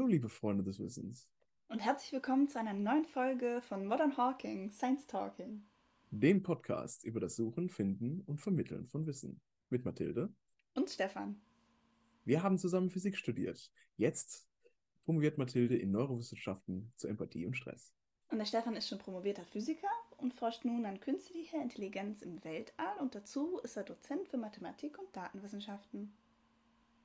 Hallo, 0.00 0.08
liebe 0.08 0.30
Freunde 0.30 0.64
des 0.64 0.80
Wissens. 0.80 1.28
Und 1.68 1.80
herzlich 1.80 2.10
willkommen 2.10 2.48
zu 2.48 2.58
einer 2.58 2.72
neuen 2.72 3.04
Folge 3.04 3.60
von 3.60 3.84
Modern 3.84 4.16
Hawking, 4.16 4.70
Science 4.70 5.06
Talking. 5.06 5.62
Dem 6.10 6.42
Podcast 6.42 7.04
über 7.04 7.20
das 7.20 7.36
Suchen, 7.36 7.68
Finden 7.68 8.22
und 8.22 8.40
Vermitteln 8.40 8.86
von 8.86 9.06
Wissen. 9.06 9.42
Mit 9.68 9.84
Mathilde. 9.84 10.32
Und 10.74 10.88
Stefan. 10.88 11.38
Wir 12.24 12.42
haben 12.42 12.56
zusammen 12.56 12.88
Physik 12.88 13.14
studiert. 13.14 13.70
Jetzt 13.98 14.48
promoviert 15.04 15.36
Mathilde 15.36 15.76
in 15.76 15.90
Neurowissenschaften 15.90 16.90
zur 16.96 17.10
Empathie 17.10 17.44
und 17.44 17.58
Stress. 17.58 17.92
Und 18.30 18.38
der 18.38 18.46
Stefan 18.46 18.76
ist 18.76 18.88
schon 18.88 19.00
promovierter 19.00 19.44
Physiker 19.44 19.90
und 20.16 20.32
forscht 20.32 20.64
nun 20.64 20.86
an 20.86 21.00
künstlicher 21.00 21.60
Intelligenz 21.60 22.22
im 22.22 22.42
Weltall 22.42 22.96
und 23.00 23.14
dazu 23.14 23.58
ist 23.58 23.76
er 23.76 23.84
Dozent 23.84 24.30
für 24.30 24.38
Mathematik 24.38 24.98
und 24.98 25.14
Datenwissenschaften. 25.14 26.16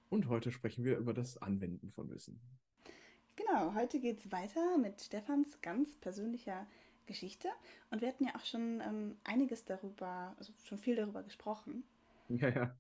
Und 0.08 0.30
heute 0.30 0.54
sprechen 0.54 0.86
wir 0.86 0.98
über 0.98 1.14
das 1.14 1.36
Anwenden 1.36 1.92
von 1.92 2.10
Wissen. 2.10 2.40
Genau, 3.36 3.74
heute 3.76 4.00
geht 4.00 4.20
es 4.20 4.32
weiter 4.32 4.78
mit 4.78 5.02
Stefans 5.02 5.60
ganz 5.62 5.98
persönlicher 5.98 6.68
Geschichte. 7.06 7.50
Und 7.90 8.02
wir 8.02 8.08
hatten 8.08 8.26
ja 8.26 8.36
auch 8.36 8.46
schon 8.46 8.82
ähm, 8.82 9.18
einiges 9.24 9.66
darüber, 9.66 10.34
also 10.38 10.54
schon 10.64 10.78
viel 10.78 10.96
darüber 10.96 11.24
gesprochen. 11.24 11.84
Ja, 12.28 12.50
ja. 12.50 12.76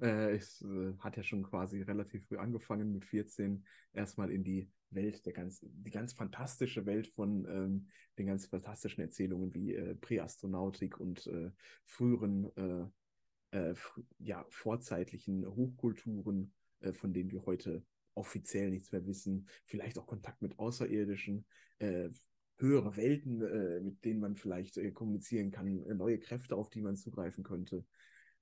Äh, 0.00 0.34
es 0.34 0.60
äh, 0.62 0.92
hat 0.98 1.16
ja 1.16 1.22
schon 1.22 1.44
quasi 1.44 1.82
relativ 1.82 2.26
früh 2.26 2.36
angefangen, 2.36 2.92
mit 2.92 3.04
14 3.04 3.64
erstmal 3.92 4.32
in 4.32 4.42
die 4.42 4.68
Welt, 4.90 5.24
der 5.24 5.32
ganz, 5.32 5.60
die 5.62 5.90
ganz 5.90 6.12
fantastische 6.14 6.84
Welt 6.84 7.06
von 7.06 7.44
ähm, 7.44 7.88
den 8.18 8.26
ganz 8.26 8.46
fantastischen 8.46 9.02
Erzählungen 9.02 9.54
wie 9.54 9.74
äh, 9.74 9.94
Präastronautik 9.94 10.98
und 10.98 11.28
äh, 11.28 11.52
früheren, 11.84 12.50
äh, 12.56 13.56
äh, 13.56 13.74
fr 13.76 14.02
ja, 14.18 14.44
vorzeitlichen 14.50 15.46
Hochkulturen, 15.46 16.52
äh, 16.80 16.92
von 16.92 17.12
denen 17.12 17.30
wir 17.30 17.46
heute 17.46 17.84
offiziell 18.18 18.70
nichts 18.70 18.92
mehr 18.92 19.06
wissen, 19.06 19.48
vielleicht 19.64 19.98
auch 19.98 20.06
Kontakt 20.06 20.42
mit 20.42 20.58
Außerirdischen, 20.58 21.46
äh, 21.78 22.10
höhere 22.58 22.96
Welten, 22.96 23.40
äh, 23.42 23.80
mit 23.80 24.04
denen 24.04 24.20
man 24.20 24.36
vielleicht 24.36 24.76
äh, 24.76 24.90
kommunizieren 24.90 25.50
kann, 25.50 25.82
äh, 25.84 25.94
neue 25.94 26.18
Kräfte, 26.18 26.56
auf 26.56 26.68
die 26.70 26.80
man 26.80 26.96
zugreifen 26.96 27.44
könnte. 27.44 27.84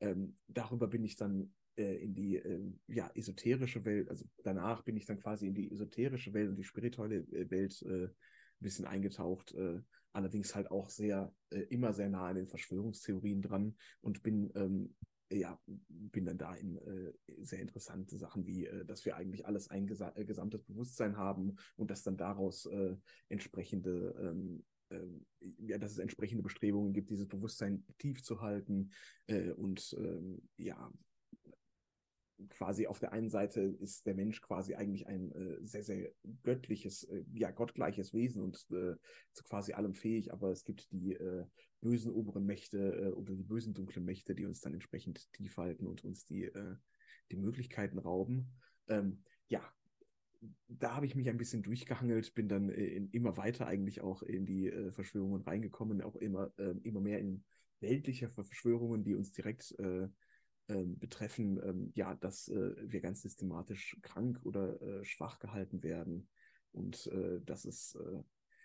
Ähm, 0.01 0.37
darüber 0.49 0.89
bin 0.89 1.05
ich 1.05 1.17
dann 1.17 1.53
äh, 1.77 1.97
in 1.97 2.15
die 2.15 2.37
ähm, 2.37 2.81
ja, 2.89 3.11
esoterische 3.15 3.85
Welt, 3.85 4.09
also 4.09 4.25
danach 4.43 4.83
bin 4.83 4.97
ich 4.97 5.05
dann 5.05 5.21
quasi 5.21 5.47
in 5.47 5.55
die 5.55 5.71
esoterische 5.71 6.33
Welt 6.33 6.49
und 6.49 6.57
die 6.57 6.65
spirituelle 6.65 7.19
äh, 7.33 7.51
Welt 7.51 7.85
ein 7.87 8.15
bisschen 8.65 8.87
eingetaucht, 8.87 9.55
allerdings 10.13 10.55
halt 10.55 10.71
auch 10.71 10.89
sehr, 10.89 11.31
immer 11.69 11.93
sehr 11.93 12.09
nah 12.09 12.29
an 12.29 12.37
den 12.37 12.47
Verschwörungstheorien 12.47 13.43
dran 13.43 13.77
und 14.01 14.23
bin 14.23 14.51
ähm, 14.55 14.95
ja, 15.31 15.59
bin 15.67 16.25
dann 16.25 16.39
da 16.39 16.55
in 16.55 16.77
äh, 16.77 17.13
sehr 17.43 17.61
interessante 17.61 18.17
Sachen 18.17 18.47
wie, 18.47 18.67
äh, 18.67 18.85
dass 18.85 19.05
wir 19.05 19.17
eigentlich 19.17 19.47
alles 19.47 19.69
ein 19.71 19.87
gesa 19.87 20.13
äh, 20.15 20.25
gesamtes 20.25 20.63
Bewusstsein 20.63 21.17
haben 21.17 21.57
und 21.77 21.91
dass 21.91 22.03
dann 22.03 22.17
daraus 22.17 22.67
äh, 22.67 22.97
entsprechende, 23.29 24.15
ähm, 24.21 24.65
ähm, 24.91 25.27
ja, 25.41 25.79
dass 25.79 25.93
es 25.93 25.99
entsprechende 25.99 26.43
Bestrebungen 26.43 26.93
gibt, 26.93 27.11
dieses 27.11 27.27
Bewusstsein 27.27 27.85
tief 27.99 28.23
zu 28.23 28.41
halten 28.41 28.91
äh, 29.27 29.51
und 29.51 29.97
ähm, 29.99 30.43
ja, 30.57 30.93
quasi 32.51 32.87
auf 32.87 32.98
der 32.98 33.12
einen 33.12 33.31
Seite 33.31 33.61
ist 33.61 34.06
der 34.06 34.15
Mensch 34.15 34.41
quasi 34.41 34.75
eigentlich 34.75 35.06
ein 35.06 35.33
äh, 35.33 35.67
sehr, 35.67 35.83
sehr 35.83 36.11
göttliches, 36.43 37.05
äh, 37.05 37.25
ja, 37.33 37.51
gottgleiches 37.51 38.12
Wesen 38.12 38.43
und 38.43 38.56
äh, 38.70 38.97
zu 39.33 39.45
quasi 39.45 39.73
allem 39.73 39.95
fähig, 39.95 40.33
aber 40.33 40.51
es 40.51 40.65
gibt 40.65 40.91
die 40.93 41.15
äh, 41.15 41.45
bösen 41.81 42.12
oberen 42.12 42.45
Mächte 42.45 42.78
äh, 42.78 43.12
oder 43.12 43.34
die 43.34 43.43
bösen 43.43 43.75
dunklen 43.75 44.05
Mächte, 44.05 44.34
die 44.34 44.45
uns 44.45 44.61
dann 44.61 44.75
entsprechend 44.75 45.33
tief 45.33 45.56
halten 45.56 45.87
und 45.87 46.05
uns 46.05 46.25
die, 46.25 46.45
äh, 46.45 46.77
die 47.31 47.37
Möglichkeiten 47.37 47.98
rauben. 47.98 48.53
Ähm, 48.89 49.23
ja, 49.48 49.62
da 50.69 50.95
habe 50.95 51.06
ich 51.06 51.15
mich 51.15 51.28
ein 51.28 51.39
bisschen 51.39 51.62
durchgehangelt, 51.62 52.34
bin 52.34 52.48
dann 52.48 52.69
in, 52.69 53.09
immer 53.11 53.37
weiter 53.37 53.66
eigentlich 53.66 54.03
auch 54.03 54.22
in 54.22 54.44
die 54.44 54.71
Verschwörungen 54.93 55.43
reingekommen, 55.43 56.03
auch 56.03 56.15
immer, 56.15 56.53
immer 56.84 57.00
mehr 57.00 57.19
in 57.19 57.43
weltliche 57.81 58.28
Verschwörungen, 58.28 59.03
die 59.03 59.15
uns 59.15 59.32
direkt 59.32 59.75
ähm, 60.69 60.99
betreffen, 60.99 61.60
ähm, 61.62 61.93
ja, 61.94 62.15
dass 62.15 62.49
äh, 62.49 62.75
wir 62.78 63.00
ganz 63.00 63.22
systematisch 63.22 63.97
krank 64.03 64.41
oder 64.44 64.81
äh, 64.82 65.04
schwach 65.04 65.38
gehalten 65.38 65.82
werden 65.82 66.28
und 66.72 67.06
äh, 67.09 67.41
dass 67.44 67.65
es 67.65 67.94
äh, 67.94 68.22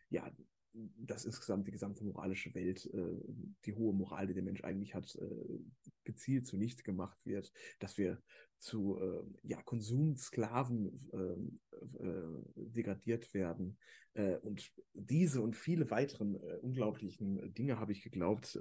ja 0.10 0.32
dass 0.74 1.26
insgesamt 1.26 1.68
die 1.68 1.72
gesamte 1.72 2.04
moralische 2.04 2.54
Welt, 2.54 2.90
äh, 2.94 3.18
die 3.66 3.74
hohe 3.74 3.94
Moral, 3.94 4.28
die 4.28 4.34
der 4.34 4.44
Mensch 4.44 4.64
eigentlich 4.64 4.96
hat, 4.96 5.16
äh, 5.16 5.60
gezielt 6.04 6.48
zunichte 6.48 6.84
gemacht 6.84 7.18
wird, 7.26 7.52
dass 7.80 7.98
wir 7.98 8.22
zu 8.58 9.00
ja, 9.42 9.60
Konsumsklaven 9.64 11.10
äh, 11.14 12.06
äh, 12.06 12.44
degradiert 12.56 13.34
werden. 13.34 13.80
Und 14.44 14.72
diese 14.94 15.42
und 15.42 15.56
viele 15.56 15.90
weiteren 15.90 16.36
unglaublichen 16.36 17.54
Dinge 17.56 17.80
habe 17.80 17.92
ich 17.92 18.04
geglaubt, 18.04 18.60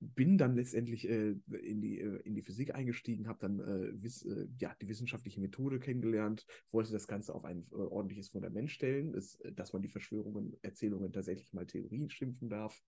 bin 0.00 0.38
dann 0.38 0.56
letztendlich 0.56 1.08
äh, 1.08 1.36
in, 1.52 1.80
die, 1.82 2.00
äh, 2.00 2.20
in 2.24 2.34
die 2.34 2.42
Physik 2.42 2.74
eingestiegen, 2.74 3.28
habe 3.28 3.38
dann 3.38 3.60
äh, 3.60 4.02
wiss, 4.02 4.24
äh, 4.24 4.48
ja, 4.58 4.74
die 4.80 4.88
wissenschaftliche 4.88 5.40
Methode 5.40 5.78
kennengelernt, 5.78 6.46
wollte 6.72 6.92
das 6.92 7.06
Ganze 7.06 7.34
auf 7.34 7.44
ein 7.44 7.66
äh, 7.70 7.74
ordentliches 7.74 8.30
Fundament 8.30 8.70
stellen, 8.70 9.12
ist, 9.12 9.40
äh, 9.44 9.52
dass 9.52 9.74
man 9.74 9.82
die 9.82 9.88
Verschwörungen, 9.88 10.56
Erzählungen 10.62 11.12
tatsächlich 11.12 11.52
mal 11.52 11.66
Theorien 11.66 12.08
schimpfen 12.08 12.48
darf. 12.48 12.82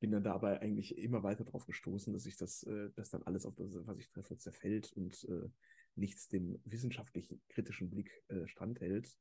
Bin 0.00 0.10
dann 0.10 0.24
dabei 0.24 0.60
eigentlich 0.60 0.96
immer 0.96 1.22
weiter 1.22 1.44
darauf 1.44 1.66
gestoßen, 1.66 2.12
dass 2.12 2.24
sich 2.24 2.36
das, 2.36 2.66
dass 2.96 3.08
dann 3.08 3.22
alles 3.22 3.46
auf 3.46 3.54
das, 3.56 3.70
was 3.86 3.98
ich 3.98 4.10
treffe, 4.10 4.36
zerfällt 4.36 4.92
und 4.92 5.26
nichts 5.94 6.28
dem 6.28 6.60
wissenschaftlichen 6.66 7.40
kritischen 7.48 7.88
Blick 7.88 8.10
standhält. 8.44 9.16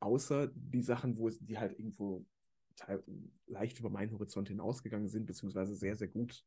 außer 0.00 0.50
die 0.52 0.82
Sachen, 0.82 1.16
wo 1.16 1.28
es, 1.28 1.38
die 1.38 1.58
halt 1.58 1.78
irgendwo 1.78 2.26
leicht 3.46 3.78
über 3.78 3.90
meinen 3.90 4.12
Horizont 4.12 4.48
hinausgegangen 4.48 5.08
sind, 5.08 5.26
beziehungsweise 5.26 5.74
sehr, 5.76 5.96
sehr 5.96 6.08
gut 6.08 6.44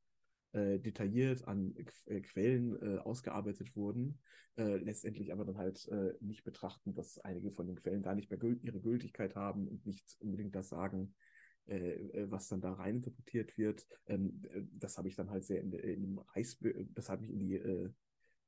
äh, 0.53 0.79
detailliert 0.79 1.47
an 1.47 1.75
äh, 2.05 2.21
Quellen 2.21 2.81
äh, 2.81 2.97
ausgearbeitet 2.99 3.75
wurden, 3.75 4.19
äh, 4.57 4.77
letztendlich 4.77 5.31
aber 5.31 5.45
dann 5.45 5.57
halt 5.57 5.87
äh, 5.89 6.13
nicht 6.21 6.43
betrachten, 6.43 6.93
dass 6.93 7.19
einige 7.19 7.51
von 7.51 7.67
den 7.67 7.75
Quellen 7.75 8.01
gar 8.01 8.15
nicht 8.15 8.29
mehr 8.29 8.39
gül 8.39 8.59
ihre 8.63 8.79
Gültigkeit 8.79 9.35
haben 9.35 9.67
und 9.67 9.85
nicht 9.85 10.15
unbedingt 10.19 10.55
das 10.55 10.69
sagen, 10.69 11.13
äh, 11.67 12.25
was 12.29 12.47
dann 12.47 12.61
da 12.61 12.73
rein 12.73 12.95
interpretiert 12.95 13.57
wird. 13.57 13.85
Ähm, 14.07 14.41
das 14.71 14.97
habe 14.97 15.09
ich 15.09 15.15
dann 15.15 15.29
halt 15.29 15.43
sehr 15.43 15.61
in, 15.61 15.73
in 15.73 16.19
das 16.93 17.09
hat 17.09 17.21
mich 17.21 17.29
in 17.29 17.39
die 17.39 17.91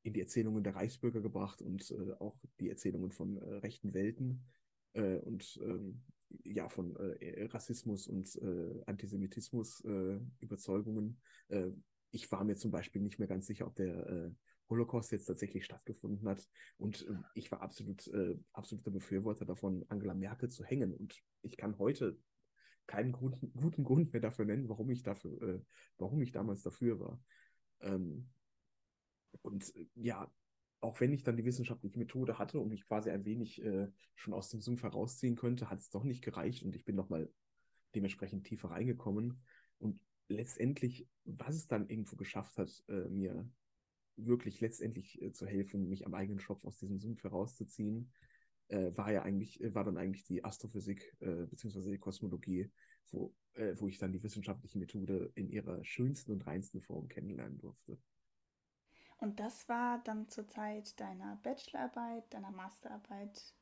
in 0.04 0.14
die 0.14 0.22
Erzählungen 0.22 0.64
der 0.64 0.76
Reichsbürger 0.76 1.20
gebracht 1.20 1.62
und 1.62 1.94
auch 2.20 2.40
die 2.62 2.70
Erzählungen 2.70 3.12
von 3.12 3.38
rechten 3.38 3.94
Welten. 3.94 4.46
und 4.94 5.60
ähm, 5.62 6.02
ja, 6.44 6.70
von 6.70 6.96
äh, 6.96 7.46
Rassismus 7.46 8.08
und 8.08 8.36
äh, 8.38 8.84
Antisemitismus 8.86 9.84
äh, 9.86 10.20
Überzeugungen. 10.40 11.22
Äh, 11.50 11.72
ich 12.12 12.32
war 12.32 12.44
mir 12.44 12.56
zum 12.56 12.72
Beispiel 12.72 13.02
nicht 13.02 13.20
mehr 13.20 13.28
ganz 13.28 13.48
sicher, 13.48 13.68
ob 13.68 13.76
der 13.76 14.08
äh, 14.08 14.32
Holocaust 14.70 15.12
jetzt 15.12 15.26
tatsächlich 15.26 15.66
stattgefunden 15.66 16.28
hat. 16.28 16.48
Und 16.78 17.08
äh, 17.08 17.16
ich 17.34 17.52
war 17.52 17.62
absolut, 17.62 18.08
äh, 18.08 18.38
absoluter 18.54 18.92
Befürworter 18.92 19.46
davon, 19.46 19.86
Angela 19.90 20.14
Merkel 20.14 20.50
zu 20.50 20.64
hängen. 20.64 20.94
Und 20.94 21.20
ich 21.42 21.58
kann 21.58 21.78
heute 21.78 22.18
keinen 22.88 23.12
guten, 23.12 23.52
guten 23.54 23.84
Grund 23.84 24.14
mehr 24.14 24.22
dafür 24.22 24.46
nennen, 24.46 24.70
warum 24.70 24.90
ich 24.90 25.04
dafür, 25.04 25.42
äh, 25.42 25.62
warum 25.98 26.22
ich 26.22 26.32
damals 26.32 26.64
dafür 26.64 27.00
war. 27.00 27.22
Ähm, 27.82 28.30
und 29.42 29.76
äh, 29.76 29.88
ja, 29.96 30.32
auch 30.82 31.00
wenn 31.02 31.14
ich 31.14 31.24
dann 31.24 31.38
die 31.38 31.46
wissenschaftliche 31.46 32.00
Methode 32.00 32.38
hatte 32.38 32.60
und 32.60 32.70
mich 32.70 32.86
quasi 32.86 33.10
ein 33.10 33.26
wenig 33.26 33.62
äh, 33.64 33.88
schon 34.16 34.34
aus 34.34 34.50
dem 34.50 34.62
Sumpf 34.62 34.84
herausziehen 34.84 35.36
könnte, 35.36 35.70
hat 35.70 35.80
es 35.80 35.90
doch 35.90 36.04
nicht 36.04 36.24
gereicht 36.24 36.64
und 36.64 36.76
ich 36.76 36.86
bin 36.86 36.96
nochmal 36.96 37.30
dementsprechend 37.96 38.46
tiefer 38.46 38.72
reingekommen. 38.72 39.42
Und 39.80 40.00
letztendlich, 40.30 41.08
was 41.26 41.56
es 41.56 41.68
dann 41.68 41.90
irgendwo 41.90 42.16
geschafft 42.16 42.58
hat, 42.58 42.84
äh, 42.88 43.10
mir 43.10 43.50
wirklich 44.16 44.62
letztendlich 44.62 45.22
äh, 45.22 45.32
zu 45.32 45.46
helfen, 45.46 45.90
mich 45.90 46.06
am 46.06 46.14
eigenen 46.14 46.40
Schopf 46.40 46.64
aus 46.66 46.78
diesem 46.78 47.00
Sumpf 47.00 47.24
herauszuziehen, 47.24 48.12
äh, 48.70 48.96
war 48.96 49.12
ja 49.12 49.24
eigentlich, 49.24 49.62
äh, 49.62 49.74
war 49.74 49.84
dann 49.84 49.98
eigentlich 49.98 50.24
die 50.24 50.44
Astrophysik 50.44 51.16
äh, 51.20 51.46
beziehungsweise 51.48 51.92
die 51.92 51.98
Kosmologie, 51.98 52.70
wo, 53.12 53.34
wo 53.76 53.88
ich 53.88 53.98
dann 53.98 54.14
die 54.14 54.22
wissenschaftliche 54.22 54.78
Methode 54.78 55.32
in 55.34 55.50
ihrer 55.50 55.84
schönsten 55.84 56.32
und 56.32 56.46
reinsten 56.46 56.80
Form 56.80 57.08
kennenlernen 57.10 57.58
durfte. 57.58 57.98
Und 59.20 59.40
das 59.40 59.68
war 59.68 60.02
dann 60.06 60.28
zur 60.30 60.48
Zeit 60.48 61.00
deiner 61.00 61.38
Bachelorarbeit, 61.44 62.34
deiner 62.34 62.52
Masterarbeit? 62.52 63.54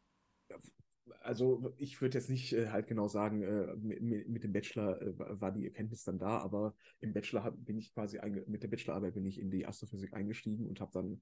Also 1.22 1.74
ich 1.78 2.00
würde 2.00 2.18
jetzt 2.18 2.30
nicht 2.30 2.54
äh, 2.54 2.70
halt 2.70 2.88
genau 2.88 3.08
sagen, 3.08 3.42
äh, 3.42 3.76
mit, 3.76 4.44
dem 4.44 4.54
Bachelor 4.54 5.02
äh, 5.02 5.42
war 5.42 5.52
die 5.52 5.66
Erkenntnis 5.66 6.04
dann 6.04 6.20
da, 6.20 6.40
aber 6.40 6.76
im 7.00 7.14
Bachelor 7.14 7.52
bin 7.52 7.78
ich 7.78 7.94
quasi 7.94 8.20
mit 8.46 8.62
der 8.62 8.68
Bachelorarbeit 8.68 9.16
bin 9.16 9.26
ich 9.26 9.40
in 9.40 9.50
die 9.50 9.66
Astrophysik 9.66 10.14
eingestiegen 10.14 10.68
und 10.68 10.80
habe 10.80 10.92
dann 10.94 11.22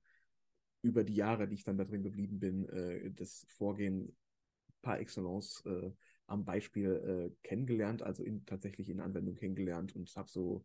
über 0.82 1.04
die 1.04 1.16
Jahre, 1.16 1.48
die 1.48 1.56
ich 1.56 1.64
dann 1.64 1.78
da 1.78 1.84
drin 1.84 2.04
geblieben 2.04 2.40
bin, 2.40 3.16
das 3.16 3.44
Vorgehen 3.50 4.16
par 4.84 5.00
excellence 5.00 5.64
am 6.28 6.46
Beispiel 6.46 7.36
kennengelernt, 7.42 8.04
also 8.04 8.24
in, 8.24 8.46
tatsächlich 8.46 8.90
in 8.90 9.00
Anwendung 9.00 9.34
kennengelernt 9.34 9.96
und 9.96 10.16
habe 10.16 10.30
so 10.30 10.64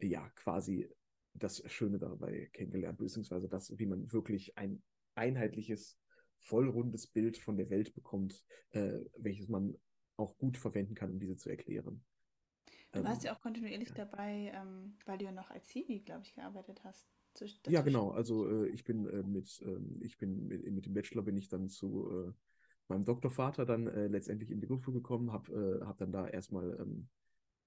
ja 0.00 0.28
quasi 0.30 0.88
das 1.34 1.62
Schöne 1.70 1.98
dabei 1.98 2.48
kennengelernt, 2.52 2.98
beziehungsweise 2.98 3.48
das, 3.48 3.78
wie 3.78 3.86
man 3.86 4.12
wirklich 4.12 4.56
ein 4.56 4.82
einheitliches 5.14 5.98
vollrundes 6.40 7.06
Bild 7.06 7.36
von 7.36 7.56
der 7.56 7.70
Welt 7.70 7.94
bekommt, 7.94 8.44
äh, 8.70 9.00
welches 9.16 9.48
man 9.48 9.76
auch 10.16 10.36
gut 10.38 10.56
verwenden 10.56 10.94
kann, 10.94 11.10
um 11.10 11.18
diese 11.18 11.36
zu 11.36 11.48
erklären. 11.48 12.04
Du 12.92 13.04
warst 13.04 13.22
ja 13.22 13.34
auch 13.34 13.40
kontinuierlich 13.40 13.90
ja. 13.90 13.94
dabei, 14.06 14.52
ähm, 14.54 14.96
weil 15.04 15.18
du 15.18 15.26
ja 15.26 15.32
noch 15.32 15.50
als 15.50 15.68
Hiwi, 15.68 16.00
glaube 16.00 16.22
ich, 16.24 16.34
gearbeitet 16.34 16.82
hast. 16.84 17.06
Ja, 17.68 17.82
genau. 17.82 18.10
Also 18.10 18.48
äh, 18.48 18.68
ich 18.68 18.84
bin 18.84 19.06
äh, 19.06 19.22
mit, 19.22 19.62
ähm, 19.64 20.00
ich 20.00 20.18
bin 20.18 20.46
mit, 20.46 20.64
mit, 20.72 20.86
dem 20.86 20.94
Bachelor 20.94 21.22
bin 21.22 21.36
ich 21.36 21.48
dann 21.48 21.68
zu 21.68 22.10
äh, 22.10 22.32
meinem 22.88 23.04
Doktorvater 23.04 23.64
dann 23.64 23.86
äh, 23.86 24.08
letztendlich 24.08 24.50
in 24.50 24.60
die 24.60 24.66
Gruppe 24.66 24.92
gekommen, 24.92 25.32
habe 25.32 25.80
äh, 25.80 25.84
hab 25.84 25.98
dann 25.98 26.10
da 26.10 26.26
erstmal 26.26 26.78
ähm, 26.80 27.08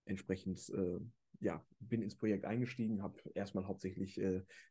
entsprechend, 0.06 0.70
äh, 0.70 1.00
ja, 1.42 1.66
bin 1.80 2.02
ins 2.02 2.16
Projekt 2.16 2.46
eingestiegen, 2.46 3.04
habe 3.04 3.20
erstmal 3.34 3.68
hauptsächlich 3.68 4.20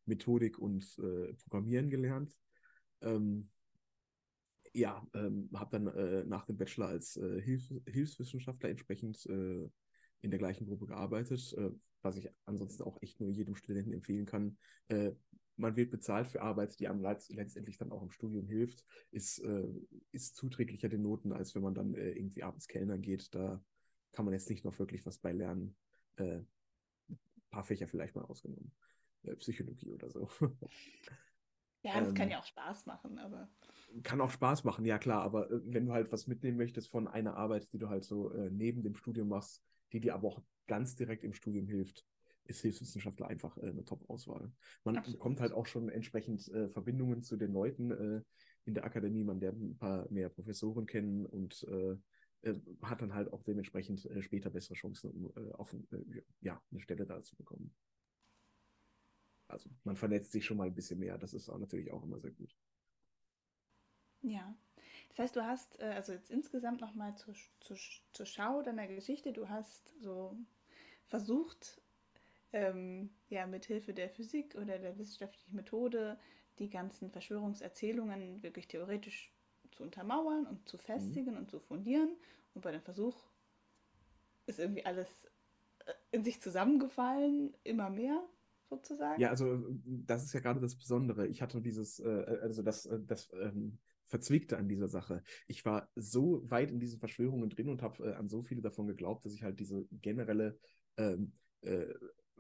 Methodik 0.06 0.58
und 0.58 0.84
Programmieren 1.42 1.90
gelernt. 1.90 2.38
Ähm, 3.02 3.50
ja, 4.72 5.04
ähm, 5.14 5.50
habe 5.52 5.78
dann 5.78 6.28
nach 6.28 6.46
dem 6.46 6.56
Bachelor 6.56 6.88
als 6.88 7.14
Hilf 7.14 7.72
Hilfswissenschaftler 7.86 8.70
entsprechend 8.70 9.26
in 10.22 10.30
der 10.30 10.38
gleichen 10.38 10.66
Gruppe 10.66 10.86
gearbeitet, 10.86 11.52
äh, 11.56 11.70
was 12.02 12.16
ich 12.16 12.28
ansonsten 12.44 12.82
auch 12.82 13.00
echt 13.02 13.20
nur 13.20 13.30
jedem 13.30 13.56
Studenten 13.56 13.92
empfehlen 13.92 14.26
kann. 14.26 14.58
Äh, 14.88 15.12
man 15.56 15.76
wird 15.76 15.90
bezahlt 15.90 16.28
für 16.28 16.40
Arbeit, 16.40 16.78
die 16.80 16.88
einem 16.88 17.02
letztendlich 17.02 17.76
dann 17.76 17.92
auch 17.92 18.02
im 18.02 18.10
Studium 18.10 18.46
hilft, 18.46 18.84
ist, 19.10 19.40
äh, 19.40 19.68
ist 20.10 20.36
zuträglicher 20.36 20.88
den 20.88 21.02
Noten, 21.02 21.32
als 21.32 21.54
wenn 21.54 21.62
man 21.62 21.74
dann 21.74 21.94
äh, 21.94 22.12
irgendwie 22.12 22.42
abends 22.42 22.66
Kellnern 22.66 23.02
geht. 23.02 23.34
Da 23.34 23.62
kann 24.12 24.24
man 24.24 24.32
jetzt 24.32 24.48
nicht 24.48 24.64
noch 24.64 24.78
wirklich 24.78 25.04
was 25.04 25.18
bei 25.18 25.32
lernen. 25.32 25.76
Paar 27.50 27.64
Fächer 27.64 27.88
vielleicht 27.88 28.14
mal 28.14 28.24
ausgenommen. 28.24 28.72
Äh, 29.24 29.36
Psychologie 29.36 29.92
oder 29.92 30.10
so. 30.10 30.28
Ja, 31.82 31.98
das 31.98 32.08
ähm, 32.10 32.14
kann 32.14 32.30
ja 32.30 32.38
auch 32.38 32.44
Spaß 32.44 32.86
machen, 32.86 33.18
aber. 33.18 33.48
Kann 34.02 34.20
auch 34.20 34.30
Spaß 34.30 34.64
machen, 34.64 34.84
ja 34.84 34.98
klar, 34.98 35.22
aber 35.22 35.50
äh, 35.50 35.60
wenn 35.64 35.86
du 35.86 35.92
halt 35.92 36.12
was 36.12 36.26
mitnehmen 36.26 36.58
möchtest 36.58 36.90
von 36.90 37.08
einer 37.08 37.36
Arbeit, 37.36 37.72
die 37.72 37.78
du 37.78 37.88
halt 37.88 38.04
so 38.04 38.32
äh, 38.32 38.50
neben 38.50 38.82
dem 38.82 38.94
Studium 38.94 39.28
machst, 39.28 39.62
die 39.92 40.00
dir 40.00 40.14
aber 40.14 40.28
auch 40.28 40.42
ganz 40.66 40.94
direkt 40.94 41.24
im 41.24 41.32
Studium 41.32 41.66
hilft, 41.66 42.04
ist 42.44 42.60
Hilfswissenschaftler 42.60 43.28
einfach 43.28 43.56
äh, 43.58 43.70
eine 43.70 43.84
Top-Auswahl. 43.84 44.52
Man 44.84 44.96
Absolut. 44.98 45.18
bekommt 45.18 45.40
halt 45.40 45.52
auch 45.52 45.66
schon 45.66 45.88
entsprechend 45.88 46.48
äh, 46.48 46.68
Verbindungen 46.68 47.22
zu 47.22 47.36
den 47.36 47.52
Leuten 47.52 47.90
äh, 47.90 48.22
in 48.66 48.74
der 48.74 48.84
Akademie, 48.84 49.24
man 49.24 49.40
lernt 49.40 49.60
ein 49.60 49.78
paar 49.78 50.06
mehr 50.10 50.28
Professoren 50.28 50.86
kennen 50.86 51.24
und 51.24 51.66
äh, 52.42 52.50
äh, 52.50 52.60
hat 52.82 53.02
dann 53.02 53.14
halt 53.14 53.32
auch 53.32 53.42
dementsprechend 53.42 54.04
äh, 54.06 54.22
später 54.22 54.50
bessere 54.50 54.74
Chancen, 54.74 55.10
um 55.10 55.52
auf 55.54 55.74
ja, 56.40 56.60
eine 56.70 56.80
Stelle 56.80 57.06
da 57.06 57.22
zu 57.22 57.36
bekommen. 57.36 57.74
Also 59.48 59.68
man 59.84 59.96
vernetzt 59.96 60.32
sich 60.32 60.44
schon 60.44 60.56
mal 60.56 60.68
ein 60.68 60.74
bisschen 60.74 61.00
mehr, 61.00 61.18
das 61.18 61.34
ist 61.34 61.48
auch 61.48 61.58
natürlich 61.58 61.90
auch 61.90 62.02
immer 62.04 62.20
sehr 62.20 62.30
gut. 62.30 62.54
Ja, 64.22 64.54
das 65.08 65.18
heißt, 65.18 65.36
du 65.36 65.44
hast, 65.44 65.80
äh, 65.80 65.86
also 65.86 66.12
jetzt 66.12 66.30
insgesamt 66.30 66.80
nochmal 66.80 67.16
zur, 67.16 67.34
zur, 67.60 67.76
zur 68.12 68.26
Schau 68.26 68.62
deiner 68.62 68.86
Geschichte, 68.86 69.32
du 69.32 69.48
hast 69.48 69.92
so 70.00 70.36
versucht, 71.06 71.80
ähm, 72.52 73.10
ja, 73.28 73.46
mit 73.46 73.64
Hilfe 73.64 73.94
der 73.94 74.10
Physik 74.10 74.54
oder 74.56 74.78
der 74.78 74.98
wissenschaftlichen 74.98 75.56
Methode 75.56 76.18
die 76.58 76.68
ganzen 76.68 77.10
Verschwörungserzählungen 77.10 78.42
wirklich 78.42 78.68
theoretisch 78.68 79.32
zu 79.80 79.84
untermauern 79.84 80.46
und 80.46 80.68
zu 80.68 80.76
festigen 80.76 81.32
mhm. 81.32 81.38
und 81.38 81.50
zu 81.50 81.58
fundieren. 81.58 82.16
Und 82.54 82.62
bei 82.62 82.72
dem 82.72 82.82
Versuch 82.82 83.16
ist 84.46 84.58
irgendwie 84.58 84.84
alles 84.84 85.08
äh, 85.86 85.92
in 86.10 86.22
sich 86.22 86.40
zusammengefallen, 86.40 87.54
immer 87.64 87.88
mehr 87.90 88.22
sozusagen. 88.68 89.20
Ja, 89.20 89.30
also 89.30 89.64
das 89.84 90.24
ist 90.24 90.32
ja 90.32 90.40
gerade 90.40 90.60
das 90.60 90.76
Besondere. 90.76 91.26
Ich 91.26 91.40
hatte 91.42 91.60
dieses, 91.60 91.98
äh, 92.00 92.38
also 92.42 92.62
das, 92.62 92.88
das 93.06 93.30
ähm, 93.32 93.78
Verzwickte 94.04 94.58
an 94.58 94.68
dieser 94.68 94.88
Sache. 94.88 95.22
Ich 95.46 95.64
war 95.64 95.88
so 95.94 96.42
weit 96.50 96.70
in 96.70 96.80
diesen 96.80 96.98
Verschwörungen 96.98 97.48
drin 97.48 97.68
und 97.68 97.82
habe 97.82 98.10
äh, 98.10 98.14
an 98.14 98.28
so 98.28 98.42
viele 98.42 98.60
davon 98.60 98.86
geglaubt, 98.86 99.24
dass 99.24 99.32
ich 99.32 99.42
halt 99.42 99.58
diese 99.60 99.86
generelle 99.92 100.58
ähm, 100.96 101.32
äh, 101.62 101.86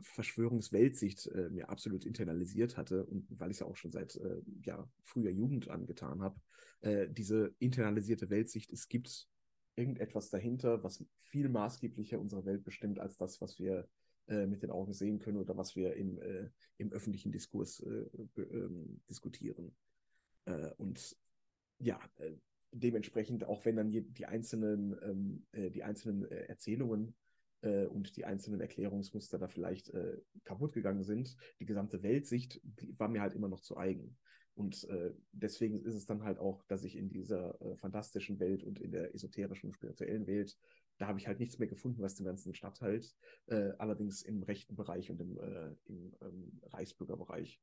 Verschwörungsweltsicht 0.02 1.26
äh, 1.28 1.50
mir 1.50 1.68
absolut 1.68 2.04
internalisiert 2.04 2.76
hatte 2.76 3.04
und 3.06 3.26
weil 3.38 3.50
ich 3.50 3.56
es 3.56 3.60
ja 3.60 3.66
auch 3.66 3.76
schon 3.76 3.92
seit 3.92 4.16
äh, 4.16 4.40
ja, 4.62 4.88
früher 5.04 5.30
Jugend 5.30 5.68
angetan 5.68 6.22
habe, 6.22 6.40
äh, 6.80 7.08
diese 7.08 7.54
internalisierte 7.58 8.30
Weltsicht, 8.30 8.72
es 8.72 8.88
gibt 8.88 9.28
irgendetwas 9.76 10.30
dahinter, 10.30 10.82
was 10.82 11.04
viel 11.18 11.48
maßgeblicher 11.48 12.20
unsere 12.20 12.44
Welt 12.44 12.64
bestimmt 12.64 12.98
als 12.98 13.16
das, 13.16 13.40
was 13.40 13.58
wir 13.58 13.88
äh, 14.26 14.46
mit 14.46 14.62
den 14.62 14.70
Augen 14.70 14.92
sehen 14.92 15.18
können 15.18 15.38
oder 15.38 15.56
was 15.56 15.76
wir 15.76 15.94
im, 15.94 16.20
im 16.76 16.92
öffentlichen 16.92 17.32
Diskurs 17.32 17.82
ähm, 18.36 19.00
diskutieren. 19.08 19.74
und 20.76 21.16
ja, 21.80 21.98
äh, 22.18 22.32
dementsprechend, 22.72 23.44
auch 23.44 23.64
wenn 23.64 23.76
dann 23.76 23.90
die 23.90 24.26
einzelnen, 24.26 24.96
ähm, 25.02 25.46
äh, 25.52 25.70
die 25.70 25.82
einzelnen 25.82 26.30
äh, 26.30 26.44
Erzählungen 26.44 27.14
äh, 27.62 27.86
und 27.86 28.16
die 28.16 28.24
einzelnen 28.24 28.60
Erklärungsmuster 28.60 29.38
da 29.38 29.48
vielleicht 29.48 29.90
äh, 29.90 30.20
kaputt 30.44 30.72
gegangen 30.72 31.04
sind, 31.04 31.36
die 31.58 31.66
gesamte 31.66 32.02
Weltsicht 32.02 32.60
die 32.64 32.98
war 32.98 33.08
mir 33.08 33.20
halt 33.20 33.34
immer 33.34 33.48
noch 33.48 33.60
zu 33.60 33.76
eigen. 33.76 34.16
Und 34.54 34.84
äh, 34.90 35.12
deswegen 35.32 35.82
ist 35.82 35.94
es 35.94 36.06
dann 36.06 36.22
halt 36.22 36.38
auch, 36.38 36.64
dass 36.64 36.84
ich 36.84 36.96
in 36.96 37.08
dieser 37.08 37.56
fantastischen 37.76 38.40
Welt 38.40 38.62
und 38.62 38.78
in 38.78 38.90
der 38.90 39.14
esoterischen, 39.14 39.72
spirituellen 39.72 40.26
Welt, 40.26 40.58
da 40.98 41.06
habe 41.06 41.18
ich 41.18 41.26
halt 41.26 41.40
nichts 41.40 41.58
mehr 41.58 41.68
gefunden, 41.68 42.02
was 42.02 42.16
den 42.16 42.26
ganzen 42.26 42.52
Stadthalt, 42.52 43.16
allerdings 43.46 44.20
im 44.20 44.42
rechten 44.42 44.76
Bereich 44.76 45.10
und 45.10 45.18
im, 45.18 45.38
im 45.86 46.14
ähm, 46.20 46.60
Reichsbürgerbereich 46.64 47.58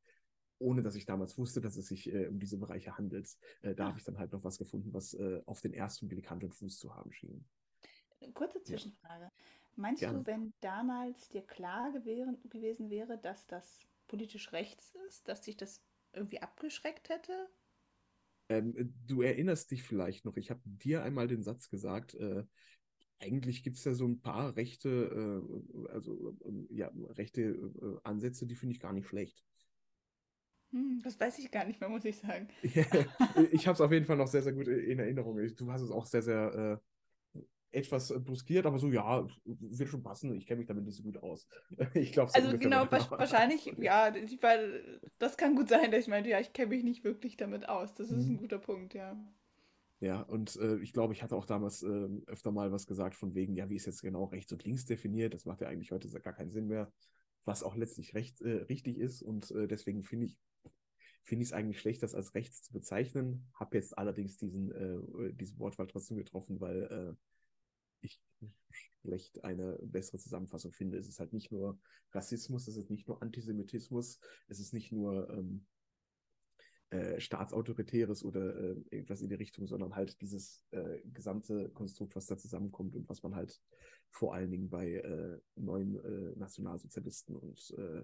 ohne 0.60 0.82
dass 0.82 0.96
ich 0.96 1.06
damals 1.06 1.38
wusste, 1.38 1.62
dass 1.62 1.78
es 1.78 1.88
sich 1.88 2.12
äh, 2.12 2.28
um 2.28 2.40
diese 2.40 2.58
Bereiche 2.58 2.98
handelt. 2.98 3.38
Äh, 3.62 3.76
da 3.76 3.88
habe 3.88 4.00
ich 4.00 4.06
dann 4.06 4.18
halt 4.18 4.32
noch 4.32 4.44
was 4.44 4.58
gefunden, 4.58 4.94
was 4.94 5.14
äh, 5.14 5.42
auf 5.46 5.62
den 5.62 5.74
ersten 5.74 6.08
Blick 6.08 6.30
Hand 6.30 6.44
und 6.44 6.54
Fuß 6.54 6.80
zu 6.80 6.96
haben 6.96 7.12
schien. 7.12 7.46
Kurze 8.34 8.62
Zwischenfrage. 8.64 9.26
Ja. 9.26 9.32
Meinst 9.78 10.02
Gerne. 10.02 10.20
du, 10.20 10.26
wenn 10.26 10.54
damals 10.60 11.30
dir 11.30 11.44
klar 11.44 11.92
gewesen 11.92 12.90
wäre, 12.90 13.18
dass 13.20 13.46
das 13.48 13.88
politisch 14.08 14.52
rechts 14.52 14.96
ist, 15.08 15.28
dass 15.28 15.46
sich 15.46 15.56
das 15.56 15.82
irgendwie 16.14 16.42
abgeschreckt 16.42 17.10
hätte? 17.10 17.48
Ähm, 18.50 18.94
du 19.06 19.22
erinnerst 19.22 19.72
dich 19.72 19.84
vielleicht 19.84 20.26
noch, 20.26 20.36
ich 20.38 20.50
habe 20.50 20.62
dir 20.66 21.04
einmal 21.04 21.28
den 21.28 21.44
Satz 21.44 21.70
gesagt, 21.70 22.16
äh, 22.16 22.44
eigentlich 23.20 23.64
gibt 23.64 23.78
es 23.78 23.84
ja 23.84 23.94
so 23.94 24.08
ein 24.08 24.22
paar 24.22 24.56
rechte, 24.56 24.90
äh, 24.90 25.92
also 25.92 26.36
äh, 26.46 26.76
ja, 26.76 26.92
rechte 27.10 27.72
Ansätze, 28.04 28.48
die 28.48 28.56
finde 28.56 28.74
ich 28.74 28.80
gar 28.80 28.94
nicht 28.94 29.08
schlecht. 29.08 29.44
Hm, 30.72 31.02
das 31.04 31.20
weiß 31.20 31.40
ich 31.40 31.52
gar 31.52 31.66
nicht 31.66 31.80
mehr, 31.80 31.90
muss 31.90 32.06
ich 32.06 32.18
sagen. 32.18 32.48
Ich 33.52 33.68
habe 33.68 33.76
es 33.76 33.82
auf 33.82 33.92
jeden 33.92 34.06
Fall 34.06 34.18
noch 34.18 34.28
sehr, 34.28 34.42
sehr 34.44 34.54
gut 34.54 34.68
in 34.68 35.00
Erinnerung. 35.00 35.38
Du 35.56 35.72
hast 35.72 35.82
es 35.82 35.92
auch 35.92 36.06
sehr, 36.06 36.22
sehr 36.22 36.82
äh, 36.82 36.97
etwas 37.78 38.14
bruskiert, 38.24 38.66
aber 38.66 38.80
so, 38.80 38.90
ja, 38.90 39.28
wird 39.46 39.90
schon 39.90 40.04
passen. 40.04 40.34
Ich 40.36 40.48
kenne 40.48 40.58
mich 40.58 40.68
damit 40.68 40.84
nicht 40.84 40.98
so 40.98 41.04
gut 41.04 41.18
aus. 41.18 41.48
Ich 41.94 42.12
glaube 42.12 42.34
Also 42.34 42.58
genau, 42.58 42.92
wahrscheinlich, 42.92 43.66
ja, 43.78 44.14
weil 44.42 45.02
das 45.20 45.38
kann 45.38 45.56
gut 45.56 45.70
sein, 45.70 45.92
dass 45.92 46.02
ich 46.02 46.08
meinte, 46.08 46.30
ja, 46.30 46.40
ich 46.40 46.54
kenne 46.54 46.70
mich 46.70 46.84
nicht 46.84 47.04
wirklich 47.04 47.38
damit 47.38 47.70
aus. 47.70 47.94
Das 47.94 48.10
ist 48.10 48.26
mhm. 48.26 48.34
ein 48.34 48.38
guter 48.38 48.60
Punkt, 48.60 48.94
ja. 48.94 49.16
Ja, 50.00 50.22
und 50.22 50.56
äh, 50.58 50.78
ich 50.78 50.94
glaube, 50.94 51.14
ich 51.14 51.24
hatte 51.24 51.36
auch 51.36 51.46
damals 51.46 51.82
äh, 51.82 52.08
öfter 52.28 52.52
mal 52.52 52.72
was 52.72 52.86
gesagt 52.86 53.16
von 53.16 53.34
wegen, 53.34 53.56
ja, 53.56 53.70
wie 53.70 53.76
ist 53.76 53.88
jetzt 53.88 54.02
genau 54.02 54.26
rechts 54.26 54.52
und 54.52 54.64
links 54.64 54.86
definiert? 54.86 55.34
Das 55.34 55.46
macht 55.46 55.62
ja 55.62 55.68
eigentlich 55.68 55.92
heute 55.92 56.08
gar 56.20 56.34
keinen 56.34 56.52
Sinn 56.52 56.68
mehr, 56.68 56.92
was 57.46 57.64
auch 57.64 57.76
letztlich 57.76 58.14
recht, 58.14 58.42
äh, 58.42 58.64
richtig 58.70 58.98
ist. 58.98 59.24
Und 59.24 59.50
äh, 59.52 59.68
deswegen 59.68 60.04
finde 60.04 60.28
ich, 60.28 60.38
finde 61.24 61.44
ich 61.44 61.50
es 61.50 61.54
eigentlich 61.54 61.80
schlecht, 61.80 62.04
das 62.04 62.14
als 62.14 62.36
rechts 62.36 62.62
zu 62.62 62.74
bezeichnen. 62.74 63.48
Habe 63.54 63.78
jetzt 63.78 63.98
allerdings 63.98 64.38
diesen, 64.38 64.72
äh, 64.72 65.34
diese 65.34 65.58
Wortwahl 65.58 65.88
trotzdem 65.88 66.18
getroffen, 66.18 66.60
weil 66.60 66.84
äh, 66.84 67.16
schlecht 69.02 69.44
eine 69.44 69.78
bessere 69.82 70.18
Zusammenfassung 70.18 70.74
finde. 70.74 70.98
Es 70.98 71.08
ist 71.08 71.20
halt 71.20 71.34
nicht 71.34 71.52
nur 71.52 71.80
Rassismus, 72.12 72.68
es 72.68 72.78
ist 72.78 72.90
nicht 72.90 73.08
nur 73.08 73.22
Antisemitismus, 73.22 74.20
es 74.48 74.60
ist 74.60 74.74
nicht 74.74 74.92
nur 74.92 75.30
ähm, 75.30 75.66
äh, 76.90 77.20
staatsautoritäres 77.20 78.24
oder 78.24 78.56
äh, 78.56 78.76
irgendwas 78.92 79.22
in 79.22 79.30
die 79.30 79.36
Richtung, 79.36 79.68
sondern 79.68 79.96
halt 79.96 80.22
dieses 80.22 80.66
äh, 80.72 81.00
gesamte 81.06 81.70
Konstrukt, 81.70 82.16
was 82.16 82.28
da 82.28 82.38
zusammenkommt 82.38 82.96
und 82.96 83.10
was 83.10 83.24
man 83.24 83.36
halt 83.36 83.62
vor 84.10 84.34
allen 84.34 84.52
Dingen 84.52 84.70
bei 84.70 84.94
äh, 84.94 85.38
neuen 85.56 85.98
äh, 85.98 86.38
Nationalsozialisten 86.38 87.36
und 87.36 87.76
äh, 87.78 88.04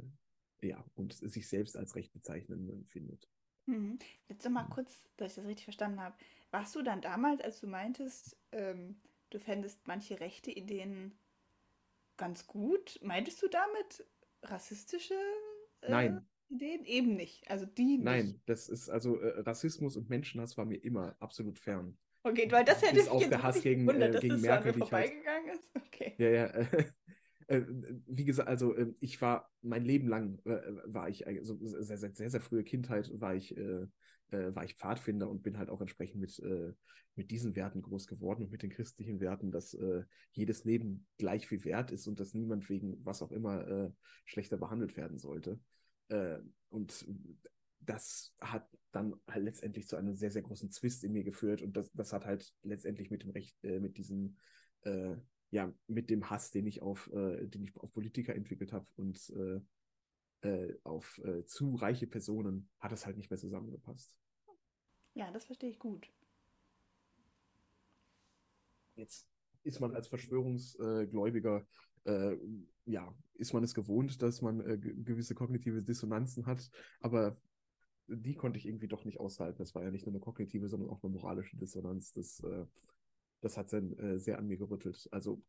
ja, 0.67 0.83
und 0.95 1.13
sich 1.13 1.47
selbst 1.47 1.77
als 1.77 1.95
recht 1.95 2.13
bezeichnen 2.13 2.85
findet. 2.89 3.29
Mhm. 3.65 3.99
Jetzt 4.27 4.43
noch 4.43 4.51
mal 4.51 4.65
kurz, 4.65 5.07
dass 5.17 5.31
ich 5.31 5.35
das 5.35 5.45
richtig 5.45 5.63
verstanden 5.63 6.01
habe. 6.01 6.15
Warst 6.51 6.75
du 6.75 6.81
dann 6.81 7.01
damals, 7.01 7.41
als 7.41 7.59
du 7.59 7.67
meintest, 7.67 8.37
ähm, 8.51 8.99
du 9.33 9.39
fändest 9.39 9.87
manche 9.87 10.19
rechte 10.19 10.51
Ideen 10.51 11.17
ganz 12.17 12.47
gut, 12.47 12.99
meintest 13.01 13.41
du 13.41 13.47
damit 13.47 14.05
rassistische 14.43 15.15
äh, 15.81 15.91
Nein. 15.91 16.27
Ideen? 16.49 16.85
Eben 16.85 17.15
nicht. 17.15 17.49
Also 17.49 17.65
die 17.65 17.97
nicht. 17.97 18.03
Nein, 18.03 18.41
das 18.45 18.69
ist 18.69 18.89
also 18.89 19.19
äh, 19.19 19.39
Rassismus 19.41 19.97
und 19.97 20.09
Menschenhass 20.09 20.57
war 20.57 20.65
mir 20.65 20.83
immer 20.83 21.15
absolut 21.19 21.57
fern. 21.57 21.97
Okay, 22.23 22.49
weil 22.51 22.63
das 22.63 22.81
hätte 22.81 22.95
Bis 22.95 23.05
ich 23.05 23.09
auf 23.09 23.27
der 23.27 23.43
Hass 23.43 23.61
gegen, 23.61 23.85
gewundert, 23.85 24.15
äh, 24.15 24.19
gegen 24.19 24.39
Merkel, 24.39 24.71
halt 24.71 24.77
vorbeigegangen 24.77 25.49
halt... 25.49 25.59
ist. 25.59 25.71
Okay. 25.93 26.15
Ja, 26.17 26.29
ja. 26.29 26.45
äh, 27.47 27.61
wie 28.07 28.25
gesagt, 28.25 28.49
also 28.49 28.75
äh, 28.75 28.93
ich 28.99 29.21
war 29.21 29.51
mein 29.61 29.85
Leben 29.85 30.07
lang 30.07 30.39
äh, 30.45 30.61
war 30.85 31.09
ich 31.09 31.27
also 31.27 31.57
sehr, 31.61 31.97
sehr, 31.97 32.13
sehr, 32.13 32.29
sehr 32.29 32.41
frühe 32.41 32.63
Kindheit 32.63 33.11
war 33.19 33.35
ich 33.35 33.55
äh, 34.33 34.37
äh, 34.37 34.55
war 34.55 34.63
ich 34.63 34.75
Pfadfinder 34.75 35.29
und 35.29 35.43
bin 35.43 35.57
halt 35.57 35.69
auch 35.69 35.81
entsprechend 35.81 36.19
mit 36.19 36.39
äh, 36.39 36.73
mit 37.15 37.29
diesen 37.29 37.55
Werten 37.55 37.81
groß 37.83 38.07
geworden 38.07 38.43
und 38.43 38.51
mit 38.51 38.63
den 38.63 38.71
christlichen 38.71 39.19
Werten, 39.19 39.51
dass 39.51 39.77
jedes 40.31 40.63
Leben 40.63 41.05
gleich 41.19 41.47
viel 41.47 41.63
wert 41.63 41.91
ist 41.91 42.07
und 42.07 42.19
dass 42.19 42.33
niemand 42.33 42.67
wegen 42.69 43.05
was 43.05 43.21
auch 43.21 43.31
immer 43.31 43.93
schlechter 44.25 44.57
behandelt 44.57 44.97
werden 44.97 45.19
sollte. 45.19 45.59
und 46.69 47.05
das 47.85 48.33
hat 48.39 48.67
dann 48.91 49.15
halt 49.29 49.43
letztendlich 49.43 49.87
zu 49.87 49.95
einem 49.95 50.15
sehr, 50.15 50.31
sehr 50.31 50.41
großen 50.41 50.71
Zwist 50.71 51.03
in 51.03 51.13
mir 51.13 51.23
geführt 51.23 51.61
und 51.61 51.77
das, 51.77 51.91
das 51.93 52.13
hat 52.13 52.25
halt 52.25 52.51
letztendlich 52.63 53.11
mit 53.11 53.23
dem 53.23 53.29
Recht, 53.29 53.63
äh, 53.63 53.79
mit 53.79 53.97
diesem, 53.97 54.37
äh, 54.81 55.15
ja, 55.51 55.73
mit 55.87 56.09
dem 56.09 56.29
Hass, 56.29 56.51
den 56.51 56.65
ich 56.65 56.81
auf, 56.81 57.11
äh, 57.13 57.45
den 57.47 57.63
ich 57.63 57.75
auf 57.77 57.91
Politiker 57.93 58.35
entwickelt 58.35 58.73
habe 58.73 58.87
und 58.95 59.31
äh, 59.35 59.59
äh, 60.43 60.73
auf 60.83 61.21
äh, 61.23 61.45
zu 61.45 61.75
reiche 61.75 62.07
Personen, 62.07 62.69
hat 62.79 62.91
das 62.91 63.05
halt 63.05 63.17
nicht 63.17 63.29
mehr 63.29 63.39
zusammengepasst. 63.39 64.15
Ja, 65.13 65.29
das 65.31 65.45
verstehe 65.45 65.69
ich 65.69 65.79
gut. 65.79 66.07
Jetzt 68.95 69.27
ist 69.63 69.79
man 69.79 69.95
als 69.95 70.07
Verschwörungsgläubiger, 70.07 71.65
ja, 72.85 73.15
ist 73.35 73.53
man 73.53 73.63
es 73.63 73.73
gewohnt, 73.73 74.21
dass 74.21 74.41
man 74.41 74.59
gewisse 75.03 75.35
kognitive 75.35 75.81
Dissonanzen 75.81 76.45
hat, 76.45 76.69
aber 76.99 77.37
die 78.07 78.35
konnte 78.35 78.59
ich 78.59 78.67
irgendwie 78.67 78.87
doch 78.87 79.05
nicht 79.05 79.19
aushalten. 79.19 79.59
Das 79.59 79.75
war 79.75 79.83
ja 79.83 79.91
nicht 79.91 80.05
nur 80.05 80.13
eine 80.13 80.19
kognitive, 80.19 80.67
sondern 80.67 80.89
auch 80.89 81.03
eine 81.03 81.13
moralische 81.13 81.57
Dissonanz. 81.57 82.13
Das, 82.13 82.39
äh, 82.41 82.65
das 83.41 83.57
hat 83.57 83.71
dann 83.73 83.93
äh, 83.97 84.19
sehr 84.19 84.37
an 84.37 84.47
mir 84.47 84.57
gerüttelt. 84.57 85.07
Also 85.11 85.41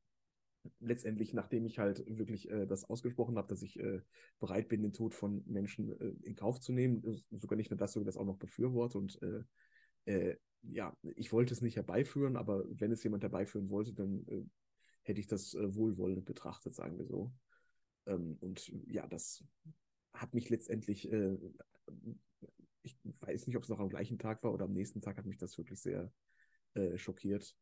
letztendlich, 0.81 1.35
nachdem 1.35 1.67
ich 1.67 1.79
halt 1.79 2.05
wirklich 2.07 2.51
äh, 2.51 2.67
das 2.67 2.85
ausgesprochen 2.85 3.37
habe, 3.37 3.49
dass 3.49 3.63
ich 3.63 3.79
äh, 3.79 4.01
bereit 4.41 4.69
bin, 4.69 4.83
den 4.83 4.93
Tod 4.93 5.15
von 5.15 5.43
Menschen 5.47 5.99
äh, 6.01 6.13
in 6.23 6.35
Kauf 6.35 6.61
zu 6.61 6.73
nehmen, 6.73 7.23
sogar 7.31 7.57
nicht 7.57 7.71
nur 7.71 7.79
das, 7.79 7.93
sondern 7.93 8.07
das 8.07 8.17
auch 8.17 8.25
noch 8.25 8.39
befürworte 8.39 8.99
und 8.99 9.21
äh, 10.07 10.37
ja, 10.63 10.97
ich 11.17 11.33
wollte 11.33 11.53
es 11.53 11.61
nicht 11.61 11.77
herbeiführen, 11.77 12.37
aber 12.37 12.65
wenn 12.69 12.93
es 12.93 13.03
jemand 13.05 13.23
herbeiführen 13.23 13.69
wollte, 13.71 13.93
dann 13.93 14.51
hätte 15.03 15.21
ich 15.21 15.27
das 15.27 15.55
wohlwollend 15.55 16.25
betrachtet, 16.25 16.75
sagen 16.75 16.99
wir 16.99 17.07
so. 17.07 17.33
Ähm, 18.07 18.37
und 18.41 18.73
ja, 18.87 19.07
das 19.07 19.45
hat 20.13 20.33
mich 20.35 20.49
letztendlich 20.51 21.11
ich 22.85 22.97
weiß 23.03 23.47
nicht, 23.47 23.57
ob 23.57 23.63
es 23.63 23.69
noch 23.69 23.81
am 23.81 23.89
gleichen 23.89 24.19
Tag 24.19 24.43
war 24.43 24.53
oder 24.53 24.67
am 24.67 24.73
nächsten 24.73 25.01
Tag 25.01 25.17
hat 25.17 25.27
mich 25.27 25.39
das 25.39 25.57
wirklich 25.59 25.81
sehr 25.81 26.13
äh, 26.75 26.97
schockiert. 26.99 27.57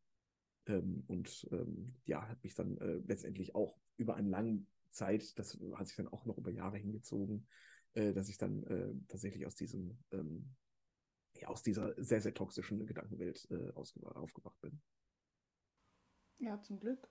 Ähm, 0.66 1.04
und 1.06 1.48
ähm, 1.50 1.94
ja, 2.04 2.28
hat 2.28 2.42
mich 2.42 2.54
dann 2.54 2.78
äh, 2.78 3.00
letztendlich 3.06 3.54
auch 3.54 3.78
über 3.96 4.16
eine 4.16 4.28
lange 4.28 4.64
Zeit, 4.90 5.38
das 5.38 5.58
hat 5.74 5.88
sich 5.88 5.96
dann 5.96 6.08
auch 6.08 6.26
noch 6.26 6.38
über 6.38 6.50
Jahre 6.50 6.78
hingezogen, 6.78 7.46
äh, 7.94 8.12
dass 8.12 8.28
ich 8.28 8.38
dann 8.38 8.62
äh, 8.64 8.92
tatsächlich 9.08 9.46
aus 9.46 9.54
diesem, 9.54 9.98
ähm, 10.12 10.54
ja, 11.36 11.48
aus 11.48 11.62
dieser 11.62 11.94
sehr, 12.02 12.20
sehr 12.20 12.34
toxischen 12.34 12.86
Gedankenwelt 12.86 13.48
äh, 13.50 13.72
aufgewacht 13.72 14.60
bin. 14.60 14.80
Ja, 16.38 16.60
zum 16.60 16.80
Glück. 16.80 17.08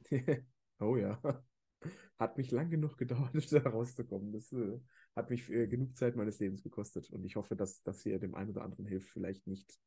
oh 0.80 0.96
ja. 0.96 1.20
Hat 2.18 2.38
mich 2.38 2.50
lang 2.50 2.70
genug 2.70 2.96
gedauert, 2.96 3.30
da 3.52 3.60
rauszukommen. 3.60 4.32
Das 4.32 4.52
äh, 4.52 4.80
hat 5.14 5.30
mich 5.30 5.50
äh, 5.50 5.66
genug 5.66 5.96
Zeit 5.96 6.16
meines 6.16 6.38
Lebens 6.38 6.62
gekostet. 6.62 7.10
Und 7.10 7.24
ich 7.24 7.36
hoffe, 7.36 7.56
dass 7.56 7.82
das 7.82 8.02
hier 8.02 8.18
dem 8.18 8.34
einen 8.34 8.50
oder 8.50 8.62
anderen 8.62 8.86
hilft, 8.86 9.10
vielleicht 9.10 9.46
nicht 9.46 9.78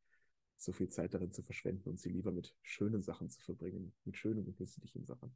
so 0.57 0.71
viel 0.71 0.89
Zeit 0.89 1.13
darin 1.13 1.31
zu 1.31 1.43
verschwenden 1.43 1.89
und 1.89 1.99
sie 1.99 2.09
lieber 2.09 2.31
mit 2.31 2.55
schönen 2.61 3.03
Sachen 3.03 3.29
zu 3.29 3.39
verbringen, 3.41 3.93
mit 4.05 4.17
schönen 4.17 4.45
und 4.45 4.59
nützlichen 4.59 5.05
Sachen. 5.05 5.31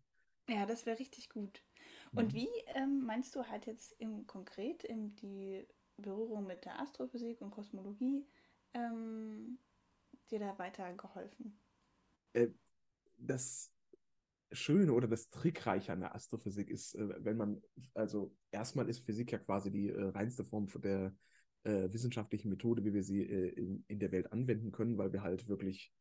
Ja, 0.49 0.65
das 0.65 0.85
wäre 0.85 0.99
richtig 0.99 1.29
gut. 1.29 1.63
Und 2.13 2.33
mhm. 2.33 2.37
wie 2.37 2.49
ähm, 2.75 3.05
meinst 3.05 3.35
du 3.35 3.47
halt 3.47 3.67
jetzt 3.67 3.93
im 3.99 4.27
konkret 4.27 4.83
in 4.83 5.15
die 5.15 5.65
Berührung 5.97 6.45
mit 6.45 6.65
der 6.65 6.79
Astrophysik 6.79 7.41
und 7.41 7.51
Kosmologie 7.51 8.25
ähm, 8.73 9.59
dir 10.29 10.39
da 10.39 10.57
weitergeholfen? 10.57 11.57
Äh, 12.33 12.49
das 13.17 13.71
Schöne 14.51 14.91
oder 14.93 15.07
das 15.07 15.29
Trickreiche 15.29 15.93
an 15.93 16.01
der 16.01 16.15
Astrophysik 16.15 16.69
ist, 16.69 16.95
äh, 16.95 17.23
wenn 17.23 17.37
man, 17.37 17.61
also 17.93 18.35
erstmal 18.51 18.89
ist 18.89 19.05
Physik 19.05 19.31
ja 19.31 19.37
quasi 19.37 19.71
die 19.71 19.89
äh, 19.89 20.09
reinste 20.09 20.43
Form 20.43 20.67
von 20.67 20.81
der 20.81 21.15
äh, 21.63 21.91
wissenschaftlichen 21.91 22.49
Methode, 22.49 22.83
wie 22.83 22.93
wir 22.93 23.03
sie 23.03 23.21
äh, 23.21 23.49
in, 23.49 23.83
in 23.87 23.99
der 23.99 24.11
Welt 24.11 24.31
anwenden 24.31 24.71
können, 24.71 24.97
weil 24.97 25.13
wir 25.13 25.23
halt 25.23 25.47
wirklich 25.47 25.93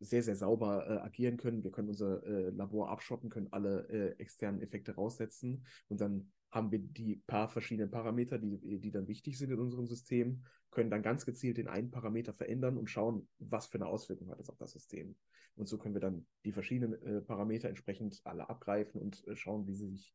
sehr, 0.00 0.22
sehr 0.22 0.36
sauber 0.36 0.86
äh, 0.88 0.98
agieren 0.98 1.36
können. 1.36 1.64
Wir 1.64 1.70
können 1.70 1.88
unser 1.88 2.24
äh, 2.24 2.50
Labor 2.50 2.90
abschotten, 2.90 3.30
können 3.30 3.52
alle 3.52 4.16
externen 4.18 4.60
Effekte 4.60 4.94
raussetzen 4.94 5.66
und 5.88 6.00
dann 6.00 6.30
haben 6.50 6.70
wir 6.70 6.78
die 6.78 7.16
paar 7.26 7.48
verschiedenen 7.48 7.90
Parameter, 7.90 8.38
die, 8.38 8.78
die 8.78 8.92
dann 8.92 9.08
wichtig 9.08 9.36
sind 9.36 9.50
in 9.50 9.58
unserem 9.58 9.86
System, 9.86 10.44
können 10.70 10.90
dann 10.90 11.02
ganz 11.02 11.26
gezielt 11.26 11.56
den 11.56 11.66
einen 11.66 11.90
Parameter 11.90 12.32
verändern 12.32 12.76
und 12.78 12.88
schauen, 12.88 13.28
was 13.38 13.66
für 13.66 13.78
eine 13.78 13.86
Auswirkung 13.86 14.30
hat 14.30 14.38
es 14.38 14.50
auf 14.50 14.58
das 14.58 14.72
System. 14.72 15.16
Und 15.56 15.68
so 15.68 15.78
können 15.78 15.94
wir 15.94 16.00
dann 16.00 16.26
die 16.44 16.52
verschiedenen 16.52 17.00
äh, 17.02 17.20
Parameter 17.20 17.68
entsprechend 17.68 18.20
alle 18.24 18.48
abgreifen 18.48 19.00
und 19.00 19.26
äh, 19.26 19.34
schauen, 19.34 19.66
wie 19.66 19.74
sie 19.74 19.88
sich, 19.88 20.14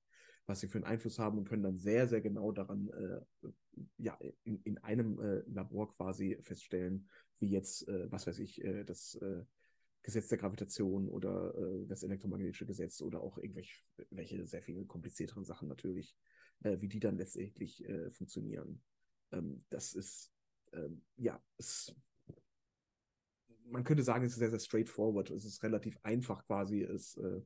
was 0.50 0.62
sie 0.62 0.68
für 0.68 0.79
einen 0.79 0.86
Einfluss 0.86 1.20
haben 1.20 1.38
und 1.38 1.48
können 1.48 1.63
dann 1.63 1.77
sehr, 1.77 2.08
sehr 2.08 2.22
genau 2.22 2.51
daran, 2.51 2.89
äh, 2.89 3.50
ja, 3.98 4.18
in, 4.44 4.62
in 4.63 4.77
einem 4.79 5.20
äh, 5.20 5.44
Labor 5.48 5.96
quasi 5.96 6.39
feststellen, 6.41 7.08
wie 7.39 7.50
jetzt, 7.51 7.88
äh, 7.88 8.12
was 8.12 8.25
weiß 8.25 8.39
ich, 8.39 8.63
äh, 8.63 8.84
das 8.84 9.18
Gesetz 10.01 10.29
der 10.29 10.38
Gravitation 10.38 11.10
oder 11.10 11.53
das 11.86 12.03
elektromagnetische 12.03 12.65
Gesetz 12.65 13.01
oder 13.01 13.22
auch 13.22 13.38
irgendwelche 13.38 13.75
welche 14.10 14.48
sehr 14.48 14.63
viel 14.63 14.86
komplizierteren 14.86 15.44
Sachen 15.44 15.68
natürlich, 15.68 16.15
wie 16.62 16.88
die 16.88 17.01
dann 17.01 17.18
letztendlich 17.18 17.86
funktionieren. 18.13 18.82
Ähm, 19.34 19.62
das 19.70 19.94
ist, 19.94 20.32
ähm, 20.72 21.01
ja, 21.18 21.44
es 21.58 21.94
man 23.65 23.84
könnte 23.84 24.03
sagen, 24.03 24.25
es 24.25 24.32
ist 24.32 24.39
sehr, 24.39 24.50
sehr 24.50 24.60
straightforward. 24.60 25.29
Es 25.32 25.46
ist 25.46 25.62
relativ 25.63 25.98
einfach 26.01 26.46
quasi, 26.46 26.82
es, 26.82 27.18
äh, 27.18 27.27
äh, 27.27 27.41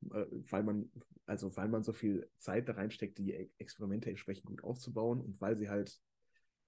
weil 0.00 0.62
man, 0.62 0.90
also 1.26 1.54
weil 1.56 1.68
man 1.68 1.82
so 1.82 1.92
viel 1.92 2.30
Zeit 2.36 2.68
da 2.68 2.74
reinsteckt, 2.74 3.18
die 3.18 3.32
Experimente 3.58 4.10
entsprechend 4.10 4.46
gut 4.46 4.62
aufzubauen 4.62 5.20
und 5.20 5.40
weil 5.40 5.56
sie 5.56 5.68
halt 5.68 6.00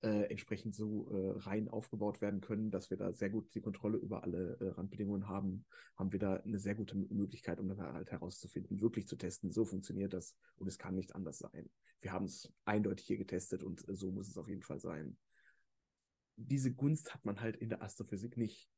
äh, 0.02 0.30
entsprechend 0.30 0.74
so 0.74 1.10
äh, 1.10 1.38
rein 1.40 1.68
aufgebaut 1.68 2.20
werden 2.20 2.40
können, 2.40 2.70
dass 2.70 2.90
wir 2.90 2.96
da 2.96 3.12
sehr 3.12 3.30
gut 3.30 3.54
die 3.54 3.60
Kontrolle 3.60 3.98
über 3.98 4.22
alle 4.24 4.56
äh, 4.60 4.68
Randbedingungen 4.70 5.28
haben, 5.28 5.66
haben 5.96 6.12
wir 6.12 6.18
da 6.18 6.36
eine 6.36 6.58
sehr 6.58 6.74
gute 6.74 6.96
Möglichkeit, 6.96 7.60
um 7.60 7.68
dann 7.68 7.80
halt 7.80 8.10
herauszufinden, 8.10 8.80
wirklich 8.80 9.06
zu 9.06 9.16
testen, 9.16 9.50
so 9.50 9.64
funktioniert 9.64 10.14
das 10.14 10.34
und 10.56 10.66
es 10.66 10.78
kann 10.78 10.94
nicht 10.94 11.14
anders 11.14 11.38
sein. 11.38 11.70
Wir 12.00 12.12
haben 12.12 12.24
es 12.24 12.50
eindeutig 12.64 13.06
hier 13.06 13.18
getestet 13.18 13.62
und 13.62 13.86
äh, 13.88 13.94
so 13.94 14.10
muss 14.10 14.28
es 14.28 14.38
auf 14.38 14.48
jeden 14.48 14.62
Fall 14.62 14.80
sein. 14.80 15.16
Diese 16.36 16.72
Gunst 16.72 17.12
hat 17.12 17.24
man 17.26 17.40
halt 17.40 17.56
in 17.56 17.68
der 17.68 17.82
Astrophysik 17.82 18.38
nicht 18.38 18.70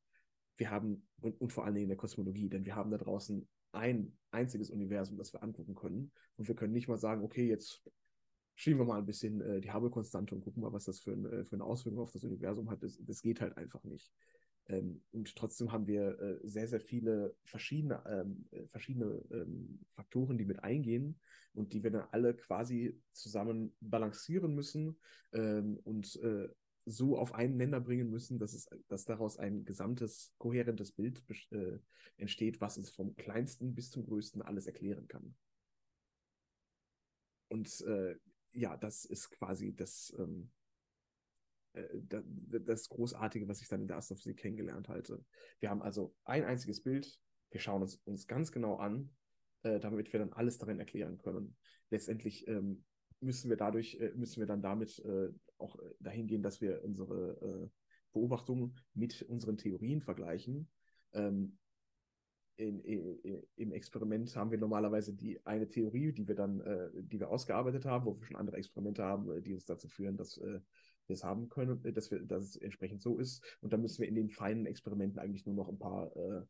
wir 0.57 0.69
haben, 0.69 1.07
und, 1.21 1.39
und 1.41 1.51
vor 1.51 1.65
allen 1.65 1.75
Dingen 1.75 1.85
in 1.85 1.89
der 1.89 1.97
Kosmologie, 1.97 2.49
denn 2.49 2.65
wir 2.65 2.75
haben 2.75 2.91
da 2.91 2.97
draußen 2.97 3.47
ein 3.73 4.17
einziges 4.31 4.69
Universum, 4.69 5.17
das 5.17 5.33
wir 5.33 5.43
angucken 5.43 5.75
können. 5.75 6.11
Und 6.37 6.47
wir 6.47 6.55
können 6.55 6.73
nicht 6.73 6.87
mal 6.87 6.97
sagen, 6.97 7.23
okay, 7.23 7.47
jetzt 7.47 7.83
schieben 8.55 8.79
wir 8.79 8.85
mal 8.85 8.99
ein 8.99 9.05
bisschen 9.05 9.41
äh, 9.41 9.61
die 9.61 9.71
Hubble-Konstante 9.71 10.35
und 10.35 10.41
gucken 10.41 10.61
mal, 10.61 10.73
was 10.73 10.85
das 10.85 10.99
für, 10.99 11.11
ein, 11.13 11.25
äh, 11.25 11.43
für 11.45 11.55
eine 11.55 11.63
Auswirkung 11.63 12.01
auf 12.01 12.11
das 12.11 12.23
Universum 12.23 12.69
hat. 12.69 12.83
Das, 12.83 12.97
das 13.03 13.21
geht 13.21 13.41
halt 13.41 13.57
einfach 13.57 13.83
nicht. 13.83 14.11
Ähm, 14.67 15.01
und 15.11 15.35
trotzdem 15.35 15.71
haben 15.71 15.87
wir 15.87 16.19
äh, 16.19 16.39
sehr, 16.43 16.67
sehr 16.67 16.79
viele 16.79 17.35
verschiedene, 17.43 18.01
ähm, 18.07 18.45
äh, 18.51 18.65
verschiedene 18.67 19.21
ähm, 19.31 19.79
Faktoren, 19.91 20.37
die 20.37 20.45
mit 20.45 20.63
eingehen 20.63 21.19
und 21.53 21.73
die 21.73 21.83
wir 21.83 21.91
dann 21.91 22.07
alle 22.11 22.33
quasi 22.33 22.99
zusammen 23.11 23.75
balancieren 23.81 24.55
müssen 24.55 24.97
ähm, 25.33 25.79
und 25.83 26.15
äh, 26.21 26.47
so 26.85 27.17
auf 27.17 27.33
einen 27.33 27.57
Nenner 27.57 27.79
bringen 27.79 28.09
müssen, 28.09 28.39
dass, 28.39 28.53
es, 28.53 28.67
dass 28.87 29.05
daraus 29.05 29.37
ein 29.37 29.63
gesamtes, 29.63 30.33
kohärentes 30.37 30.91
Bild 30.91 31.23
äh, 31.51 31.79
entsteht, 32.17 32.61
was 32.61 32.77
es 32.77 32.89
vom 32.89 33.15
kleinsten 33.15 33.73
bis 33.73 33.89
zum 33.89 34.05
größten 34.05 34.41
alles 34.41 34.67
erklären 34.67 35.07
kann. 35.07 35.35
Und 37.49 37.81
äh, 37.81 38.15
ja, 38.51 38.77
das 38.77 39.05
ist 39.05 39.29
quasi 39.31 39.75
das, 39.75 40.13
ähm, 40.17 40.51
äh, 41.73 41.87
das, 41.93 42.23
das 42.65 42.89
Großartige, 42.89 43.47
was 43.47 43.61
ich 43.61 43.67
dann 43.67 43.81
in 43.81 43.87
der 43.87 43.97
Astrophysik 43.97 44.37
kennengelernt 44.37 44.89
halte. 44.89 45.23
Wir 45.59 45.69
haben 45.69 45.81
also 45.81 46.15
ein 46.25 46.43
einziges 46.43 46.81
Bild, 46.81 47.19
wir 47.51 47.59
schauen 47.59 47.83
es 47.83 47.97
uns 48.05 48.27
ganz 48.27 48.51
genau 48.51 48.77
an, 48.77 49.09
äh, 49.63 49.79
damit 49.79 50.11
wir 50.11 50.19
dann 50.19 50.33
alles 50.33 50.57
darin 50.57 50.79
erklären 50.79 51.17
können. 51.17 51.55
Letztendlich 51.89 52.47
ähm, 52.47 52.83
müssen 53.21 53.49
wir 53.49 53.57
dadurch, 53.57 53.95
äh, 53.99 54.11
müssen 54.15 54.39
wir 54.39 54.47
dann 54.47 54.61
damit 54.61 54.99
äh, 54.99 55.29
auch 55.63 55.79
äh, 55.79 55.93
dahin 55.99 56.27
gehen, 56.27 56.43
dass 56.43 56.61
wir 56.61 56.83
unsere 56.83 57.71
Beobachtungen 58.11 58.75
mit 58.93 59.23
unseren 59.23 59.57
Theorien 59.57 60.01
vergleichen. 60.01 60.69
Ähm, 61.13 61.57
in, 62.55 62.79
in, 62.81 63.43
im 63.55 63.71
Experiment 63.71 64.35
haben 64.35 64.51
wir 64.51 64.59
normalerweise 64.59 65.13
die 65.13 65.43
eine 65.43 65.67
Theorie, 65.67 66.11
die 66.11 66.27
wir 66.27 66.35
dann, 66.35 66.61
äh, 66.61 66.89
die 66.93 67.19
wir 67.19 67.29
ausgearbeitet 67.29 67.85
haben, 67.85 68.05
wo 68.05 68.15
wir 68.15 68.25
schon 68.25 68.35
andere 68.35 68.57
Experimente 68.57 69.03
haben, 69.03 69.41
die 69.41 69.53
uns 69.53 69.65
dazu 69.65 69.87
führen, 69.87 70.17
dass 70.17 70.37
äh, 70.37 70.59
wir 71.07 71.13
es 71.15 71.23
haben 71.23 71.49
können, 71.49 71.81
dass 71.93 72.11
wir, 72.11 72.19
dass 72.19 72.43
es 72.43 72.55
entsprechend 72.55 73.01
so 73.01 73.17
ist. 73.17 73.43
Und 73.61 73.73
dann 73.73 73.81
müssen 73.81 74.01
wir 74.01 74.07
in 74.07 74.15
den 74.15 74.29
feinen 74.29 74.67
Experimenten 74.67 75.19
eigentlich 75.19 75.47
nur 75.47 75.55
noch 75.55 75.67
ein 75.67 75.79
paar, 75.79 76.15
äh, 76.15 76.43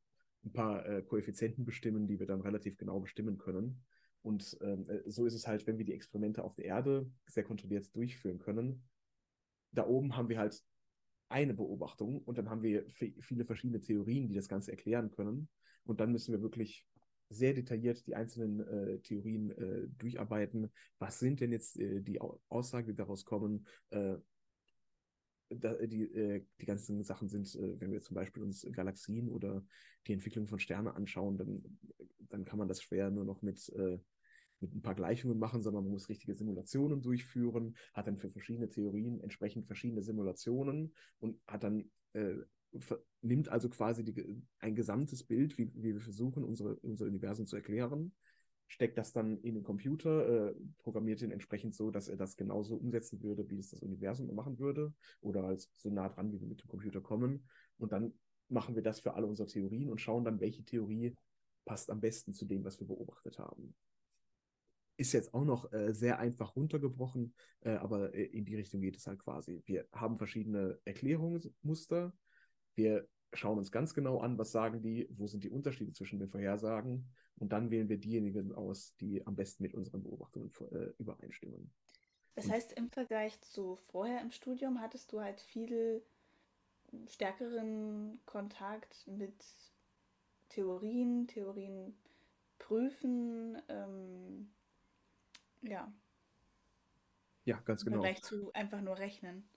ein 0.46 0.52
paar 0.52 1.02
Koeffizienten 1.04 1.64
bestimmen, 1.64 2.06
die 2.06 2.20
wir 2.20 2.28
dann 2.28 2.42
relativ 2.42 2.78
genau 2.78 3.00
bestimmen 3.00 3.38
können. 3.38 3.82
Und 4.24 4.58
ähm, 4.62 4.90
äh, 4.90 5.10
so 5.10 5.26
ist 5.26 5.36
es 5.36 5.48
halt, 5.48 5.68
wenn 5.68 5.78
wir 5.78 5.86
die 5.86 5.94
Experimente 5.94 6.44
auf 6.44 6.56
der 6.56 6.66
Erde 6.66 7.12
sehr 7.28 7.44
kontrolliert 7.44 7.94
durchführen 7.96 8.40
können. 8.40 8.84
Da 9.74 9.86
oben 9.86 10.16
haben 10.16 10.30
wir 10.30 10.40
halt 10.40 10.64
eine 11.30 11.54
Beobachtung 11.54 12.22
und 12.22 12.38
dann 12.38 12.50
haben 12.50 12.62
wir 12.62 12.86
viele 12.90 13.46
verschiedene 13.46 13.82
Theorien, 13.82 14.28
die 14.28 14.36
das 14.36 14.48
Ganze 14.48 14.72
erklären 14.72 15.12
können. 15.12 15.50
Und 15.84 16.00
dann 16.00 16.12
müssen 16.12 16.32
wir 16.32 16.42
wirklich 16.42 16.88
sehr 17.30 17.54
detailliert 17.54 18.06
die 18.06 18.16
einzelnen 18.16 18.60
äh, 18.60 19.00
Theorien 19.00 19.52
äh, 19.52 19.88
durcharbeiten. 19.98 20.72
Was 21.00 21.20
sind 21.20 21.40
denn 21.40 21.52
jetzt 21.52 21.80
äh, 21.80 22.02
die 22.02 22.22
Aussagen, 22.50 22.88
die 22.88 22.96
daraus 22.96 23.26
kommen? 23.26 23.66
Äh, 23.90 24.18
da, 25.50 25.74
die, 25.74 26.04
äh, 26.04 26.46
die 26.62 26.66
ganzen 26.66 27.04
Sachen 27.04 27.28
sind, 27.28 27.54
äh, 27.56 27.80
wenn 27.80 27.92
wir 27.92 28.02
zum 28.02 28.16
Beispiel 28.16 28.44
uns 28.44 28.68
Galaxien 28.72 29.30
oder 29.30 29.66
die 30.08 30.14
Entwicklung 30.14 30.48
von 30.48 30.60
Sternen 30.60 30.88
anschauen, 30.88 31.38
dann, 31.38 31.80
dann 32.30 32.46
kann 32.46 32.60
man 32.60 32.68
das 32.68 32.82
schwer 32.82 33.10
nur 33.10 33.26
noch 33.26 33.42
mit, 33.42 33.72
mit 34.64 34.74
ein 34.74 34.82
paar 34.82 34.96
Gleichungen 34.96 35.38
machen, 35.38 35.62
sondern 35.62 35.84
man 35.84 35.94
muss 35.94 36.10
richtige 36.10 36.34
Simulationen 36.34 37.02
durchführen, 37.02 37.76
hat 37.94 38.08
dann 38.08 38.18
für 38.18 38.30
verschiedene 38.30 38.70
Theorien 38.70 39.20
entsprechend 39.22 39.68
verschiedene 39.68 40.02
Simulationen 40.02 40.94
und 41.20 41.40
hat 41.48 41.64
dann 41.64 41.92
nimmt 43.22 43.50
also 43.50 43.70
quasi 43.70 44.04
die, 44.04 44.42
ein 44.60 44.76
gesamtes 44.76 45.24
Bild, 45.24 45.58
wie, 45.58 45.72
wie 45.76 45.94
wir 45.94 46.02
versuchen, 46.02 46.44
unsere, 46.44 46.76
unser 46.78 47.06
Universum 47.06 47.46
zu 47.46 47.56
erklären, 47.56 48.14
steckt 48.68 48.98
das 48.98 49.12
dann 49.12 49.38
in 49.42 49.56
den 49.56 49.64
Computer, 49.64 50.50
äh, 50.50 50.56
programmiert 50.80 51.22
ihn 51.22 51.32
entsprechend 51.32 51.76
so, 51.76 51.92
dass 51.92 52.08
er 52.08 52.18
das 52.18 52.36
genauso 52.36 52.76
umsetzen 52.76 53.22
würde, 53.22 53.50
wie 53.50 53.60
es 53.60 53.70
das 53.70 53.82
Universum 53.82 54.34
machen 54.34 54.58
würde, 54.58 54.94
oder 55.22 55.44
halt 55.44 55.68
so 55.78 55.90
nah 55.90 56.10
dran, 56.10 56.32
wie 56.32 56.40
wir 56.40 56.48
mit 56.48 56.64
dem 56.64 56.68
Computer 56.68 57.02
kommen. 57.02 57.48
Und 57.78 57.92
dann 57.92 58.14
machen 58.50 58.76
wir 58.76 58.82
das 58.82 59.00
für 59.00 59.14
alle 59.14 59.28
unsere 59.28 59.48
Theorien 59.48 59.90
und 59.90 60.02
schauen 60.02 60.24
dann, 60.24 60.40
welche 60.40 60.64
Theorie 60.64 61.16
passt 61.66 61.90
am 61.90 62.02
besten 62.02 62.34
zu 62.34 62.46
dem, 62.46 62.64
was 62.64 62.80
wir 62.80 62.88
beobachtet 62.88 63.38
haben. 63.38 63.76
Ist 64.96 65.14
jetzt 65.14 65.34
auch 65.34 65.44
noch 65.44 65.72
äh, 65.74 65.94
sehr 65.94 66.20
einfach 66.20 66.56
runtergebrochen, 66.56 67.34
äh, 67.62 67.72
aber 67.72 68.14
äh, 68.14 68.26
in 68.26 68.46
die 68.46 68.56
Richtung 68.56 68.82
geht 68.82 68.98
es 68.98 69.08
halt 69.08 69.20
quasi. 69.20 69.62
Wir 69.66 69.88
haben 69.94 70.18
verschiedene 70.18 70.80
Erklärungsmuster, 70.86 72.14
wir 72.76 73.08
schauen 73.34 73.58
uns 73.58 73.72
ganz 73.72 73.94
genau 73.94 74.20
an, 74.20 74.38
was 74.38 74.52
sagen 74.52 74.82
die, 74.82 75.08
wo 75.10 75.28
sind 75.28 75.44
die 75.44 75.50
Unterschiede 75.50 75.94
zwischen 75.94 76.20
den 76.20 76.30
Vorhersagen 76.30 77.10
und 77.38 77.52
dann 77.52 77.72
wählen 77.72 77.90
wir 77.90 77.98
diejenigen 77.98 78.54
aus, 78.54 78.96
die 78.98 79.26
am 79.26 79.36
besten 79.36 79.64
mit 79.64 79.74
unseren 79.74 80.04
Beobachtungen 80.04 80.52
äh, 80.72 80.94
übereinstimmen. 81.00 81.72
Das 82.36 82.50
heißt, 82.50 82.74
im 82.74 82.90
Vergleich 82.90 83.40
zu 83.42 83.76
vorher 83.76 84.22
im 84.22 84.32
Studium 84.32 84.82
hattest 84.82 85.12
du 85.12 85.22
halt 85.22 85.40
viel 85.40 86.04
stärkeren 87.08 88.20
Kontakt 88.26 89.08
mit 89.08 89.34
Theorien, 90.50 91.28
Theorien 91.28 91.96
prüfen, 92.60 93.62
ähm, 93.68 94.52
ja. 95.64 95.94
Ja, 97.46 97.60
ganz 97.62 97.84
genau. 97.84 97.98
Im 97.98 98.04
Vergleich 98.04 98.22
zu 98.24 98.52
einfach 98.54 98.82
nur 98.82 98.98
rechnen. 98.98 99.50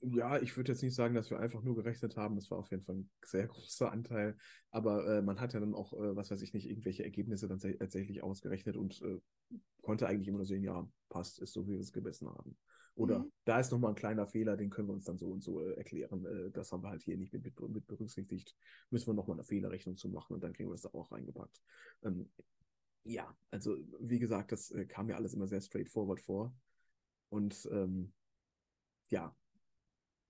Ja, 0.00 0.40
ich 0.40 0.56
würde 0.56 0.72
jetzt 0.72 0.82
nicht 0.82 0.94
sagen, 0.94 1.14
dass 1.14 1.30
wir 1.30 1.38
einfach 1.38 1.62
nur 1.62 1.74
gerechnet 1.74 2.16
haben. 2.16 2.36
Das 2.36 2.50
war 2.50 2.58
auf 2.58 2.70
jeden 2.70 2.82
Fall 2.82 2.96
ein 2.96 3.10
sehr 3.22 3.46
großer 3.48 3.92
Anteil. 3.92 4.36
Aber 4.70 5.06
äh, 5.06 5.22
man 5.22 5.40
hat 5.40 5.52
ja 5.52 5.60
dann 5.60 5.74
auch, 5.74 5.92
äh, 5.92 6.16
was 6.16 6.30
weiß 6.30 6.40
ich 6.40 6.54
nicht, 6.54 6.68
irgendwelche 6.68 7.04
Ergebnisse 7.04 7.48
dann 7.48 7.58
tatsächlich 7.58 8.22
ausgerechnet 8.22 8.76
und 8.76 9.02
äh, 9.02 9.20
konnte 9.82 10.06
eigentlich 10.06 10.28
immer 10.28 10.38
nur 10.38 10.46
sehen, 10.46 10.64
ja, 10.64 10.88
passt, 11.10 11.40
ist 11.40 11.52
so, 11.52 11.66
wie 11.66 11.72
wir 11.72 11.80
es 11.80 11.92
gemessen 11.92 12.28
haben. 12.28 12.56
Oder 12.96 13.20
mhm. 13.20 13.32
da 13.44 13.60
ist 13.60 13.72
nochmal 13.72 13.90
ein 13.90 13.96
kleiner 13.96 14.26
Fehler, 14.26 14.56
den 14.56 14.70
können 14.70 14.88
wir 14.88 14.94
uns 14.94 15.04
dann 15.04 15.18
so 15.18 15.28
und 15.28 15.42
so 15.42 15.60
äh, 15.60 15.74
erklären. 15.74 16.24
Äh, 16.24 16.50
das 16.50 16.72
haben 16.72 16.82
wir 16.82 16.90
halt 16.90 17.02
hier 17.02 17.18
nicht 17.18 17.32
mit, 17.32 17.44
mit, 17.44 17.60
mit 17.60 17.86
berücksichtigt. 17.86 18.56
Müssen 18.90 19.08
wir 19.08 19.14
nochmal 19.14 19.36
eine 19.36 19.44
Fehlerrechnung 19.44 19.96
zu 19.96 20.08
machen 20.08 20.32
und 20.34 20.44
dann 20.44 20.52
kriegen 20.52 20.70
wir 20.70 20.74
das 20.74 20.82
da 20.82 20.90
auch 20.90 21.10
reingepackt. 21.12 21.60
Ähm, 22.04 22.30
ja, 23.04 23.36
also 23.50 23.76
wie 24.00 24.18
gesagt, 24.18 24.52
das 24.52 24.70
äh, 24.70 24.86
kam 24.86 25.06
mir 25.06 25.16
alles 25.16 25.34
immer 25.34 25.46
sehr 25.46 25.60
straightforward 25.60 26.20
vor. 26.20 26.54
Und 27.28 27.68
ähm, 27.70 28.12
ja, 29.08 29.36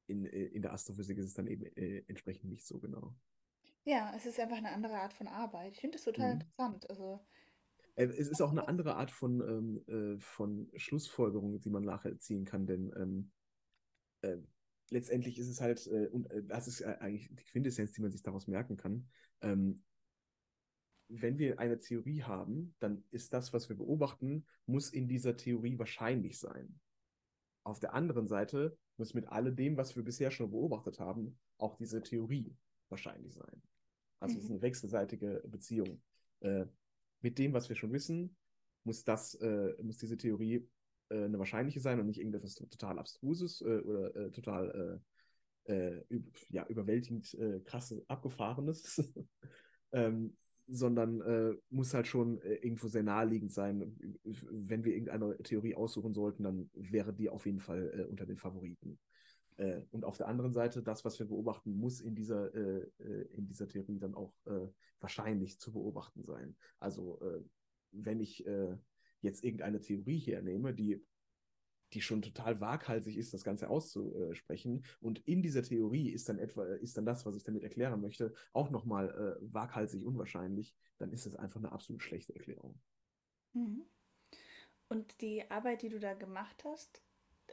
in, 0.07 0.27
äh, 0.27 0.47
in 0.47 0.63
der 0.63 0.73
Astrophysik 0.73 1.19
ist 1.19 1.27
es 1.27 1.35
dann 1.35 1.47
eben 1.47 1.65
äh, 1.77 2.05
entsprechend 2.09 2.51
nicht 2.51 2.67
so 2.67 2.79
genau. 2.79 3.15
Ja, 3.85 4.13
es 4.17 4.27
ist 4.27 4.41
einfach 4.41 4.57
eine 4.57 4.73
andere 4.73 4.95
Art 4.95 5.13
von 5.13 5.29
Arbeit. 5.29 5.75
Ich 5.75 5.81
finde 5.81 5.99
das 5.99 6.05
total 6.05 6.35
mhm. 6.35 6.41
interessant. 6.41 6.91
Also, 6.91 7.25
äh, 7.95 8.07
es 8.07 8.29
ist 8.29 8.41
auch 8.41 8.51
eine 8.51 8.67
andere 8.67 8.97
Art 8.97 9.11
von, 9.11 9.41
ähm, 9.41 10.15
äh, 10.17 10.19
von 10.19 10.71
Schlussfolgerung, 10.75 11.61
die 11.61 11.71
man 11.71 11.85
nachher 11.85 12.19
ziehen 12.19 12.45
kann, 12.45 12.67
denn 12.67 12.93
ähm, 12.97 13.31
äh, 14.23 14.39
letztendlich 14.91 15.39
ist 15.39 15.49
es 15.49 15.61
halt, 15.61 15.87
äh, 15.87 16.09
und 16.09 16.29
das 16.49 16.67
ist 16.67 16.83
eigentlich 16.83 17.29
die 17.31 17.45
Quintessenz, 17.45 17.93
die 17.93 18.01
man 18.01 18.11
sich 18.11 18.23
daraus 18.23 18.47
merken 18.47 18.77
kann. 18.77 19.09
Ähm, 19.43 19.83
wenn 21.21 21.39
wir 21.39 21.59
eine 21.59 21.79
Theorie 21.79 22.23
haben, 22.23 22.75
dann 22.79 23.05
ist 23.11 23.33
das, 23.33 23.53
was 23.53 23.69
wir 23.69 23.77
beobachten, 23.77 24.47
muss 24.67 24.91
in 24.91 25.09
dieser 25.09 25.37
Theorie 25.37 25.79
wahrscheinlich 25.79 26.39
sein. 26.39 26.81
Auf 27.65 27.81
der 27.81 27.95
anderen 27.95 28.29
Seite 28.29 28.77
muss 28.97 29.15
mit 29.15 29.27
alledem, 29.29 29.77
was 29.77 29.97
wir 29.97 30.05
bisher 30.05 30.31
schon 30.31 30.51
beobachtet 30.51 31.01
haben, 31.01 31.39
auch 31.59 31.77
diese 31.77 32.03
Theorie 32.03 32.55
wahrscheinlich 32.89 33.35
sein. 33.35 33.63
Also 34.21 34.37
es 34.37 34.45
ist 34.45 34.49
mhm. 34.51 34.57
eine 34.57 34.63
wechselseitige 34.63 35.43
Beziehung. 35.47 36.03
Äh, 36.41 36.67
mit 37.21 37.39
dem, 37.39 37.53
was 37.53 37.69
wir 37.69 37.77
schon 37.77 37.93
wissen, 37.93 38.37
muss 38.85 39.05
das, 39.05 39.35
äh, 39.37 39.75
muss 39.83 39.99
diese 39.99 40.17
Theorie 40.17 40.69
äh, 41.09 41.25
eine 41.25 41.39
wahrscheinliche 41.39 41.81
sein 41.81 41.99
und 42.01 42.07
nicht 42.07 42.19
irgendetwas 42.19 42.55
total 42.55 42.99
abstruses 42.99 43.61
äh, 43.63 43.81
oder 43.81 44.17
äh, 44.17 44.31
total 44.31 45.01
äh, 45.65 46.03
ja, 46.51 46.67
überwältigend 46.67 47.35
krasses, 47.65 48.07
abgefahrenes. 48.11 49.03
ähm, 49.93 50.37
sondern 50.67 51.21
äh, 51.21 51.55
muss 51.71 51.95
halt 51.95 52.07
schon 52.07 52.41
äh, 52.41 52.55
irgendwo 52.55 52.89
sehr 52.89 53.03
naheliegend 53.03 53.53
sein. 53.53 53.97
Wenn 54.23 54.85
wir 54.85 54.95
irgendeine 54.95 55.37
Theorie 55.39 55.75
aussuchen 55.75 56.15
sollten, 56.15 56.43
dann 56.43 56.71
wäre 56.73 57.13
die 57.13 57.29
auf 57.29 57.47
jeden 57.47 57.61
Fall 57.61 57.93
äh, 57.99 58.05
unter 58.05 58.27
den 58.27 58.39
Favoriten. 58.39 58.99
Äh, 59.57 59.83
und 59.91 60.05
auf 60.05 60.17
der 60.17 60.29
anderen 60.29 60.53
Seite, 60.53 60.83
das, 60.83 61.05
was 61.05 61.19
wir 61.19 61.27
beobachten, 61.27 61.77
muss 61.77 62.01
in 62.01 62.15
dieser, 62.15 62.55
äh, 62.55 62.91
in 63.33 63.47
dieser 63.47 63.69
Theorie 63.69 63.99
dann 63.99 64.15
auch 64.15 64.33
wahrscheinlich 65.01 65.59
zu 65.61 65.73
beobachten 65.73 66.25
sein. 66.25 66.57
Also 66.79 67.21
wenn 67.93 68.21
ich 68.21 68.43
jetzt 69.21 69.45
irgendeine 69.45 69.81
Theorie 69.81 70.19
hernehme, 70.19 70.73
die 70.73 71.05
die 71.95 72.03
schon 72.03 72.23
total 72.23 72.61
waghalsig 72.61 73.17
ist, 73.17 73.33
das 73.33 73.45
Ganze 73.45 73.71
auszusprechen. 73.71 74.85
Und 75.01 75.21
in 75.27 75.43
dieser 75.43 75.63
Theorie 75.63 76.11
ist 76.11 76.29
dann 76.29 76.39
etwa, 76.39 76.65
ist 76.67 76.97
dann 76.97 77.07
das, 77.07 77.25
was 77.25 77.37
ich 77.37 77.45
damit 77.45 77.63
erklären 77.63 78.01
möchte, 78.01 78.35
auch 78.53 78.71
nochmal 78.71 79.11
äh, 79.11 79.53
waghalsig 79.53 80.05
unwahrscheinlich, 80.05 80.75
dann 80.99 81.13
ist 81.13 81.27
es 81.27 81.37
einfach 81.37 81.61
eine 81.61 81.73
absolut 81.73 82.03
schlechte 82.03 82.35
Erklärung. 82.35 82.79
Mhm. 83.55 83.85
Und 84.89 85.21
die 85.21 85.51
Arbeit, 85.51 85.83
die 85.83 85.89
du 85.89 85.99
da 85.99 86.15
gemacht 86.15 86.65
hast, 86.65 87.03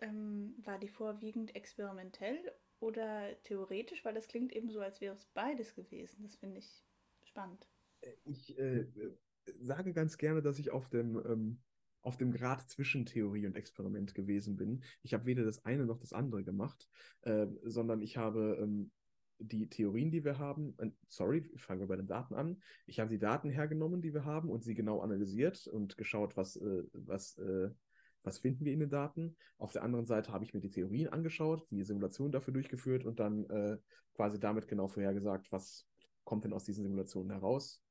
ähm, 0.02 0.56
war 0.64 0.80
die 0.80 0.90
vorwiegend 0.90 1.56
experimentell 1.56 2.52
oder 2.80 3.30
theoretisch? 3.44 4.04
Weil 4.04 4.14
das 4.14 4.28
klingt 4.28 4.54
eben 4.54 4.70
so, 4.70 4.82
als 4.82 5.02
wäre 5.02 5.16
es 5.16 5.26
beides 5.28 5.76
gewesen. 5.76 6.24
Das 6.24 6.36
finde 6.36 6.60
ich 6.60 6.84
spannend. 7.24 7.68
Äh, 8.02 8.12
ich 8.26 8.58
äh, 8.58 8.86
sage 9.46 9.94
ganz 9.94 10.18
gerne, 10.18 10.42
dass 10.42 10.60
ich 10.60 10.72
auf 10.72 10.90
dem 10.90 11.18
ähm, 11.26 11.64
auf 12.02 12.18
dem 12.18 12.32
Grad 12.32 12.70
zwischen 12.70 13.06
Theorie 13.06 13.46
und 13.46 13.56
Experiment 13.56 14.16
gewesen 14.16 14.56
bin. 14.56 14.84
Ich 15.04 15.14
habe 15.14 15.26
weder 15.26 15.44
das 15.44 15.66
eine 15.66 15.86
noch 15.86 16.00
das 16.00 16.14
andere 16.14 16.44
gemacht, 16.44 16.90
äh, 17.22 17.48
sondern 17.64 18.02
ich 18.02 18.18
habe 18.18 18.58
ähm, 18.62 18.92
die 19.40 19.70
Theorien, 19.70 20.12
die 20.12 20.24
wir 20.24 20.38
haben, 20.38 20.76
äh, 20.78 20.92
sorry, 21.08 21.52
fangen 21.58 21.82
wir 21.82 21.88
bei 21.88 21.96
den 21.96 22.08
Daten 22.08 22.36
an. 22.36 22.62
Ich 22.86 23.00
habe 23.00 23.10
die 23.10 23.20
Daten 23.20 23.50
hergenommen, 23.50 24.02
die 24.02 24.14
wir 24.14 24.26
haben 24.26 24.50
und 24.50 24.64
sie 24.64 24.76
genau 24.76 25.02
analysiert 25.02 25.68
und 25.68 25.98
geschaut, 25.98 26.38
was, 26.38 26.56
äh, 26.58 26.84
was, 26.94 27.38
äh, 27.38 27.70
was 28.24 28.40
finden 28.40 28.66
wir 28.66 28.74
in 28.74 28.80
den 28.80 28.90
Daten. 28.90 29.36
Auf 29.58 29.72
der 29.72 29.84
anderen 29.84 30.06
Seite 30.06 30.32
habe 30.32 30.44
ich 30.44 30.54
mir 30.54 30.62
die 30.62 30.70
Theorien 30.70 31.10
angeschaut, 31.10 31.68
die 31.72 31.84
Simulation 31.84 32.32
dafür 32.32 32.54
durchgeführt 32.54 33.06
und 33.06 33.20
dann 33.20 33.46
äh, 33.50 33.78
quasi 34.14 34.40
damit 34.40 34.68
genau 34.68 34.88
vorhergesagt, 34.88 35.52
was 35.52 35.88
kommt 36.24 36.44
denn 36.44 36.54
aus 36.54 36.66
diesen 36.66 36.84
Simulationen 36.84 37.32
heraus 37.32 37.82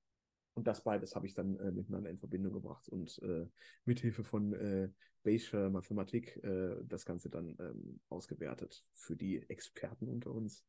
und 0.60 0.66
das 0.66 0.84
beides 0.84 1.16
habe 1.16 1.26
ich 1.26 1.32
dann 1.32 1.58
äh, 1.58 1.70
miteinander 1.70 2.10
in 2.10 2.18
Verbindung 2.18 2.52
gebracht 2.52 2.86
und 2.90 3.18
äh, 3.22 3.46
mithilfe 3.86 4.24
von 4.24 4.52
äh, 4.52 4.90
Bayescher 5.22 5.70
Mathematik 5.70 6.36
äh, 6.44 6.76
das 6.84 7.06
Ganze 7.06 7.30
dann 7.30 7.56
ähm, 7.58 7.98
ausgewertet 8.10 8.84
für 8.92 9.16
die 9.16 9.48
Experten 9.48 10.06
unter 10.06 10.32
uns. 10.32 10.62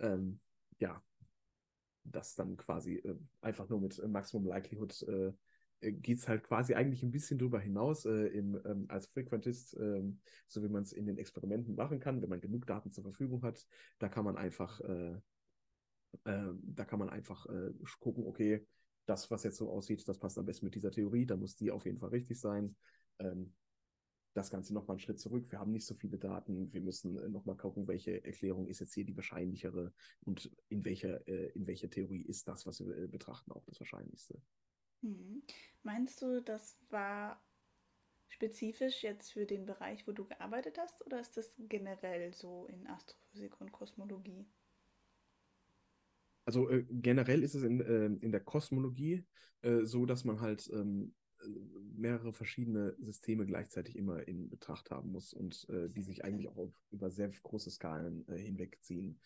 Ähm, 0.00 0.40
ja, 0.80 1.00
das 2.02 2.34
dann 2.34 2.56
quasi 2.56 2.96
äh, 2.96 3.14
einfach 3.42 3.68
nur 3.68 3.80
mit 3.80 4.04
Maximum 4.08 4.44
Likelihood 4.44 5.00
äh, 5.02 5.32
äh 5.82 5.92
geht 5.92 6.18
es 6.18 6.26
halt 6.26 6.42
quasi 6.42 6.74
eigentlich 6.74 7.04
ein 7.04 7.12
bisschen 7.12 7.38
drüber 7.38 7.60
hinaus 7.60 8.06
äh, 8.06 8.26
im, 8.26 8.60
ähm, 8.64 8.86
als 8.88 9.06
Frequentist, 9.06 9.76
ähm, 9.78 10.18
so 10.48 10.64
wie 10.64 10.68
man 10.68 10.82
es 10.82 10.92
in 10.92 11.06
den 11.06 11.18
Experimenten 11.18 11.76
machen 11.76 12.00
kann, 12.00 12.20
wenn 12.22 12.28
man 12.28 12.40
genug 12.40 12.66
Daten 12.66 12.90
zur 12.90 13.04
Verfügung 13.04 13.44
hat. 13.44 13.68
Da 14.00 14.08
kann 14.08 14.24
man 14.24 14.36
einfach, 14.36 14.80
da 16.24 16.84
kann 16.84 16.98
man 16.98 17.08
einfach 17.08 17.46
gucken, 17.98 18.26
okay, 18.26 18.66
das, 19.06 19.30
was 19.30 19.44
jetzt 19.44 19.56
so 19.56 19.70
aussieht, 19.70 20.06
das 20.06 20.18
passt 20.18 20.38
am 20.38 20.46
besten 20.46 20.66
mit 20.66 20.74
dieser 20.74 20.90
Theorie, 20.90 21.26
dann 21.26 21.40
muss 21.40 21.56
die 21.56 21.70
auf 21.70 21.84
jeden 21.84 21.98
Fall 21.98 22.10
richtig 22.10 22.40
sein. 22.40 22.76
Ähm, 23.18 23.52
das 24.34 24.50
Ganze 24.50 24.72
nochmal 24.72 24.94
einen 24.94 25.00
Schritt 25.00 25.20
zurück. 25.20 25.50
Wir 25.50 25.58
haben 25.58 25.72
nicht 25.72 25.84
so 25.84 25.94
viele 25.94 26.18
Daten. 26.18 26.72
Wir 26.72 26.80
müssen 26.80 27.18
äh, 27.18 27.28
nochmal 27.28 27.56
gucken, 27.56 27.86
welche 27.86 28.24
Erklärung 28.24 28.66
ist 28.66 28.80
jetzt 28.80 28.94
hier 28.94 29.04
die 29.04 29.16
wahrscheinlichere 29.16 29.92
und 30.22 30.50
in 30.68 30.84
welcher, 30.84 31.26
äh, 31.28 31.50
in 31.50 31.66
welcher 31.66 31.90
Theorie 31.90 32.22
ist 32.22 32.48
das, 32.48 32.66
was 32.66 32.80
wir 32.80 32.96
äh, 32.96 33.06
betrachten, 33.08 33.52
auch 33.52 33.64
das 33.64 33.78
Wahrscheinlichste. 33.80 34.40
Mhm. 35.02 35.42
Meinst 35.82 36.22
du, 36.22 36.40
das 36.40 36.78
war 36.88 37.42
spezifisch 38.28 39.02
jetzt 39.02 39.32
für 39.32 39.44
den 39.44 39.66
Bereich, 39.66 40.06
wo 40.06 40.12
du 40.12 40.24
gearbeitet 40.24 40.78
hast, 40.78 41.04
oder 41.04 41.20
ist 41.20 41.36
das 41.36 41.54
generell 41.58 42.32
so 42.32 42.66
in 42.66 42.86
Astrophysik 42.86 43.60
und 43.60 43.72
Kosmologie? 43.72 44.46
Also 46.44 46.68
äh, 46.68 46.84
generell 46.90 47.42
ist 47.42 47.54
es 47.54 47.62
in, 47.62 47.80
äh, 47.80 48.06
in 48.06 48.32
der 48.32 48.40
Kosmologie 48.40 49.24
äh, 49.62 49.84
so, 49.84 50.06
dass 50.06 50.24
man 50.24 50.40
halt 50.40 50.68
ähm, 50.72 51.14
äh, 51.40 51.48
mehrere 51.94 52.32
verschiedene 52.32 52.96
Systeme 53.00 53.46
gleichzeitig 53.46 53.96
immer 53.96 54.26
in 54.26 54.48
Betracht 54.48 54.90
haben 54.90 55.12
muss 55.12 55.32
und 55.32 55.68
äh, 55.68 55.88
die 55.88 56.02
sich 56.02 56.24
eigentlich 56.24 56.48
auch 56.48 56.56
auf, 56.56 56.72
über 56.90 57.10
sehr 57.10 57.28
große 57.28 57.70
Skalen 57.70 58.26
äh, 58.28 58.38
hinwegziehen. 58.38 59.20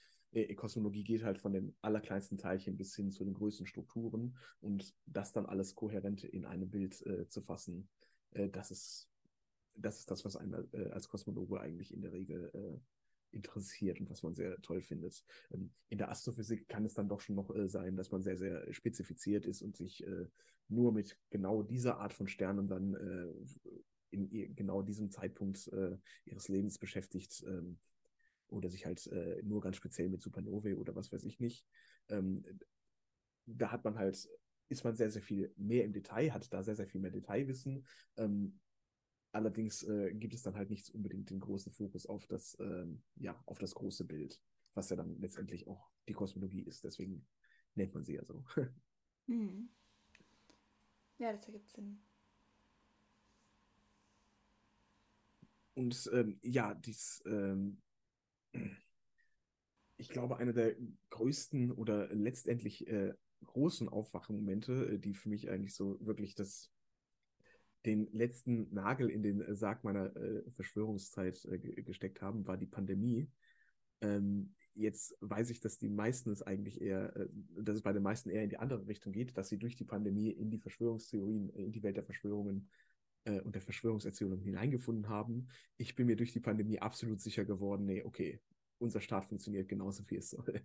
Kosmologie 0.57 1.05
geht 1.05 1.22
halt 1.22 1.38
von 1.38 1.55
den 1.55 1.74
allerkleinsten 1.81 2.37
Teilchen 2.37 2.76
bis 2.76 2.94
hin 2.94 3.11
zu 3.11 3.24
den 3.24 3.33
größten 3.33 3.64
Strukturen 3.64 4.37
und 4.61 4.94
das 5.07 5.33
dann 5.33 5.46
alles 5.46 5.74
kohärent 5.74 6.24
in 6.24 6.44
einem 6.44 6.68
Bild 6.68 7.02
zu 7.31 7.40
fassen, 7.40 7.88
das 8.33 8.70
ist 8.70 9.09
das 9.79 10.00
ist 10.00 10.11
das, 10.11 10.26
was 10.26 10.37
einen 10.37 10.68
als 10.90 11.09
Kosmologe 11.09 11.59
eigentlich 11.59 11.94
in 11.94 12.02
der 12.02 12.12
Regel 12.12 12.50
interessiert 13.32 14.00
und 14.00 14.10
was 14.10 14.22
man 14.22 14.34
sehr 14.34 14.60
toll 14.62 14.82
findet. 14.82 15.24
Ähm, 15.52 15.70
in 15.88 15.98
der 15.98 16.10
Astrophysik 16.10 16.68
kann 16.68 16.84
es 16.84 16.94
dann 16.94 17.08
doch 17.08 17.20
schon 17.20 17.36
noch 17.36 17.54
äh, 17.54 17.68
sein, 17.68 17.96
dass 17.96 18.10
man 18.10 18.22
sehr, 18.22 18.36
sehr 18.36 18.72
spezifiziert 18.72 19.46
ist 19.46 19.62
und 19.62 19.76
sich 19.76 20.06
äh, 20.06 20.26
nur 20.68 20.92
mit 20.92 21.18
genau 21.30 21.62
dieser 21.62 21.98
Art 21.98 22.12
von 22.12 22.28
Sternen 22.28 22.68
dann 22.68 22.94
äh, 22.94 23.76
in 24.10 24.54
genau 24.54 24.82
diesem 24.82 25.10
Zeitpunkt 25.10 25.68
ihres 26.24 26.48
Lebens 26.48 26.78
beschäftigt 26.78 27.44
ähm, 27.46 27.76
oder 28.48 28.70
sich 28.70 28.86
halt 28.86 29.10
nur 29.42 29.60
ganz 29.60 29.76
speziell 29.76 30.08
mit 30.08 30.22
Supernovae 30.22 30.74
oder 30.74 30.94
was 30.94 31.12
weiß 31.12 31.24
ich 31.24 31.40
nicht. 31.40 31.66
Ähm, 32.08 32.44
da 33.46 33.72
hat 33.72 33.84
man 33.84 33.98
halt 33.98 34.28
ist 34.68 34.84
man 34.84 34.96
sehr, 34.96 35.10
sehr 35.10 35.22
viel 35.22 35.52
mehr 35.56 35.84
im 35.84 35.92
Detail, 35.92 36.32
hat 36.32 36.52
da 36.52 36.62
sehr, 36.62 36.76
sehr 36.76 36.86
viel 36.86 37.00
mehr 37.00 37.10
Detailwissen. 37.10 37.86
Ähm, 38.16 38.58
Allerdings 39.37 39.83
äh, 39.83 40.14
gibt 40.14 40.33
es 40.33 40.40
dann 40.40 40.57
halt 40.57 40.70
nicht 40.70 40.88
unbedingt 40.94 41.29
den 41.29 41.40
großen 41.40 41.70
Fokus 41.70 42.07
auf 42.07 42.27
das, 42.27 42.57
ähm, 42.59 43.03
ja, 43.16 43.38
auf 43.44 43.59
das 43.59 43.75
große 43.75 44.07
Bild, 44.07 44.40
was 44.72 44.88
ja 44.88 44.96
dann 44.96 45.20
letztendlich 45.20 45.68
auch 45.68 45.90
die 46.09 46.14
Kosmologie 46.14 46.62
ist. 46.62 46.85
Deswegen 46.85 47.27
nennt 47.75 47.92
man 47.92 48.03
sie 48.03 48.14
ja 48.14 48.25
so. 48.25 48.42
Mhm. 49.29 49.68
Ja, 51.18 51.33
das 51.33 51.44
ergibt 51.46 51.68
Sinn. 51.68 52.01
Und 55.75 56.09
ähm, 56.12 56.38
ja, 56.42 56.75
dies, 56.75 57.22
ähm, 57.27 57.83
ich 59.96 60.09
glaube, 60.09 60.37
einer 60.37 60.53
der 60.53 60.77
größten 61.11 61.72
oder 61.72 62.09
letztendlich 62.14 62.87
äh, 62.87 63.12
großen 63.44 63.88
Aufwachmomente, 63.88 64.92
äh, 64.92 64.99
die 64.99 65.14
für 65.14 65.29
mich 65.29 65.51
eigentlich 65.51 65.75
so 65.75 65.99
wirklich 66.01 66.37
das 66.37 66.70
den 67.87 68.09
letzten 68.12 68.72
Nagel 68.75 69.09
in 69.11 69.22
den 69.22 69.55
Sarg 69.55 69.85
meiner 69.85 70.14
äh, 70.16 70.42
Verschwörungszeit 70.51 71.44
äh, 71.46 71.59
gesteckt 71.59 72.20
haben, 72.20 72.46
war 72.46 72.57
die 72.57 72.66
Pandemie. 72.66 73.31
Ähm, 74.01 74.55
jetzt 74.75 75.16
weiß 75.20 75.51
ich, 75.51 75.61
dass 75.61 75.79
die 75.79 75.88
meisten 75.88 76.31
es 76.31 76.42
eigentlich 76.42 76.81
eher, 76.81 77.16
äh, 77.16 77.29
dass 77.62 77.77
es 77.77 77.83
bei 77.83 77.92
den 77.92 78.03
meisten 78.03 78.29
eher 78.29 78.42
in 78.42 78.51
die 78.51 78.59
andere 78.59 78.87
Richtung 78.87 79.12
geht, 79.12 79.37
dass 79.38 79.49
sie 79.49 79.59
durch 79.59 79.77
die 79.77 79.85
Pandemie 79.85 80.31
in 80.31 80.51
die 80.51 80.59
Verschwörungstheorien, 80.59 81.49
in 81.51 81.72
die 81.72 81.83
Welt 81.83 81.96
der 81.96 82.05
Verschwörungen 82.05 82.68
äh, 83.25 83.40
und 83.40 83.55
der 83.55 83.62
Verschwörungserzählung 83.62 84.40
hineingefunden 84.40 85.09
haben. 85.09 85.49
Ich 85.77 85.94
bin 85.94 86.07
mir 86.07 86.16
durch 86.16 86.33
die 86.33 86.40
Pandemie 86.40 86.79
absolut 86.79 87.20
sicher 87.20 87.44
geworden, 87.44 87.87
nee, 87.87 88.03
okay, 88.03 88.40
unser 88.79 89.01
Staat 89.01 89.27
funktioniert 89.27 89.68
genauso, 89.68 90.05
wie 90.11 90.16
es 90.16 90.31
soll. 90.31 90.61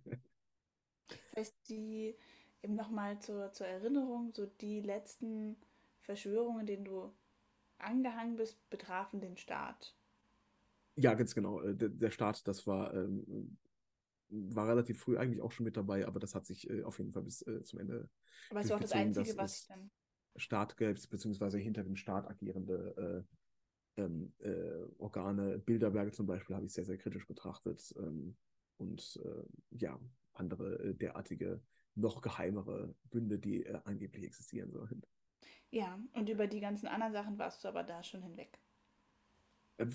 Heißt, 1.36 1.56
die, 1.68 2.14
eben 2.62 2.74
nochmal 2.74 3.18
zur, 3.20 3.52
zur 3.52 3.66
Erinnerung, 3.66 4.32
so 4.34 4.46
die 4.46 4.80
letzten 4.80 5.56
Verschwörungen, 6.02 6.66
denen 6.66 6.84
du 6.84 7.12
angehangen 7.78 8.36
bist, 8.36 8.58
betrafen 8.70 9.20
den 9.20 9.36
Staat. 9.36 9.96
Ja, 10.96 11.14
ganz 11.14 11.34
genau. 11.34 11.62
Äh, 11.62 11.74
der, 11.74 11.88
der 11.88 12.10
Staat, 12.10 12.46
das 12.46 12.66
war, 12.66 12.94
ähm, 12.94 13.56
war 14.28 14.68
relativ 14.68 15.00
früh 15.00 15.16
eigentlich 15.16 15.40
auch 15.40 15.52
schon 15.52 15.64
mit 15.64 15.76
dabei, 15.76 16.06
aber 16.06 16.20
das 16.20 16.34
hat 16.34 16.46
sich 16.46 16.68
äh, 16.68 16.82
auf 16.82 16.98
jeden 16.98 17.12
Fall 17.12 17.22
bis 17.22 17.46
äh, 17.46 17.62
zum 17.62 17.80
Ende. 17.80 18.08
Aber 18.50 18.60
es 18.60 18.68
war 18.68 18.76
auch 18.76 18.80
das 18.80 18.92
Einzige, 18.92 19.36
was 19.36 19.60
ich 19.60 19.66
dann. 19.68 19.90
Staat 20.36 20.76
gäbe, 20.76 20.98
beziehungsweise 21.10 21.58
hinter 21.58 21.82
dem 21.82 21.96
Staat 21.96 22.26
agierende 22.26 23.26
äh, 23.98 24.02
ähm, 24.02 24.32
äh, 24.38 24.86
Organe, 24.98 25.58
Bilderberge 25.58 26.12
zum 26.12 26.26
Beispiel, 26.26 26.56
habe 26.56 26.64
ich 26.64 26.72
sehr, 26.72 26.86
sehr 26.86 26.96
kritisch 26.96 27.26
betrachtet. 27.26 27.94
Ähm, 27.98 28.34
und 28.78 29.20
äh, 29.24 29.76
ja, 29.76 30.00
andere 30.32 30.94
derartige, 30.94 31.60
noch 31.94 32.22
geheimere 32.22 32.94
Bünde, 33.10 33.38
die 33.38 33.68
angeblich 33.84 34.24
existieren 34.24 34.72
sollen. 34.72 35.02
Ja, 35.70 35.98
und 36.14 36.28
über 36.28 36.46
die 36.46 36.60
ganzen 36.60 36.86
anderen 36.86 37.12
Sachen 37.12 37.38
warst 37.38 37.64
du 37.64 37.68
aber 37.68 37.82
da 37.82 38.02
schon 38.02 38.22
hinweg. 38.22 38.58
Äh, 39.78 39.86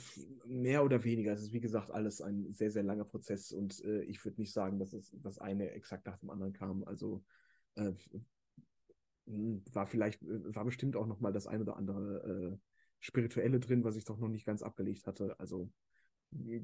mehr 0.45 0.83
oder 0.83 1.03
weniger. 1.03 1.33
Es 1.33 1.41
ist 1.41 1.53
wie 1.53 1.59
gesagt 1.59 1.91
alles 1.91 2.21
ein 2.21 2.53
sehr, 2.53 2.71
sehr 2.71 2.83
langer 2.83 3.05
Prozess 3.05 3.51
und 3.51 3.83
äh, 3.83 4.03
ich 4.03 4.23
würde 4.25 4.41
nicht 4.41 4.53
sagen, 4.53 4.79
dass 4.79 4.93
es 4.93 5.11
das 5.21 5.39
eine 5.39 5.71
exakt 5.71 6.05
nach 6.05 6.17
dem 6.17 6.29
anderen 6.29 6.53
kam. 6.53 6.83
Also 6.83 7.23
äh, 7.75 7.93
hm, 9.27 9.63
war 9.73 9.87
vielleicht, 9.87 10.21
äh, 10.23 10.55
war 10.55 10.65
bestimmt 10.65 10.95
auch 10.95 11.07
nochmal 11.07 11.33
das 11.33 11.47
ein 11.47 11.61
oder 11.61 11.77
andere 11.77 12.53
äh, 12.53 12.57
Spirituelle 12.99 13.59
drin, 13.59 13.83
was 13.83 13.95
ich 13.95 14.05
doch 14.05 14.17
noch 14.17 14.29
nicht 14.29 14.45
ganz 14.45 14.63
abgelegt 14.63 15.05
hatte. 15.05 15.39
Also 15.39 15.69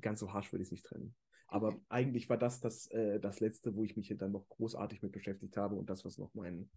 ganz 0.02 0.20
so 0.20 0.34
harsch 0.34 0.52
würde 0.52 0.64
ich 0.64 0.68
es 0.68 0.72
nicht 0.72 0.86
trennen. 0.86 1.16
Aber 1.48 1.70
okay. 1.70 1.82
eigentlich 1.90 2.30
war 2.30 2.38
das 2.38 2.60
das, 2.62 2.88
äh, 2.88 3.20
das 3.20 3.40
Letzte, 3.40 3.76
wo 3.76 3.84
ich 3.84 3.96
mich 3.96 4.14
dann 4.18 4.32
noch 4.32 4.50
großartig 4.50 5.02
mit 5.04 5.12
beschäftigt 5.12 5.56
habe 5.56 5.76
und 5.76 5.90
das, 5.90 6.04
was 6.04 6.18
noch 6.18 6.34
mein, 6.34 6.70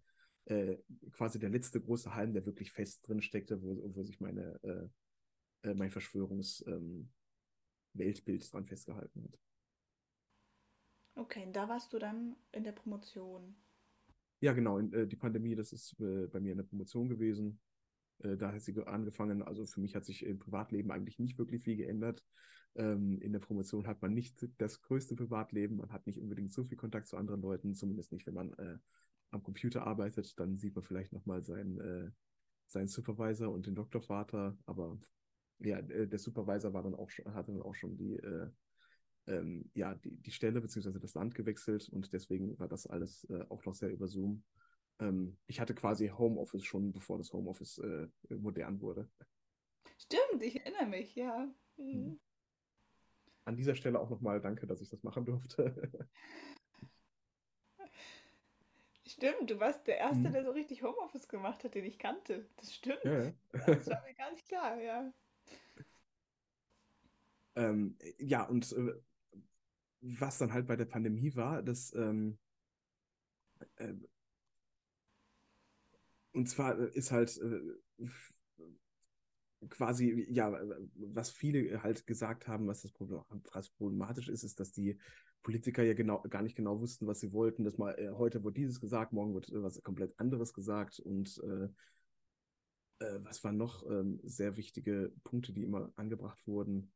äh, 0.47 0.77
quasi 1.11 1.39
der 1.39 1.49
letzte 1.49 1.81
große 1.81 2.13
Halm, 2.13 2.33
der 2.33 2.45
wirklich 2.45 2.71
fest 2.71 3.07
drin 3.07 3.21
steckte, 3.21 3.61
wo, 3.61 3.93
wo 3.93 4.03
sich 4.03 4.19
meine, 4.19 4.59
äh, 4.63 5.69
äh 5.69 5.73
mein 5.73 5.91
Verschwörungsweltbild 5.91 7.07
ähm, 7.97 8.49
dran 8.51 8.65
festgehalten 8.65 9.23
hat. 9.23 9.39
Okay, 11.15 11.47
da 11.51 11.67
warst 11.67 11.91
du 11.93 11.99
dann 11.99 12.35
in 12.51 12.63
der 12.63 12.71
Promotion. 12.71 13.55
Ja, 14.39 14.53
genau. 14.53 14.77
In, 14.77 14.93
äh, 14.93 15.07
die 15.07 15.15
Pandemie, 15.15 15.55
das 15.55 15.73
ist 15.73 15.99
äh, 15.99 16.27
bei 16.27 16.39
mir 16.39 16.51
in 16.51 16.59
der 16.59 16.65
Promotion 16.65 17.09
gewesen. 17.09 17.59
Äh, 18.19 18.37
da 18.37 18.53
hat 18.53 18.61
sie 18.61 18.79
angefangen. 18.85 19.41
Also 19.41 19.65
für 19.65 19.81
mich 19.81 19.95
hat 19.95 20.05
sich 20.05 20.23
im 20.23 20.39
Privatleben 20.39 20.91
eigentlich 20.91 21.19
nicht 21.19 21.37
wirklich 21.37 21.63
viel 21.63 21.75
geändert. 21.75 22.23
Ähm, 22.75 23.19
in 23.19 23.33
der 23.33 23.39
Promotion 23.39 23.87
hat 23.87 24.01
man 24.01 24.13
nicht 24.13 24.47
das 24.59 24.81
größte 24.81 25.15
Privatleben. 25.15 25.77
Man 25.77 25.91
hat 25.91 26.05
nicht 26.05 26.19
unbedingt 26.19 26.53
so 26.53 26.63
viel 26.63 26.77
Kontakt 26.77 27.07
zu 27.07 27.17
anderen 27.17 27.41
Leuten, 27.41 27.73
zumindest 27.73 28.11
nicht, 28.11 28.27
wenn 28.27 28.35
man 28.35 28.53
äh, 28.53 28.77
am 29.31 29.43
Computer 29.43 29.85
arbeitet, 29.85 30.39
dann 30.39 30.57
sieht 30.57 30.75
man 30.75 30.83
vielleicht 30.83 31.13
nochmal 31.13 31.43
seinen, 31.43 31.79
äh, 31.79 32.11
seinen 32.67 32.87
Supervisor 32.87 33.51
und 33.51 33.65
den 33.65 33.75
Doktorvater, 33.75 34.57
aber 34.65 34.97
ja, 35.59 35.79
äh, 35.79 36.07
der 36.07 36.19
Supervisor 36.19 36.73
war 36.73 36.83
dann 36.83 36.95
auch 36.95 37.09
schon, 37.09 37.33
hatte 37.33 37.51
dann 37.51 37.61
auch 37.61 37.75
schon 37.75 37.97
die, 37.97 38.15
äh, 38.15 38.49
ähm, 39.27 39.69
ja, 39.73 39.95
die, 39.95 40.15
die 40.17 40.31
Stelle 40.31 40.61
bzw. 40.61 40.99
das 40.99 41.13
Land 41.13 41.35
gewechselt 41.35 41.89
und 41.89 42.11
deswegen 42.13 42.57
war 42.59 42.67
das 42.67 42.87
alles 42.87 43.25
äh, 43.29 43.43
auch 43.49 43.65
noch 43.65 43.75
sehr 43.75 43.91
über 43.91 44.07
Zoom. 44.07 44.43
Ähm, 44.99 45.37
ich 45.47 45.59
hatte 45.59 45.75
quasi 45.75 46.07
Homeoffice 46.07 46.63
schon, 46.63 46.91
bevor 46.91 47.17
das 47.17 47.33
Homeoffice 47.33 47.79
äh, 47.79 48.07
modern 48.29 48.81
wurde. 48.81 49.09
Stimmt, 49.97 50.41
ich 50.41 50.59
erinnere 50.59 50.87
mich, 50.87 51.15
ja. 51.15 51.53
Mhm. 51.77 52.19
An 53.45 53.55
dieser 53.55 53.75
Stelle 53.75 53.99
auch 53.99 54.09
nochmal 54.09 54.41
danke, 54.41 54.67
dass 54.67 54.81
ich 54.81 54.89
das 54.89 55.03
machen 55.03 55.25
durfte. 55.25 55.73
Stimmt, 59.07 59.49
du 59.49 59.59
warst 59.59 59.87
der 59.87 59.97
Erste, 59.97 60.27
mhm. 60.27 60.33
der 60.33 60.43
so 60.43 60.51
richtig 60.51 60.83
Homeoffice 60.83 61.27
gemacht 61.27 61.63
hat, 61.63 61.75
den 61.75 61.85
ich 61.85 61.97
kannte. 61.97 62.49
Das 62.57 62.73
stimmt. 62.73 63.03
Ja, 63.03 63.23
ja. 63.23 63.33
Das 63.53 63.87
war 63.87 64.03
mir 64.03 64.13
gar 64.13 64.31
nicht 64.31 64.47
klar, 64.47 64.81
ja. 64.81 65.13
Ähm, 67.55 67.97
ja, 68.19 68.43
und 68.43 68.71
äh, 68.73 68.93
was 70.01 70.37
dann 70.37 70.53
halt 70.53 70.67
bei 70.67 70.75
der 70.75 70.85
Pandemie 70.85 71.35
war, 71.35 71.63
dass 71.63 71.93
ähm, 71.95 72.37
äh, 73.77 73.93
und 76.33 76.47
zwar 76.47 76.77
ist 76.77 77.11
halt 77.11 77.35
äh, 77.37 78.07
quasi, 79.69 80.27
ja, 80.29 80.51
was 80.95 81.31
viele 81.31 81.81
halt 81.81 82.05
gesagt 82.05 82.47
haben, 82.47 82.67
was 82.67 82.81
das 82.81 82.91
problematisch 83.71 84.29
ist, 84.29 84.43
ist, 84.43 84.59
dass 84.59 84.71
die 84.71 84.99
Politiker 85.47 85.81
ja 85.81 85.93
genau, 85.93 86.21
gar 86.29 86.41
nicht 86.41 86.57
genau 86.57 86.81
wussten, 86.81 87.07
was 87.07 87.21
sie 87.21 87.31
wollten. 87.31 87.63
Das 87.63 87.77
mal, 87.77 87.97
äh, 87.97 88.09
heute 88.09 88.43
wird 88.43 88.57
dieses 88.57 88.81
gesagt, 88.81 89.13
morgen 89.13 89.33
wird 89.33 89.47
äh, 89.47 89.63
was 89.63 89.81
komplett 89.81 90.13
anderes 90.19 90.53
gesagt. 90.53 90.99
Und 90.99 91.41
äh, 91.41 93.05
äh, 93.05 93.19
was 93.23 93.41
waren 93.45 93.55
noch 93.55 93.89
ähm, 93.89 94.19
sehr 94.23 94.57
wichtige 94.57 95.13
Punkte, 95.23 95.53
die 95.53 95.63
immer 95.63 95.89
angebracht 95.95 96.45
wurden? 96.47 96.91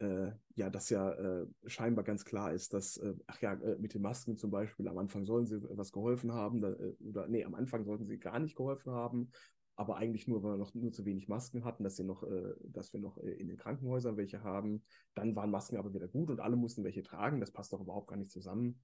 Äh, 0.00 0.32
ja, 0.54 0.68
dass 0.68 0.90
ja 0.90 1.12
äh, 1.12 1.46
scheinbar 1.64 2.04
ganz 2.04 2.26
klar 2.26 2.52
ist, 2.52 2.74
dass, 2.74 3.00
ach 3.26 3.40
ja, 3.40 3.54
mit 3.78 3.94
den 3.94 4.02
Masken 4.02 4.36
zum 4.36 4.50
Beispiel, 4.50 4.86
am 4.86 4.98
Anfang 4.98 5.24
sollen 5.24 5.46
sie 5.46 5.58
was 5.70 5.90
geholfen 5.90 6.34
haben, 6.34 6.60
da, 6.60 6.76
oder 7.00 7.26
nee, 7.26 7.42
am 7.42 7.54
Anfang 7.54 7.86
sollten 7.86 8.04
sie 8.04 8.18
gar 8.18 8.38
nicht 8.38 8.54
geholfen 8.54 8.92
haben 8.92 9.30
aber 9.78 9.96
eigentlich 9.96 10.26
nur, 10.26 10.42
weil 10.42 10.54
wir 10.54 10.58
noch 10.58 10.74
nur 10.74 10.90
zu 10.90 11.04
wenig 11.04 11.28
Masken 11.28 11.64
hatten, 11.64 11.84
dass, 11.84 11.98
wir 11.98 12.04
noch, 12.04 12.24
äh, 12.24 12.52
dass 12.64 12.92
wir 12.92 12.98
noch 12.98 13.16
äh, 13.18 13.30
in 13.30 13.46
den 13.46 13.56
Krankenhäusern 13.56 14.16
welche 14.16 14.42
haben. 14.42 14.82
Dann 15.14 15.36
waren 15.36 15.52
Masken 15.52 15.76
aber 15.76 15.94
wieder 15.94 16.08
gut 16.08 16.30
und 16.30 16.40
alle 16.40 16.56
mussten 16.56 16.82
welche 16.82 17.04
tragen. 17.04 17.38
Das 17.38 17.52
passt 17.52 17.72
doch 17.72 17.80
überhaupt 17.80 18.08
gar 18.08 18.16
nicht 18.16 18.32
zusammen. 18.32 18.82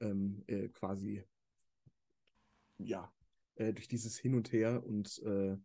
Ähm, 0.00 0.42
äh, 0.46 0.68
quasi, 0.68 1.22
ja, 2.78 3.12
äh, 3.56 3.74
durch 3.74 3.86
dieses 3.86 4.16
Hin 4.16 4.34
und 4.34 4.50
Her 4.50 4.82
und 4.86 5.22
äh, 5.24 5.58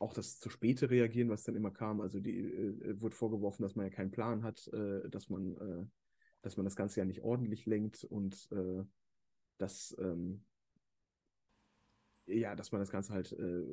auch 0.00 0.14
das 0.14 0.40
zu 0.40 0.50
späte 0.50 0.90
Reagieren, 0.90 1.28
was 1.28 1.44
dann 1.44 1.54
immer 1.54 1.70
kam, 1.70 2.00
also 2.00 2.18
die 2.18 2.40
äh, 2.40 3.00
wurde 3.00 3.14
vorgeworfen, 3.14 3.62
dass 3.62 3.76
man 3.76 3.86
ja 3.86 3.90
keinen 3.90 4.10
Plan 4.10 4.42
hat, 4.42 4.68
dass 4.72 5.28
man, 5.28 5.92
dass 6.42 6.56
man 6.56 6.64
das 6.64 6.74
Ganze 6.74 6.98
ja 6.98 7.04
nicht 7.04 7.22
ordentlich 7.22 7.66
lenkt 7.66 8.02
und 8.02 8.48
dass 9.58 9.96
ähm, 10.00 10.44
ja, 12.28 12.54
dass 12.54 12.72
man 12.72 12.80
das 12.80 12.90
Ganze 12.90 13.12
halt 13.12 13.32
äh, 13.32 13.64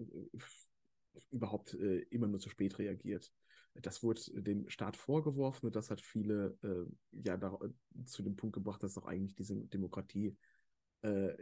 überhaupt 1.32 1.74
äh, 1.76 2.00
immer 2.10 2.28
nur 2.28 2.40
zu 2.40 2.50
spät 2.50 2.80
reagiert. 2.80 3.32
Das 3.76 4.04
wurde 4.04 4.22
dem 4.42 4.70
Staat 4.70 4.96
vorgeworfen 4.96 5.66
und 5.66 5.76
das 5.76 5.92
hat 5.92 6.00
viele 6.00 6.58
ja 7.12 7.36
da, 7.36 7.60
zu 8.06 8.24
dem 8.24 8.38
Punkt 8.38 8.54
gebracht, 8.54 8.82
dass 8.82 8.94
doch 8.94 9.06
eigentlich 9.06 9.36
diese 9.36 9.54
Demokratie 9.66 10.38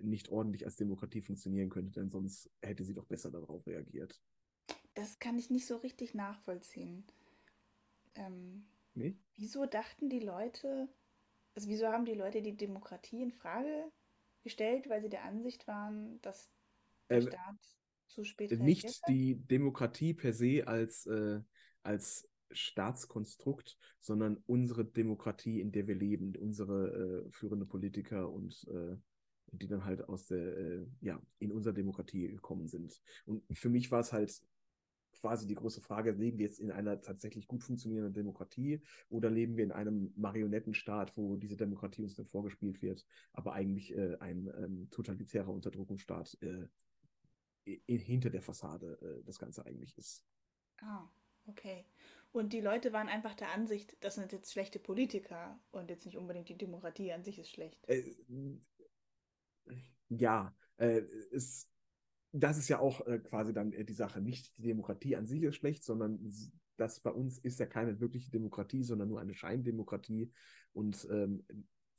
nicht 0.02 0.30
ordentlich 0.30 0.66
als 0.66 0.76
Demokratie 0.76 1.22
funktionieren 1.22 1.70
könnte, 1.70 1.92
denn 1.92 2.10
sonst 2.10 2.50
hätte 2.64 2.84
sie 2.84 2.96
doch 2.96 3.06
besser 3.06 3.30
darauf 3.30 3.68
reagiert. 3.68 4.20
Das 4.96 5.20
kann 5.20 5.38
ich 5.38 5.52
nicht 5.52 5.68
so 5.68 5.78
richtig 5.78 6.16
nachvollziehen. 6.16 7.06
Ähm, 8.16 8.66
nee? 8.94 9.16
Wieso 9.36 9.66
dachten 9.66 10.10
die 10.10 10.20
Leute, 10.20 10.88
also 11.56 11.68
wieso 11.70 11.88
haben 11.88 12.06
die 12.06 12.14
Leute 12.14 12.42
die 12.42 12.56
Demokratie 12.56 13.22
in 13.24 13.32
Frage 13.32 13.92
gestellt, 14.44 14.90
weil 14.90 15.02
sie 15.02 15.10
der 15.10 15.24
Ansicht 15.24 15.68
waren, 15.68 16.22
dass 16.22 16.53
ähm, 17.16 17.28
Staat 17.28 17.78
zu 18.08 18.24
spät 18.24 18.52
reagiert 18.52 18.66
Nicht 18.66 18.86
hat? 18.86 19.10
die 19.10 19.36
Demokratie 19.36 20.14
per 20.14 20.34
se 20.34 20.68
als, 20.68 21.06
äh, 21.06 21.42
als 21.82 22.30
Staatskonstrukt, 22.52 23.78
sondern 24.00 24.38
unsere 24.46 24.86
Demokratie, 24.86 25.60
in 25.60 25.72
der 25.72 25.88
wir 25.88 25.96
leben, 25.96 26.36
unsere 26.36 27.26
äh, 27.26 27.32
führende 27.32 27.66
Politiker 27.66 28.32
und 28.32 28.68
äh, 28.68 28.96
die 29.52 29.68
dann 29.68 29.86
halt 29.86 30.08
aus 30.10 30.28
der, 30.28 30.58
äh, 30.58 30.86
ja, 31.02 31.22
in 31.40 31.52
unserer 31.52 31.74
Demokratie 31.74 32.28
gekommen 32.28 32.68
sind. 32.68 33.02
Und 33.26 33.44
für 33.52 33.70
mich 33.70 33.92
war 33.92 34.00
es 34.00 34.14
halt 34.14 34.42
quasi 35.14 35.48
die 35.48 35.56
große 35.56 35.80
Frage, 35.80 36.12
leben 36.12 36.40
wir 36.40 36.48
jetzt 36.48 36.60
in 36.60 36.72
einer 36.72 37.00
tatsächlich 37.02 37.48
gut 37.48 37.64
funktionierenden 37.64 38.14
Demokratie 38.14 38.82
oder 39.10 39.30
leben 39.30 39.56
wir 39.56 39.64
in 39.64 39.72
einem 39.72 40.12
Marionettenstaat, 40.16 41.16
wo 41.16 41.38
diese 41.38 41.56
Demokratie 41.56 42.02
uns 42.02 42.16
dann 42.16 42.26
vorgespielt 42.26 42.82
wird, 42.82 43.06
aber 43.32 43.54
eigentlich 43.54 43.96
äh, 43.96 44.18
ein 44.20 44.52
ähm, 44.58 44.88
totalitärer 44.92 45.50
Unterdrückungsstaat 45.50 46.38
äh, 46.42 46.68
in, 47.64 48.00
hinter 48.00 48.30
der 48.30 48.42
Fassade 48.42 49.00
äh, 49.02 49.24
das 49.24 49.40
Ganze 49.40 49.66
eigentlich 49.66 49.98
ist. 49.98 50.26
Ah, 50.82 51.08
okay. 51.48 51.86
Und 52.32 52.54
die 52.54 52.62
Leute 52.62 52.94
waren 52.94 53.10
einfach 53.10 53.36
der 53.36 53.52
Ansicht, 53.52 53.96
das 54.02 54.16
sind 54.16 54.32
jetzt 54.32 54.52
schlechte 54.52 54.80
Politiker 54.80 55.60
und 55.72 55.90
jetzt 55.90 56.06
nicht 56.06 56.18
unbedingt 56.18 56.50
die 56.50 56.58
Demokratie 56.58 57.14
an 57.14 57.24
sich 57.24 57.38
ist 57.40 57.52
schlecht. 57.52 57.88
Äh, 57.88 58.16
ja, 60.10 60.56
äh, 60.78 61.02
es 61.32 61.70
das 62.34 62.58
ist 62.58 62.68
ja 62.68 62.80
auch 62.80 63.06
äh, 63.06 63.20
quasi 63.20 63.54
dann 63.54 63.72
äh, 63.72 63.86
die 63.86 63.94
Sache. 63.94 64.20
Nicht 64.20 64.58
die 64.58 64.64
Demokratie 64.64 65.16
an 65.16 65.28
sich 65.28 65.44
ist 65.44 65.56
schlecht, 65.56 65.84
sondern 65.84 66.20
das 66.78 67.00
bei 67.00 67.12
uns 67.12 67.38
ist 67.38 67.60
ja 67.60 67.68
keine 67.68 68.00
wirkliche 68.00 68.32
Demokratie, 68.32 68.84
sondern 68.84 69.10
nur 69.10 69.22
eine 69.22 69.36
Scheindemokratie. 69.36 70.32
Und 70.74 71.08
ähm, 71.12 71.46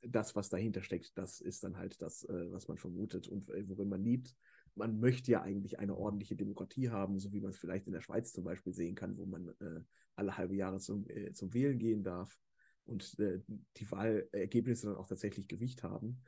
das, 0.03 0.35
was 0.35 0.51
dahinter 0.51 0.83
steckt, 0.83 1.17
das 1.17 1.41
ist 1.41 1.63
dann 1.63 1.77
halt 1.77 2.03
das, 2.03 2.25
äh, 2.25 2.51
was 2.51 2.67
man 2.67 2.79
vermutet 2.79 3.29
und 3.29 3.49
worin 3.69 3.89
man 3.89 4.03
liebt. 4.03 4.35
Man 4.75 4.99
möchte 4.99 5.31
ja 5.31 5.43
eigentlich 5.43 5.79
eine 5.79 5.97
ordentliche 5.97 6.37
Demokratie 6.37 6.91
haben, 6.91 7.19
so 7.19 7.33
wie 7.33 7.41
man 7.41 7.51
es 7.51 7.59
vielleicht 7.59 7.87
in 7.87 7.93
der 7.93 8.01
Schweiz 8.01 8.33
zum 8.33 8.45
Beispiel 8.45 8.73
sehen 8.73 8.95
kann, 8.95 9.17
wo 9.17 9.27
man 9.27 9.49
äh, 9.61 9.81
alle 10.17 10.37
halbe 10.37 10.57
Jahre 10.57 10.79
zum, 10.79 11.09
äh, 11.09 11.33
zum 11.33 11.55
Wählen 11.55 11.79
gehen 11.79 12.03
darf 12.03 12.39
und 12.85 13.17
die 13.19 13.91
Wahlergebnisse 13.91 14.89
dann 14.89 14.97
auch 14.97 15.07
tatsächlich 15.07 15.49
Gewicht 15.49 15.83
haben. 15.83 16.23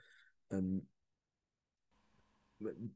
Ähm, 0.50 0.88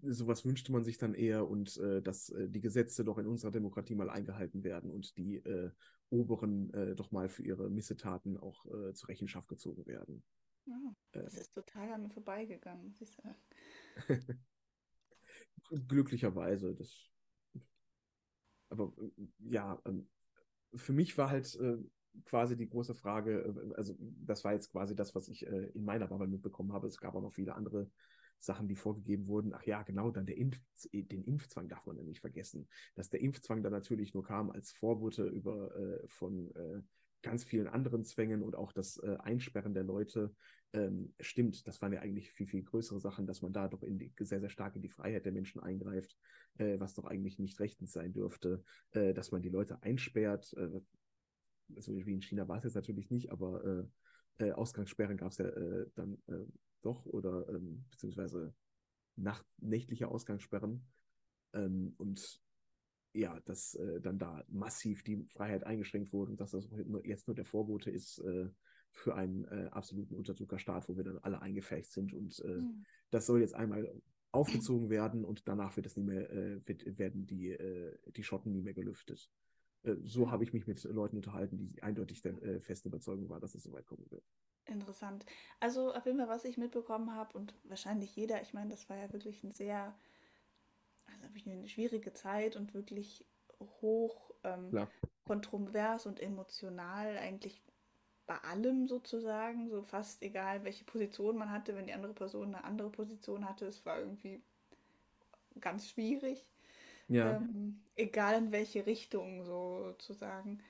sowas 0.02 0.44
wünschte 0.44 0.72
man 0.72 0.84
sich 0.84 0.98
dann 0.98 1.14
eher 1.14 1.48
und 1.48 1.76
äh, 1.78 2.00
dass 2.00 2.30
äh, 2.30 2.48
die 2.48 2.60
Gesetze 2.60 3.04
doch 3.04 3.18
in 3.18 3.26
unserer 3.26 3.50
Demokratie 3.50 3.94
mal 3.94 4.08
eingehalten 4.08 4.64
werden 4.64 4.90
und 4.90 5.16
die 5.16 5.36
äh, 5.36 5.70
Oberen 6.08 6.72
äh, 6.72 6.96
doch 6.96 7.10
mal 7.12 7.28
für 7.28 7.42
ihre 7.42 7.68
Missetaten 7.70 8.38
auch 8.38 8.64
äh, 8.66 8.94
zur 8.94 9.08
Rechenschaft 9.08 9.48
gezogen 9.48 9.86
werden. 9.86 10.22
Oh, 10.66 10.94
das 11.12 11.34
ist 11.34 11.54
total 11.54 11.92
an 11.92 12.02
mir 12.02 12.10
vorbeigegangen, 12.10 12.86
muss 12.86 13.00
ich 13.00 13.10
sagen. 13.10 13.36
Glücklicherweise. 15.88 16.74
Das... 16.74 17.10
Aber 18.68 18.92
äh, 18.98 19.26
ja, 19.50 19.80
ähm, 19.84 20.08
für 20.74 20.92
mich 20.92 21.16
war 21.18 21.30
halt 21.30 21.58
quasi 22.24 22.56
die 22.56 22.68
große 22.68 22.94
Frage, 22.94 23.72
also 23.76 23.96
das 23.98 24.44
war 24.44 24.52
jetzt 24.52 24.70
quasi 24.70 24.96
das, 24.96 25.14
was 25.14 25.28
ich 25.28 25.46
in 25.46 25.84
meiner 25.84 26.08
Bubble 26.08 26.26
mitbekommen 26.28 26.72
habe. 26.72 26.88
Es 26.88 26.98
gab 26.98 27.14
auch 27.14 27.22
noch 27.22 27.32
viele 27.32 27.54
andere 27.54 27.88
Sachen, 28.40 28.68
die 28.68 28.76
vorgegeben 28.76 29.26
wurden. 29.26 29.52
Ach 29.54 29.62
ja, 29.64 29.82
genau, 29.82 30.10
dann 30.10 30.26
der 30.26 30.38
Impf 30.38 30.60
den 30.92 31.22
Impfzwang 31.24 31.68
darf 31.68 31.86
man 31.86 31.96
ja 31.96 32.02
nicht 32.02 32.20
vergessen. 32.20 32.68
Dass 32.94 33.10
der 33.10 33.20
Impfzwang 33.20 33.62
dann 33.62 33.72
natürlich 33.72 34.14
nur 34.14 34.24
kam 34.24 34.50
als 34.50 34.72
Vorbote 34.72 35.24
über 35.24 35.74
äh, 35.76 36.08
von 36.08 36.50
äh, 36.54 36.82
ganz 37.22 37.44
vielen 37.44 37.68
anderen 37.68 38.04
Zwängen 38.04 38.42
und 38.42 38.56
auch 38.56 38.72
das 38.72 38.96
äh, 38.98 39.16
Einsperren 39.20 39.74
der 39.74 39.84
Leute 39.84 40.34
ähm, 40.72 41.12
stimmt. 41.20 41.66
Das 41.66 41.82
waren 41.82 41.92
ja 41.92 42.00
eigentlich 42.00 42.32
viel, 42.32 42.46
viel 42.46 42.62
größere 42.62 43.00
Sachen, 43.00 43.26
dass 43.26 43.42
man 43.42 43.52
da 43.52 43.68
doch 43.68 43.82
die, 43.82 44.12
sehr, 44.20 44.40
sehr 44.40 44.50
stark 44.50 44.76
in 44.76 44.82
die 44.82 44.88
Freiheit 44.88 45.24
der 45.24 45.32
Menschen 45.32 45.60
eingreift, 45.60 46.16
äh, 46.58 46.78
was 46.78 46.94
doch 46.94 47.04
eigentlich 47.04 47.38
nicht 47.38 47.58
rechtens 47.60 47.92
sein 47.92 48.12
dürfte, 48.12 48.62
äh, 48.92 49.12
dass 49.12 49.32
man 49.32 49.42
die 49.42 49.48
Leute 49.48 49.82
einsperrt. 49.82 50.52
Äh, 50.54 50.80
so 51.76 51.94
wie 52.06 52.14
in 52.14 52.22
China 52.22 52.48
war 52.48 52.58
es 52.58 52.64
jetzt 52.64 52.74
natürlich 52.74 53.10
nicht, 53.10 53.30
aber 53.30 53.86
Ausgangssperren 54.38 55.16
gab 55.16 55.30
es 55.30 55.38
ja 55.38 55.48
dann 55.94 56.18
doch, 56.82 57.06
oder 57.06 57.48
ähm, 57.48 57.84
beziehungsweise 57.90 58.52
nacht, 59.14 59.46
nächtliche 59.58 60.08
Ausgangssperren. 60.08 60.84
Ähm, 61.52 61.94
und 61.96 62.40
ja, 63.12 63.38
dass 63.40 63.74
äh, 63.74 64.00
dann 64.00 64.18
da 64.18 64.44
massiv 64.48 65.02
die 65.02 65.24
Freiheit 65.28 65.64
eingeschränkt 65.64 66.12
wurde 66.12 66.32
und 66.32 66.40
dass 66.40 66.52
das 66.52 66.68
jetzt 67.04 67.26
nur 67.26 67.34
der 67.34 67.44
Vorbote 67.44 67.90
ist 67.90 68.18
äh, 68.18 68.48
für 68.92 69.14
einen 69.14 69.44
äh, 69.44 69.68
absoluten 69.70 70.14
Unterdrückerstaat, 70.14 70.88
wo 70.88 70.96
wir 70.96 71.04
dann 71.04 71.18
alle 71.18 71.40
eingefecht 71.40 71.92
sind. 71.92 72.12
Und 72.12 72.42
mhm. 72.44 72.84
das 73.10 73.26
soll 73.26 73.40
jetzt 73.40 73.54
einmal 73.54 73.92
aufgezogen 74.32 74.90
werden 74.90 75.24
und 75.24 75.48
danach 75.48 75.76
wird 75.76 75.86
es 75.86 75.96
nie 75.96 76.04
mehr, 76.04 76.30
äh, 76.30 76.60
wird, 76.66 76.98
werden 76.98 77.26
die, 77.26 77.50
äh, 77.50 77.96
die 78.14 78.22
Schotten 78.22 78.52
nie 78.52 78.62
mehr 78.62 78.74
gelüftet. 78.74 79.30
so 80.04 80.30
habe 80.30 80.44
ich 80.44 80.52
mich 80.52 80.66
mit 80.66 80.84
Leuten 80.84 81.16
unterhalten, 81.16 81.56
die 81.56 81.82
eindeutig 81.82 82.20
der 82.20 82.60
festen 82.60 82.88
Überzeugung 82.88 83.30
war, 83.30 83.40
dass 83.40 83.54
es 83.54 83.62
so 83.62 83.72
weit 83.72 83.86
kommen 83.86 84.04
wird. 84.10 84.22
Interessant. 84.66 85.24
Also 85.58 85.92
auf 85.94 86.04
jeden 86.04 86.18
Fall, 86.18 86.28
was 86.28 86.44
ich 86.44 86.58
mitbekommen 86.58 87.14
habe 87.14 87.36
und 87.36 87.54
wahrscheinlich 87.64 88.14
jeder, 88.14 88.42
ich 88.42 88.52
meine, 88.52 88.70
das 88.70 88.88
war 88.88 88.96
ja 88.96 89.12
wirklich 89.12 89.42
ein 89.42 89.52
sehr, 89.52 89.98
also 91.06 91.50
eine 91.50 91.66
schwierige 91.66 92.12
Zeit 92.12 92.56
und 92.56 92.74
wirklich 92.74 93.26
hoch 93.80 94.30
ähm, 94.44 94.86
kontrovers 95.24 96.06
und 96.06 96.20
emotional 96.20 97.16
eigentlich 97.18 97.62
bei 98.30 98.38
allem 98.44 98.86
sozusagen, 98.86 99.68
so 99.70 99.82
fast 99.82 100.22
egal, 100.22 100.62
welche 100.62 100.84
Position 100.84 101.36
man 101.36 101.50
hatte, 101.50 101.74
wenn 101.74 101.88
die 101.88 101.92
andere 101.92 102.14
Person 102.14 102.54
eine 102.54 102.62
andere 102.62 102.88
Position 102.88 103.44
hatte, 103.44 103.66
es 103.66 103.84
war 103.84 103.98
irgendwie 103.98 104.40
ganz 105.60 105.88
schwierig. 105.88 106.46
Ja. 107.08 107.38
Ähm, 107.38 107.80
egal 107.96 108.40
in 108.40 108.52
welche 108.52 108.86
Richtung 108.86 109.42
sozusagen. 109.42 110.62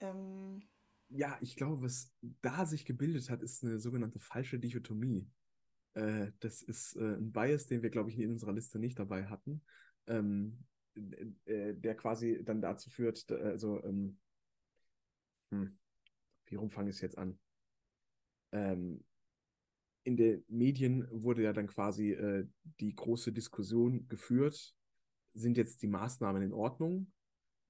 Ähm, 0.00 0.64
ja, 1.08 1.38
ich 1.40 1.54
glaube, 1.54 1.84
was 1.84 2.12
da 2.42 2.66
sich 2.66 2.84
gebildet 2.84 3.30
hat, 3.30 3.44
ist 3.44 3.62
eine 3.62 3.78
sogenannte 3.78 4.18
falsche 4.18 4.58
Dichotomie. 4.58 5.30
Äh, 5.92 6.32
das 6.40 6.62
ist 6.62 6.96
äh, 6.96 7.14
ein 7.14 7.30
Bias, 7.30 7.68
den 7.68 7.84
wir, 7.84 7.90
glaube 7.90 8.10
ich, 8.10 8.18
in 8.18 8.32
unserer 8.32 8.54
Liste 8.54 8.80
nicht 8.80 8.98
dabei 8.98 9.26
hatten, 9.26 9.62
ähm, 10.08 10.64
äh, 11.44 11.74
der 11.74 11.94
quasi 11.94 12.42
dann 12.42 12.60
dazu 12.60 12.90
führt, 12.90 13.30
also, 13.30 13.80
ähm, 13.84 14.18
hm, 15.52 15.78
wie 16.46 16.56
rum 16.56 16.70
fange 16.70 16.90
ich 16.90 16.96
es 16.96 17.02
jetzt 17.02 17.18
an? 17.18 17.38
Ähm, 18.52 19.04
in 20.04 20.16
den 20.16 20.44
Medien 20.48 21.08
wurde 21.10 21.42
ja 21.42 21.52
dann 21.52 21.66
quasi 21.66 22.12
äh, 22.12 22.46
die 22.80 22.94
große 22.94 23.32
Diskussion 23.32 24.06
geführt, 24.08 24.74
sind 25.32 25.56
jetzt 25.56 25.82
die 25.82 25.88
Maßnahmen 25.88 26.42
in 26.42 26.52
Ordnung? 26.52 27.10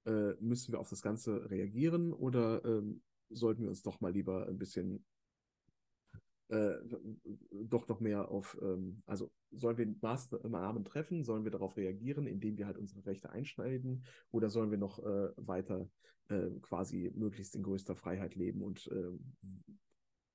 Äh, 0.05 0.33
müssen 0.39 0.71
wir 0.71 0.79
auf 0.79 0.89
das 0.89 1.01
Ganze 1.01 1.49
reagieren 1.49 2.13
oder 2.13 2.63
ähm, 2.65 3.01
sollten 3.29 3.63
wir 3.63 3.69
uns 3.69 3.81
doch 3.81 4.01
mal 4.01 4.11
lieber 4.11 4.47
ein 4.47 4.57
bisschen 4.57 5.03
äh, 6.49 6.75
doch 7.51 7.87
noch 7.87 7.99
mehr 7.99 8.29
auf, 8.29 8.57
ähm, 8.61 8.97
also 9.05 9.31
sollen 9.51 9.77
wir 9.77 9.95
Maßnahmen 10.01 10.85
treffen, 10.85 11.23
sollen 11.23 11.43
wir 11.43 11.51
darauf 11.51 11.77
reagieren, 11.77 12.27
indem 12.27 12.57
wir 12.57 12.67
halt 12.67 12.77
unsere 12.77 13.05
Rechte 13.05 13.29
einschneiden? 13.29 14.03
Oder 14.31 14.49
sollen 14.49 14.71
wir 14.71 14.77
noch 14.77 14.99
äh, 14.99 15.29
weiter 15.37 15.89
äh, 16.29 16.49
quasi 16.61 17.11
möglichst 17.15 17.55
in 17.55 17.63
größter 17.63 17.95
Freiheit 17.95 18.35
leben 18.35 18.61
und 18.61 18.89
ähm, 18.91 19.19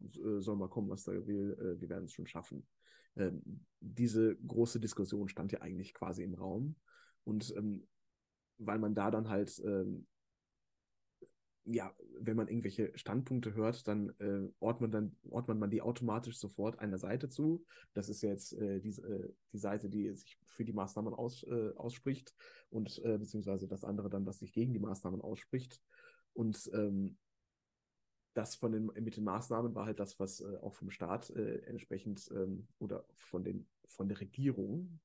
äh, 0.01 0.41
soll 0.41 0.57
mal 0.57 0.69
kommen, 0.69 0.91
was 0.91 1.05
da 1.05 1.13
will, 1.13 1.57
äh, 1.61 1.81
wir 1.81 1.89
werden 1.89 2.05
es 2.05 2.13
schon 2.13 2.27
schaffen. 2.27 2.67
Ähm, 3.17 3.43
diese 3.81 4.37
große 4.37 4.81
Diskussion 4.81 5.29
stand 5.29 5.53
ja 5.53 5.61
eigentlich 5.61 5.95
quasi 5.95 6.23
im 6.23 6.35
Raum. 6.35 6.77
Und 7.25 7.55
ähm, 7.57 7.87
weil 8.59 8.79
man 8.79 8.95
da 8.95 9.11
dann 9.11 9.29
halt 9.29 9.61
ähm, 9.65 10.07
ja, 11.65 11.95
wenn 12.19 12.37
man 12.37 12.49
irgendwelche 12.49 12.97
Standpunkte 12.97 13.55
hört, 13.55 13.87
dann 13.87 14.11
äh, 14.19 14.49
ordnet, 14.61 14.81
man 14.81 14.91
dann 14.91 15.17
ordnet 15.31 15.59
man 15.59 15.71
die 15.71 15.83
automatisch 15.83 16.39
sofort 16.39 16.79
einer 16.79 16.99
Seite 16.99 17.29
zu. 17.29 17.65
Das 17.93 18.09
ist 18.09 18.23
jetzt 18.23 18.55
äh, 18.55 18.81
die, 18.81 18.91
äh, 18.91 19.33
die 19.53 19.59
Seite, 19.59 19.89
die 19.89 20.13
sich 20.15 20.39
für 20.47 20.65
die 20.65 20.73
Maßnahmen 20.73 21.13
aus, 21.13 21.43
äh, 21.45 21.73
ausspricht 21.77 22.35
und 22.71 22.99
äh, 23.05 23.19
beziehungsweise 23.19 23.69
das 23.69 23.85
andere 23.85 24.09
dann, 24.09 24.25
das 24.25 24.39
sich 24.39 24.53
gegen 24.53 24.73
die 24.73 24.79
Maßnahmen 24.79 25.21
ausspricht. 25.21 25.83
Und 26.33 26.71
ähm, 26.73 27.19
das 28.33 28.55
von 28.55 28.73
den, 28.73 28.87
mit 28.87 29.17
den 29.17 29.25
Maßnahmen 29.25 29.75
war 29.75 29.87
halt 29.87 30.01
das, 30.01 30.19
was 30.19 30.41
äh, 30.41 30.57
auch 30.63 30.75
vom 30.75 30.91
Staat 30.91 31.31
entsprechend 31.31 32.31
ähm, 32.33 32.69
oder 32.79 33.05
von, 33.17 33.45
den, 33.45 33.67
von 33.87 34.09
der 34.09 34.21
Regierung, 34.21 35.01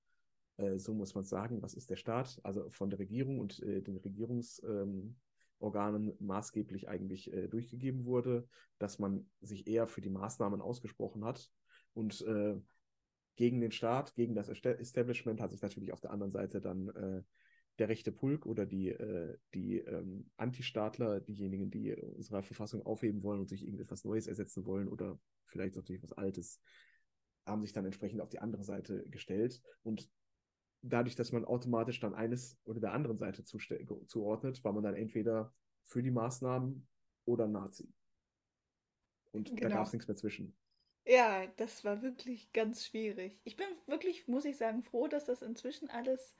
so 0.77 0.93
muss 0.93 1.13
man 1.13 1.25
sagen, 1.25 1.61
was 1.61 1.73
ist 1.73 1.89
der 1.89 1.97
Staat? 1.97 2.39
Also 2.43 2.69
von 2.69 2.89
der 2.89 2.99
Regierung 2.99 3.39
und 3.39 3.59
den 3.61 3.97
Regierungs 3.97 4.63
ähm, 4.63 5.17
Organen 5.59 6.13
maßgeblich 6.19 6.87
eigentlich 6.89 7.31
äh, 7.33 7.47
durchgegeben 7.47 8.05
wurde, 8.05 8.47
dass 8.77 8.99
man 8.99 9.29
sich 9.41 9.67
eher 9.67 9.87
für 9.87 10.01
die 10.01 10.09
Maßnahmen 10.09 10.61
ausgesprochen 10.61 11.25
hat 11.25 11.49
und 11.93 12.21
äh, 12.21 12.55
gegen 13.35 13.59
den 13.59 13.71
Staat, 13.71 14.15
gegen 14.15 14.33
das 14.33 14.49
Establishment 14.49 15.41
hat 15.41 15.51
sich 15.51 15.61
natürlich 15.61 15.91
auf 15.91 16.01
der 16.01 16.11
anderen 16.11 16.31
Seite 16.31 16.61
dann 16.61 16.89
äh, 16.89 17.21
der 17.79 17.89
rechte 17.89 18.11
Pulk 18.11 18.45
oder 18.45 18.65
die, 18.65 18.89
äh, 18.89 19.37
die 19.53 19.79
ähm, 19.79 20.29
Antistaatler, 20.37 21.19
diejenigen, 21.19 21.69
die 21.69 21.93
unsere 21.93 22.43
Verfassung 22.43 22.85
aufheben 22.85 23.23
wollen 23.23 23.41
und 23.41 23.49
sich 23.49 23.63
irgendetwas 23.63 24.05
Neues 24.05 24.27
ersetzen 24.27 24.65
wollen 24.65 24.87
oder 24.87 25.19
vielleicht 25.47 25.77
auch 25.77 25.83
durch 25.83 26.01
was 26.01 26.13
Altes, 26.13 26.61
haben 27.45 27.61
sich 27.61 27.73
dann 27.73 27.85
entsprechend 27.85 28.21
auf 28.21 28.29
die 28.29 28.39
andere 28.39 28.63
Seite 28.63 29.03
gestellt. 29.09 29.61
Und 29.83 30.09
dadurch, 30.89 31.15
dass 31.15 31.31
man 31.31 31.45
automatisch 31.45 31.99
dann 31.99 32.13
eines 32.13 32.57
oder 32.65 32.79
der 32.79 32.93
anderen 32.93 33.17
Seite 33.17 33.43
zuordnet, 33.43 34.63
war 34.63 34.73
man 34.73 34.83
dann 34.83 34.95
entweder 34.95 35.53
für 35.83 36.01
die 36.01 36.11
Maßnahmen 36.11 36.87
oder 37.25 37.47
Nazi. 37.47 37.91
Und 39.31 39.49
genau. 39.49 39.61
da 39.61 39.75
gab 39.75 39.87
es 39.87 39.93
nichts 39.93 40.07
mehr 40.07 40.15
zwischen. 40.15 40.55
Ja, 41.05 41.45
das 41.57 41.83
war 41.83 42.01
wirklich 42.01 42.51
ganz 42.51 42.85
schwierig. 42.85 43.39
Ich 43.43 43.57
bin 43.57 43.67
wirklich, 43.85 44.27
muss 44.27 44.45
ich 44.45 44.57
sagen, 44.57 44.81
froh, 44.81 45.07
dass 45.07 45.25
das 45.25 45.41
inzwischen 45.41 45.89
alles 45.89 46.33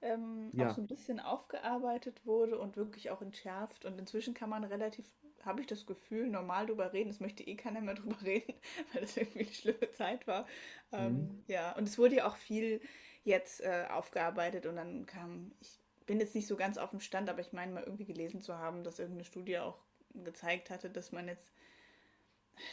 ähm, 0.00 0.50
ja. 0.52 0.68
auch 0.70 0.74
so 0.74 0.80
ein 0.80 0.88
bisschen 0.88 1.20
aufgearbeitet 1.20 2.24
wurde 2.24 2.58
und 2.58 2.76
wirklich 2.76 3.10
auch 3.10 3.22
entschärft. 3.22 3.84
Und 3.84 3.98
inzwischen 3.98 4.34
kann 4.34 4.50
man 4.50 4.64
relativ, 4.64 5.06
habe 5.42 5.60
ich 5.60 5.66
das 5.66 5.86
Gefühl, 5.86 6.28
normal 6.28 6.66
drüber 6.66 6.92
reden. 6.92 7.10
Es 7.10 7.20
möchte 7.20 7.44
eh 7.44 7.54
keiner 7.54 7.80
mehr 7.80 7.94
drüber 7.96 8.20
reden, 8.22 8.54
weil 8.92 9.02
das 9.02 9.16
irgendwie 9.16 9.40
eine 9.40 9.52
schlimme 9.52 9.90
Zeit 9.92 10.26
war. 10.26 10.46
Ähm, 10.92 11.12
mhm. 11.12 11.44
Ja, 11.46 11.76
und 11.76 11.88
es 11.88 11.98
wurde 11.98 12.16
ja 12.16 12.28
auch 12.28 12.36
viel 12.36 12.80
jetzt 13.28 13.60
äh, 13.60 13.86
aufgearbeitet 13.88 14.66
und 14.66 14.76
dann 14.76 15.06
kam, 15.06 15.52
ich 15.60 15.78
bin 16.06 16.18
jetzt 16.18 16.34
nicht 16.34 16.48
so 16.48 16.56
ganz 16.56 16.78
auf 16.78 16.90
dem 16.90 17.00
Stand, 17.00 17.28
aber 17.28 17.40
ich 17.40 17.52
meine 17.52 17.72
mal 17.72 17.84
irgendwie 17.84 18.06
gelesen 18.06 18.40
zu 18.40 18.58
haben, 18.58 18.82
dass 18.82 18.98
irgendeine 18.98 19.24
Studie 19.24 19.58
auch 19.58 19.78
gezeigt 20.14 20.70
hatte, 20.70 20.90
dass 20.90 21.12
man 21.12 21.28
jetzt, 21.28 21.46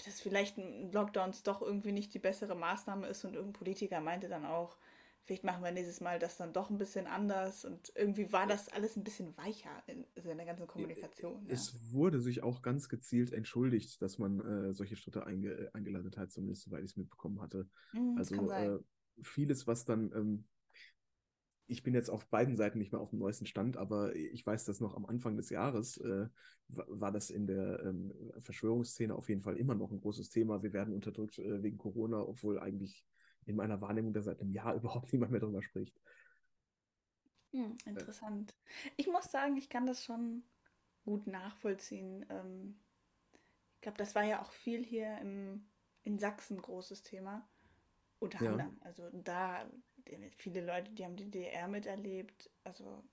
dass 0.06 0.22
vielleicht 0.22 0.58
Lockdowns 0.58 1.44
doch 1.44 1.62
irgendwie 1.62 1.92
nicht 1.92 2.14
die 2.14 2.20
bessere 2.20 2.56
Maßnahme 2.56 3.08
ist 3.08 3.26
und 3.26 3.36
irgendein 3.36 3.60
Politiker 3.60 4.00
meinte 4.00 4.30
dann 4.30 4.46
auch, 4.46 4.78
vielleicht 5.26 5.44
machen 5.44 5.64
wir 5.64 5.72
nächstes 5.72 6.02
Mal 6.02 6.20
das 6.20 6.38
dann 6.38 6.54
doch 6.54 6.70
ein 6.70 6.78
bisschen 6.78 7.08
anders 7.08 7.66
und 7.66 7.92
irgendwie 7.96 8.32
war 8.32 8.48
das 8.48 8.70
alles 8.70 8.96
ein 8.96 9.04
bisschen 9.04 9.36
weicher 9.38 9.84
in, 9.88 10.06
also 10.16 10.30
in 10.30 10.38
der 10.38 10.46
ganzen 10.46 10.68
Kommunikation. 10.68 11.46
Es 11.50 11.74
ja. 11.74 11.80
wurde 11.94 12.22
sich 12.22 12.44
auch 12.44 12.62
ganz 12.62 12.90
gezielt 12.90 13.34
entschuldigt, 13.34 14.02
dass 14.02 14.20
man 14.20 14.40
äh, 14.40 14.74
solche 14.74 14.96
Schritte 14.96 15.26
einge 15.26 15.72
eingeleitet 15.74 16.18
hat, 16.18 16.32
zumindest 16.32 16.64
soweit 16.64 16.84
ich 16.84 16.92
es 16.92 16.98
mitbekommen 16.98 17.42
hatte. 17.42 17.68
Mm, 17.94 18.18
also 18.18 18.52
äh, 18.52 18.80
vieles, 19.22 19.68
was 19.68 19.86
dann, 19.86 20.12
ähm, 20.14 20.46
ich 21.68 21.84
bin 21.84 21.94
jetzt 21.94 22.10
auf 22.10 22.28
beiden 22.28 22.58
Seiten 22.58 22.78
nicht 22.78 22.92
mehr 22.92 23.02
auf 23.02 23.10
dem 23.10 23.20
neuesten 23.20 23.46
Stand, 23.46 23.78
aber 23.78 24.16
ich 24.16 24.46
weiß, 24.46 24.66
dass 24.66 24.80
noch 24.80 24.96
am 24.96 25.06
Anfang 25.06 25.36
des 25.36 25.50
Jahres 25.50 25.98
äh, 25.98 26.28
war 26.68 27.12
das 27.12 27.30
in 27.30 27.48
der 27.48 27.80
ähm, 27.84 28.14
Verschwörungsszene 28.40 29.16
auf 29.16 29.30
jeden 29.30 29.42
Fall 29.42 29.58
immer 29.58 29.76
noch 29.76 29.92
ein 29.92 30.02
großes 30.02 30.30
Thema. 30.30 30.62
Wir 30.62 30.74
werden 30.74 30.94
unterdrückt 30.94 31.40
äh, 31.40 31.64
wegen 31.64 31.78
Corona, 31.78 32.22
obwohl 32.22 32.60
eigentlich 32.60 33.06
in 33.46 33.56
meiner 33.56 33.82
Wahrnehmung 33.82 34.14
da 34.14 34.22
seit 34.22 34.42
einem 34.42 34.52
Jahr 34.52 34.76
überhaupt 34.76 35.12
niemand 35.12 35.32
mehr 35.32 35.42
drüber 35.42 35.62
spricht. 35.62 36.00
Hm, 37.52 37.78
interessant. 37.86 38.52
Äh. 38.52 38.92
Ich 38.98 39.08
muss 39.08 39.32
sagen, 39.32 39.58
ich 39.58 39.70
kann 39.70 39.86
das 39.86 40.04
schon 40.04 40.44
gut 41.06 41.28
nachvollziehen. 41.28 42.26
Ähm, 42.30 42.80
ich 43.76 43.82
glaube, 43.82 43.98
das 43.98 44.16
war 44.16 44.24
ja 44.24 44.42
auch 44.42 44.52
viel 44.52 44.84
hier 44.84 45.18
im, 45.20 45.68
in 46.04 46.20
Sachsen 46.20 46.62
großes 46.62 47.04
Thema. 47.04 47.48
Unter 48.20 48.44
ja. 48.44 48.52
anderem. 48.52 48.78
Also 48.82 49.10
da, 49.12 49.70
viele 50.38 50.66
Leute, 50.66 50.92
die 50.92 51.04
haben 51.04 51.16
die 51.16 51.30
DDR 51.30 51.68
miterlebt. 51.68 52.50
Also 52.64 53.04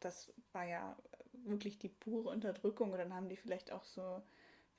das 0.00 0.32
war 0.52 0.64
ja 0.64 0.96
wirklich 1.32 1.78
die 1.78 1.88
pure 1.88 2.30
Unterdrückung. 2.30 2.92
Und 2.92 2.98
dann 2.98 3.14
haben 3.14 3.28
die 3.28 3.36
vielleicht 3.36 3.72
auch 3.72 3.84
so 3.84 4.22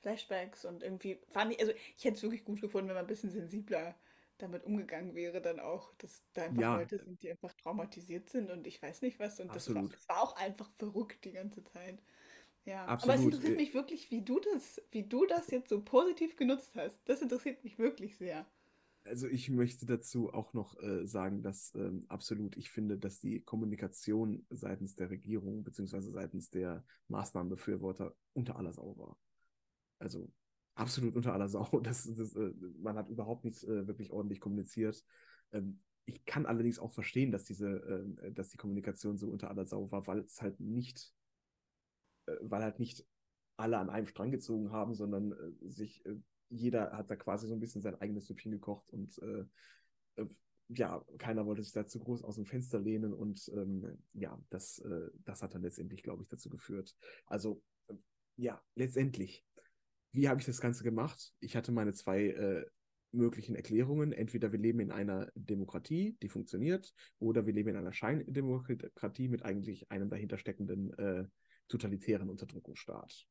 Flashbacks 0.04 0.64
und 0.66 0.82
irgendwie 0.82 1.18
fand 1.28 1.52
ich, 1.52 1.60
also 1.60 1.72
ich 1.96 2.04
hätte 2.04 2.16
es 2.16 2.22
wirklich 2.22 2.44
gut 2.44 2.60
gefunden, 2.60 2.88
wenn 2.88 2.94
man 2.94 3.04
ein 3.04 3.08
bisschen 3.08 3.30
sensibler 3.30 3.94
damit 4.38 4.64
umgegangen 4.64 5.14
wäre, 5.14 5.40
dann 5.40 5.60
auch, 5.60 5.94
dass 5.98 6.22
da 6.34 6.42
einfach 6.42 6.60
ja. 6.60 6.76
Leute 6.76 6.98
sind, 6.98 7.22
die 7.22 7.30
einfach 7.30 7.52
traumatisiert 7.54 8.28
sind 8.28 8.50
und 8.50 8.66
ich 8.66 8.82
weiß 8.82 9.02
nicht 9.02 9.18
was. 9.18 9.40
Und 9.40 9.54
das 9.54 9.72
war, 9.74 9.82
das 9.82 10.08
war, 10.08 10.22
auch 10.22 10.36
einfach 10.36 10.70
verrückt 10.76 11.24
die 11.24 11.32
ganze 11.32 11.64
Zeit. 11.64 12.02
Ja, 12.64 12.86
Absolut. 12.86 13.02
aber 13.02 13.14
es 13.14 13.24
interessiert 13.24 13.56
mich 13.56 13.74
wirklich, 13.74 14.10
wie 14.10 14.22
du 14.22 14.40
das, 14.40 14.82
wie 14.90 15.04
du 15.04 15.24
das 15.26 15.50
jetzt 15.50 15.68
so 15.68 15.82
positiv 15.82 16.36
genutzt 16.36 16.72
hast. 16.74 16.98
Das 17.06 17.22
interessiert 17.22 17.62
mich 17.62 17.78
wirklich 17.78 18.16
sehr. 18.16 18.46
Also 19.04 19.28
ich 19.28 19.50
möchte 19.50 19.84
dazu 19.84 20.32
auch 20.32 20.54
noch 20.54 20.80
äh, 20.82 21.06
sagen, 21.06 21.42
dass 21.42 21.74
ähm, 21.74 22.06
absolut 22.08 22.56
ich 22.56 22.70
finde, 22.70 22.98
dass 22.98 23.20
die 23.20 23.40
Kommunikation 23.40 24.46
seitens 24.48 24.94
der 24.96 25.10
Regierung 25.10 25.62
beziehungsweise 25.62 26.10
seitens 26.10 26.50
der 26.50 26.84
Maßnahmenbefürworter 27.08 28.14
unter 28.32 28.56
aller 28.56 28.72
Sau 28.72 28.96
war. 28.96 29.18
Also 29.98 30.32
absolut 30.74 31.16
unter 31.16 31.34
aller 31.34 31.48
Sau. 31.48 31.64
Das, 31.82 32.10
das, 32.14 32.34
äh, 32.34 32.52
man 32.80 32.96
hat 32.96 33.10
überhaupt 33.10 33.44
nichts 33.44 33.62
äh, 33.64 33.86
wirklich 33.86 34.10
ordentlich 34.10 34.40
kommuniziert. 34.40 35.04
Ähm, 35.52 35.80
ich 36.06 36.24
kann 36.24 36.46
allerdings 36.46 36.78
auch 36.78 36.92
verstehen, 36.92 37.30
dass 37.30 37.44
diese, 37.44 37.68
äh, 38.22 38.32
dass 38.32 38.48
die 38.48 38.56
Kommunikation 38.56 39.18
so 39.18 39.28
unter 39.28 39.50
aller 39.50 39.66
Sau 39.66 39.90
war, 39.90 40.06
weil 40.06 40.20
es 40.20 40.40
halt 40.40 40.60
nicht, 40.60 41.12
äh, 42.26 42.36
weil 42.40 42.62
halt 42.62 42.78
nicht 42.78 43.06
alle 43.56 43.78
an 43.78 43.90
einem 43.90 44.06
Strang 44.06 44.30
gezogen 44.30 44.72
haben, 44.72 44.94
sondern 44.94 45.32
äh, 45.32 45.68
sich 45.68 46.04
jeder 46.48 46.92
hat 46.92 47.10
da 47.10 47.16
quasi 47.16 47.46
so 47.46 47.54
ein 47.54 47.60
bisschen 47.60 47.82
sein 47.82 48.00
eigenes 48.00 48.26
Süppchen 48.26 48.52
gekocht 48.52 48.90
und 48.90 49.18
äh, 49.18 49.44
äh, 50.16 50.26
ja, 50.68 51.04
keiner 51.18 51.44
wollte 51.46 51.62
sich 51.62 51.72
da 51.72 51.86
zu 51.86 51.98
groß 51.98 52.22
aus 52.24 52.36
dem 52.36 52.46
Fenster 52.46 52.78
lehnen 52.78 53.12
und 53.12 53.50
ähm, 53.54 53.98
ja, 54.12 54.40
das, 54.50 54.78
äh, 54.78 55.10
das 55.24 55.42
hat 55.42 55.54
dann 55.54 55.62
letztendlich, 55.62 56.02
glaube 56.02 56.22
ich, 56.22 56.28
dazu 56.28 56.48
geführt. 56.48 56.96
Also 57.26 57.62
äh, 57.88 57.94
ja, 58.36 58.62
letztendlich, 58.74 59.44
wie 60.12 60.28
habe 60.28 60.40
ich 60.40 60.46
das 60.46 60.60
Ganze 60.60 60.82
gemacht? 60.82 61.34
Ich 61.40 61.56
hatte 61.56 61.70
meine 61.70 61.92
zwei 61.92 62.28
äh, 62.28 62.64
möglichen 63.12 63.54
Erklärungen. 63.56 64.12
Entweder 64.12 64.52
wir 64.52 64.58
leben 64.58 64.80
in 64.80 64.90
einer 64.90 65.30
Demokratie, 65.34 66.16
die 66.22 66.28
funktioniert, 66.28 66.94
oder 67.18 67.46
wir 67.46 67.52
leben 67.52 67.70
in 67.70 67.76
einer 67.76 67.92
Scheindemokratie 67.92 69.28
mit 69.28 69.44
eigentlich 69.44 69.90
einem 69.90 70.08
dahinter 70.08 70.38
steckenden 70.38 70.92
äh, 70.98 71.26
totalitären 71.68 72.30
Unterdrückungsstaat. 72.30 73.26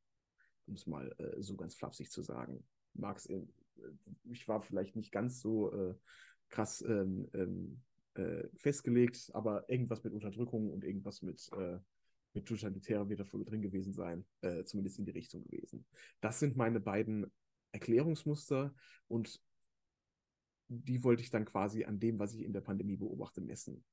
Um 0.67 0.75
es 0.75 0.85
mal 0.85 1.13
äh, 1.17 1.41
so 1.41 1.55
ganz 1.55 1.75
flapsig 1.75 2.11
zu 2.11 2.21
sagen 2.21 2.63
mag 2.93 3.17
es, 3.17 3.29
ich 4.31 4.47
war 4.47 4.61
vielleicht 4.61 4.95
nicht 4.95 5.11
ganz 5.11 5.41
so 5.41 5.71
äh, 5.71 5.95
krass 6.49 6.83
ähm, 6.87 7.27
ähm, 7.33 7.81
äh, 8.15 8.47
festgelegt, 8.55 9.31
aber 9.33 9.69
irgendwas 9.69 10.03
mit 10.03 10.13
Unterdrückung 10.13 10.71
und 10.71 10.83
irgendwas 10.83 11.21
mit, 11.21 11.49
äh, 11.57 11.79
mit 12.33 12.45
totalitärer 12.45 13.09
wird 13.09 13.19
dafür 13.19 13.43
drin 13.43 13.61
gewesen 13.61 13.93
sein, 13.93 14.25
äh, 14.41 14.63
zumindest 14.63 14.99
in 14.99 15.05
die 15.05 15.11
Richtung 15.11 15.43
gewesen. 15.43 15.85
Das 16.21 16.39
sind 16.39 16.55
meine 16.55 16.79
beiden 16.79 17.31
Erklärungsmuster 17.71 18.73
und 19.07 19.41
die 20.67 21.03
wollte 21.03 21.21
ich 21.21 21.29
dann 21.29 21.45
quasi 21.45 21.83
an 21.83 21.99
dem, 21.99 22.19
was 22.19 22.33
ich 22.33 22.41
in 22.41 22.53
der 22.53 22.61
Pandemie 22.61 22.97
beobachte, 22.97 23.41
messen. 23.41 23.83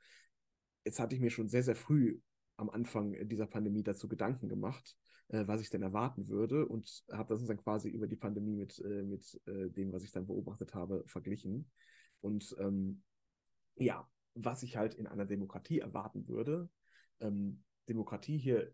Jetzt 0.84 1.00
hatte 1.00 1.14
ich 1.14 1.20
mir 1.20 1.30
schon 1.30 1.48
sehr, 1.48 1.62
sehr 1.62 1.76
früh 1.76 2.20
am 2.60 2.70
Anfang 2.70 3.28
dieser 3.28 3.46
Pandemie 3.46 3.82
dazu 3.82 4.08
Gedanken 4.08 4.48
gemacht, 4.48 4.96
äh, 5.28 5.46
was 5.46 5.60
ich 5.60 5.70
denn 5.70 5.82
erwarten 5.82 6.28
würde 6.28 6.66
und 6.66 7.04
habe 7.10 7.34
das 7.34 7.46
dann 7.46 7.56
quasi 7.56 7.88
über 7.88 8.06
die 8.06 8.16
Pandemie 8.16 8.56
mit, 8.56 8.78
äh, 8.78 9.02
mit 9.02 9.40
äh, 9.46 9.70
dem, 9.70 9.92
was 9.92 10.04
ich 10.04 10.12
dann 10.12 10.26
beobachtet 10.26 10.74
habe, 10.74 11.02
verglichen. 11.06 11.70
Und 12.20 12.54
ähm, 12.58 13.02
ja, 13.76 14.08
was 14.34 14.62
ich 14.62 14.76
halt 14.76 14.94
in 14.94 15.06
einer 15.06 15.26
Demokratie 15.26 15.80
erwarten 15.80 16.28
würde, 16.28 16.68
ähm, 17.20 17.62
Demokratie 17.88 18.38
hier 18.38 18.72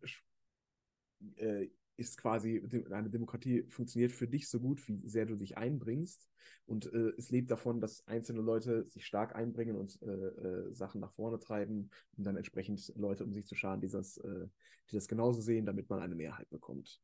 äh, 1.37 1.69
ist 1.97 2.19
quasi, 2.19 2.63
eine 2.91 3.11
Demokratie 3.11 3.65
funktioniert 3.69 4.13
für 4.13 4.29
dich 4.29 4.49
so 4.49 4.61
gut, 4.61 4.87
wie 4.89 5.01
sehr 5.09 5.27
du 5.27 5.37
dich 5.37 5.57
einbringst. 5.57 6.29
Und 6.67 6.93
äh, 6.93 7.13
es 7.17 7.31
lebt 7.31 7.51
davon, 7.51 7.81
dass 7.81 8.07
einzelne 8.07 8.41
Leute 8.41 8.87
sich 8.89 9.07
stark 9.07 9.35
einbringen 9.35 9.77
und 9.77 10.01
äh, 10.03 10.07
äh, 10.07 10.75
Sachen 10.75 11.01
nach 11.01 11.13
vorne 11.13 11.39
treiben 11.39 11.91
und 12.17 12.25
dann 12.25 12.37
entsprechend 12.37 12.93
Leute 12.97 13.25
um 13.25 13.33
sich 13.33 13.47
zu 13.47 13.55
scharen, 13.55 13.81
die 13.81 13.89
das, 13.89 14.19
äh, 14.19 14.47
die 14.91 14.95
das 14.95 15.09
genauso 15.09 15.41
sehen, 15.41 15.67
damit 15.67 15.89
man 15.89 16.01
eine 16.01 16.15
Mehrheit 16.15 16.49
bekommt. 16.51 17.01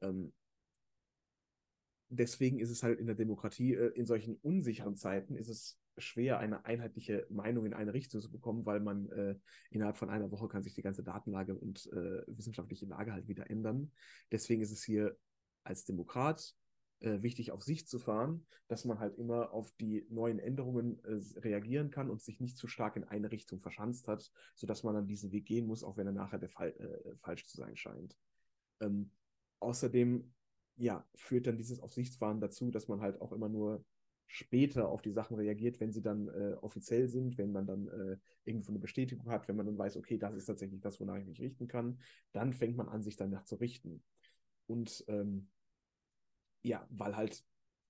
Ähm, 0.00 0.32
deswegen 2.08 2.58
ist 2.58 2.70
es 2.70 2.82
halt 2.82 2.98
in 2.98 3.06
der 3.06 3.14
Demokratie, 3.14 3.74
äh, 3.74 3.92
in 3.94 4.06
solchen 4.06 4.36
unsicheren 4.42 4.96
Zeiten, 4.96 5.36
ist 5.36 5.48
es 5.48 5.78
schwer, 5.98 6.38
eine 6.38 6.64
einheitliche 6.64 7.26
Meinung 7.30 7.66
in 7.66 7.74
eine 7.74 7.94
Richtung 7.94 8.20
zu 8.20 8.30
bekommen, 8.30 8.66
weil 8.66 8.80
man 8.80 9.08
äh, 9.10 9.36
innerhalb 9.70 9.96
von 9.96 10.10
einer 10.10 10.30
Woche 10.30 10.48
kann 10.48 10.62
sich 10.62 10.74
die 10.74 10.82
ganze 10.82 11.02
Datenlage 11.02 11.54
und 11.54 11.86
äh, 11.92 12.22
wissenschaftliche 12.26 12.86
Lage 12.86 13.12
halt 13.12 13.28
wieder 13.28 13.50
ändern. 13.50 13.92
Deswegen 14.32 14.62
ist 14.62 14.72
es 14.72 14.82
hier 14.82 15.16
als 15.62 15.84
Demokrat 15.84 16.54
äh, 17.00 17.22
wichtig, 17.22 17.52
auf 17.52 17.62
sich 17.62 17.86
zu 17.86 17.98
fahren, 17.98 18.46
dass 18.68 18.84
man 18.84 18.98
halt 18.98 19.16
immer 19.18 19.52
auf 19.52 19.72
die 19.80 20.06
neuen 20.10 20.38
Änderungen 20.38 21.02
äh, 21.04 21.40
reagieren 21.40 21.90
kann 21.90 22.10
und 22.10 22.22
sich 22.22 22.40
nicht 22.40 22.56
zu 22.56 22.66
stark 22.66 22.96
in 22.96 23.04
eine 23.04 23.30
Richtung 23.30 23.60
verschanzt 23.60 24.08
hat, 24.08 24.30
sodass 24.54 24.82
man 24.82 24.94
dann 24.94 25.06
diesen 25.06 25.32
Weg 25.32 25.46
gehen 25.46 25.66
muss, 25.66 25.84
auch 25.84 25.96
wenn 25.96 26.06
er 26.06 26.12
nachher 26.12 26.38
der 26.38 26.50
Fall, 26.50 26.70
äh, 26.70 27.16
falsch 27.16 27.46
zu 27.46 27.56
sein 27.56 27.76
scheint. 27.76 28.16
Ähm, 28.80 29.10
außerdem 29.60 30.32
ja, 30.76 31.06
führt 31.14 31.46
dann 31.46 31.56
dieses 31.56 31.80
Aufsichtsfahren 31.80 32.40
dazu, 32.40 32.70
dass 32.70 32.88
man 32.88 33.00
halt 33.00 33.20
auch 33.20 33.32
immer 33.32 33.48
nur 33.48 33.84
später 34.26 34.88
auf 34.88 35.02
die 35.02 35.12
Sachen 35.12 35.36
reagiert, 35.36 35.80
wenn 35.80 35.92
sie 35.92 36.02
dann 36.02 36.28
äh, 36.28 36.56
offiziell 36.60 37.08
sind, 37.08 37.38
wenn 37.38 37.52
man 37.52 37.66
dann 37.66 37.88
äh, 37.88 38.16
irgendwo 38.44 38.72
eine 38.72 38.80
Bestätigung 38.80 39.30
hat, 39.30 39.48
wenn 39.48 39.56
man 39.56 39.66
dann 39.66 39.78
weiß, 39.78 39.96
okay, 39.96 40.18
das 40.18 40.34
ist 40.34 40.46
tatsächlich 40.46 40.80
das, 40.80 41.00
wonach 41.00 41.16
ich 41.16 41.26
mich 41.26 41.40
richten 41.40 41.68
kann, 41.68 41.98
dann 42.32 42.52
fängt 42.52 42.76
man 42.76 42.88
an, 42.88 43.02
sich 43.02 43.16
danach 43.16 43.44
zu 43.44 43.56
richten. 43.56 44.02
Und 44.66 45.04
ähm, 45.08 45.48
ja, 46.62 46.86
weil 46.90 47.16
halt 47.16 47.44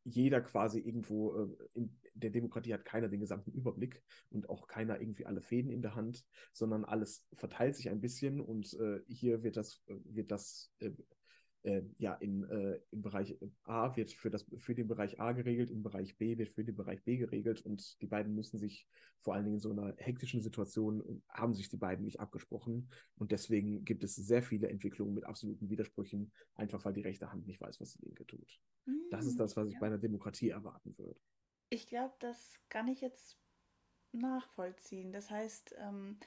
jeder 0.05 0.43
quasi 0.43 0.81
irgendwo 0.81 1.35
äh, 1.35 1.49
in 1.73 1.99
der 2.15 2.31
Demokratie 2.31 2.75
hat 2.75 2.85
keiner 2.85 3.09
den 3.09 3.21
gesamten 3.21 3.53
Überblick 3.53 4.03
und 4.31 4.49
auch 4.51 4.67
keiner 4.67 5.01
irgendwie 5.01 5.27
alle 5.27 5.41
Fäden 5.41 5.71
in 5.71 5.83
der 5.83 5.95
Hand, 5.95 6.25
sondern 6.53 6.85
alles 6.85 7.27
verteilt 7.33 7.75
sich 7.75 7.89
ein 7.89 8.01
bisschen 8.01 8.41
und 8.41 8.75
äh, 8.75 9.01
hier 9.09 9.43
wird 9.43 9.57
das, 9.57 9.83
äh, 9.87 9.97
wird 10.05 10.31
das 10.31 10.71
äh, 11.65 11.75
äh, 11.75 11.83
ja, 11.99 12.15
in, 12.15 12.45
äh, 12.45 12.79
im 12.91 13.03
Bereich 13.03 13.37
A 13.65 13.97
wird 13.97 14.13
für, 14.13 14.31
das, 14.31 14.45
für 14.59 14.75
den 14.75 14.87
Bereich 14.87 15.21
A 15.21 15.33
geregelt, 15.33 15.71
im 15.71 15.83
Bereich 15.83 16.17
B 16.19 16.37
wird 16.37 16.51
für 16.51 16.63
den 16.63 16.77
Bereich 16.77 17.03
B 17.03 17.17
geregelt 17.17 17.65
und 17.65 18.01
die 18.03 18.07
beiden 18.07 18.35
müssen 18.35 18.59
sich 18.59 18.87
vor 19.21 19.35
allen 19.35 19.45
Dingen 19.45 19.57
in 19.57 19.61
so 19.61 19.71
einer 19.71 19.95
hektischen 19.97 20.43
Situation, 20.43 21.23
haben 21.29 21.55
sich 21.55 21.71
die 21.71 21.79
beiden 21.79 22.05
nicht 22.05 22.21
abgesprochen 22.21 22.91
und 23.17 23.33
deswegen 23.33 23.85
gibt 23.85 24.05
es 24.05 24.15
sehr 24.15 24.43
viele 24.43 24.69
Entwicklungen 24.69 25.15
mit 25.15 25.25
absoluten 25.25 25.71
Widersprüchen, 25.71 26.33
einfach 26.55 26.85
weil 26.85 26.93
die 26.93 27.01
rechte 27.01 27.33
Hand 27.33 27.47
nicht 27.47 27.61
weiß, 27.61 27.81
was 27.81 27.95
die 27.95 28.05
linke 28.05 28.27
tut. 28.27 28.61
Mm, 28.85 29.11
das 29.11 29.25
ist 29.25 29.41
das, 29.41 29.57
was 29.57 29.69
ich 29.69 29.75
ja. 29.75 29.81
bei 29.81 29.87
einer 29.87 29.99
Demokratie 29.99 30.51
erwarten 30.51 30.97
würde. 30.99 31.19
Ich 31.71 31.87
glaube, 31.87 32.15
das 32.21 32.61
kann 32.69 32.89
ich 32.89 33.01
jetzt 33.01 33.39
nachvollziehen. 34.13 35.13
Das 35.13 35.31
heißt, 35.31 35.75
ähm, 35.79 36.19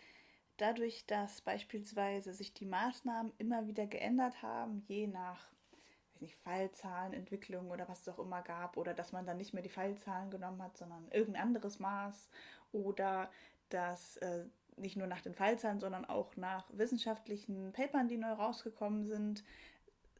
dadurch, 0.57 1.05
dass 1.05 1.41
beispielsweise 1.41 2.33
sich 2.33 2.53
die 2.53 2.65
Maßnahmen 2.65 3.31
immer 3.37 3.67
wieder 3.67 3.87
geändert 3.87 4.41
haben, 4.41 4.83
je 4.87 5.07
nach 5.07 5.47
weiß 6.17 6.21
nicht, 6.21 6.35
Fallzahlenentwicklung 6.37 7.69
oder 7.69 7.87
was 7.87 8.01
es 8.01 8.09
auch 8.09 8.19
immer 8.19 8.41
gab, 8.41 8.77
oder 8.77 8.93
dass 8.93 9.11
man 9.11 9.25
dann 9.25 9.37
nicht 9.37 9.53
mehr 9.53 9.63
die 9.63 9.69
Fallzahlen 9.69 10.31
genommen 10.31 10.61
hat, 10.61 10.77
sondern 10.77 11.07
irgendein 11.11 11.43
anderes 11.43 11.79
Maß, 11.79 12.29
oder 12.71 13.29
dass 13.69 14.17
äh, 14.17 14.45
nicht 14.77 14.97
nur 14.97 15.07
nach 15.07 15.21
den 15.21 15.33
Fallzahlen, 15.33 15.79
sondern 15.79 16.05
auch 16.05 16.35
nach 16.35 16.65
wissenschaftlichen 16.71 17.71
Papern, 17.73 18.07
die 18.07 18.17
neu 18.17 18.31
rausgekommen 18.31 19.05
sind, 19.05 19.43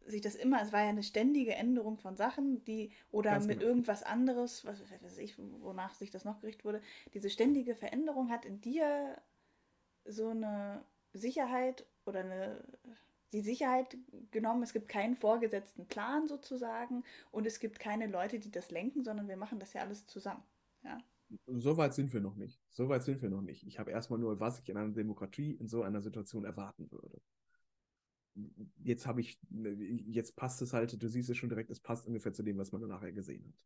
sich 0.06 0.22
das 0.22 0.36
immer, 0.36 0.62
es 0.62 0.72
war 0.72 0.84
ja 0.84 0.90
eine 0.90 1.04
ständige 1.04 1.54
Änderung 1.54 1.98
von 1.98 2.16
Sachen, 2.16 2.64
die, 2.64 2.92
oder 3.12 3.32
Ganz 3.32 3.48
mit 3.48 3.60
genau. 3.60 3.72
irgendwas 3.72 4.04
anderes, 4.04 4.66
was 4.66 4.82
weiß 5.02 5.18
ich, 5.18 5.36
wonach 5.38 5.94
sich 5.96 6.12
das 6.12 6.24
noch 6.24 6.40
gerichtet 6.40 6.64
wurde, 6.64 6.82
diese 7.14 7.30
ständige 7.30 7.76
Veränderung 7.76 8.30
hat 8.30 8.46
in 8.46 8.62
dir 8.62 9.18
so 10.08 10.30
eine 10.30 10.84
Sicherheit 11.14 11.86
oder 12.06 12.22
eine 12.22 12.64
die 13.34 13.42
Sicherheit 13.42 13.98
genommen, 14.32 14.64
es 14.64 14.74
gibt 14.74 14.88
keinen 14.88 15.16
vorgesetzten 15.16 15.86
Plan 15.88 16.28
sozusagen 16.28 17.04
und 17.32 17.46
es 17.46 17.60
gibt 17.60 17.80
keine 17.80 18.08
Leute, 18.08 18.40
die 18.40 18.52
das 18.52 18.72
lenken, 18.72 19.04
sondern 19.04 19.28
wir 19.28 19.38
machen 19.38 19.60
das 19.60 19.74
ja 19.74 19.82
alles 19.82 20.08
zusammen. 20.08 20.44
Ja. 20.84 20.98
So 21.48 21.76
weit 21.76 21.94
sind 21.94 22.14
wir 22.14 22.22
noch 22.22 22.36
nicht. 22.36 22.62
So 22.70 22.88
weit 22.88 23.04
sind 23.04 23.22
wir 23.22 23.30
noch 23.30 23.42
nicht. 23.42 23.68
Ich 23.68 23.80
habe 23.80 23.92
erstmal 23.92 24.20
nur, 24.20 24.40
was 24.40 24.60
ich 24.60 24.70
in 24.70 24.78
einer 24.78 24.94
Demokratie 24.94 25.52
in 25.56 25.68
so 25.68 25.84
einer 25.84 26.02
Situation 26.02 26.46
erwarten 26.46 26.90
würde. 26.90 27.22
Jetzt 28.84 29.08
habe 29.08 29.20
ich, 29.20 29.40
jetzt 29.50 30.38
passt 30.38 30.62
es 30.62 30.72
halt, 30.72 31.02
du 31.02 31.08
siehst 31.10 31.30
es 31.30 31.36
schon 31.36 31.50
direkt, 31.50 31.70
es 31.70 31.82
passt 31.82 32.08
ungefähr 32.08 32.34
zu 32.34 32.44
dem, 32.44 32.58
was 32.58 32.72
man 32.72 32.82
nachher 32.88 33.12
gesehen 33.12 33.46
hat. 33.46 33.66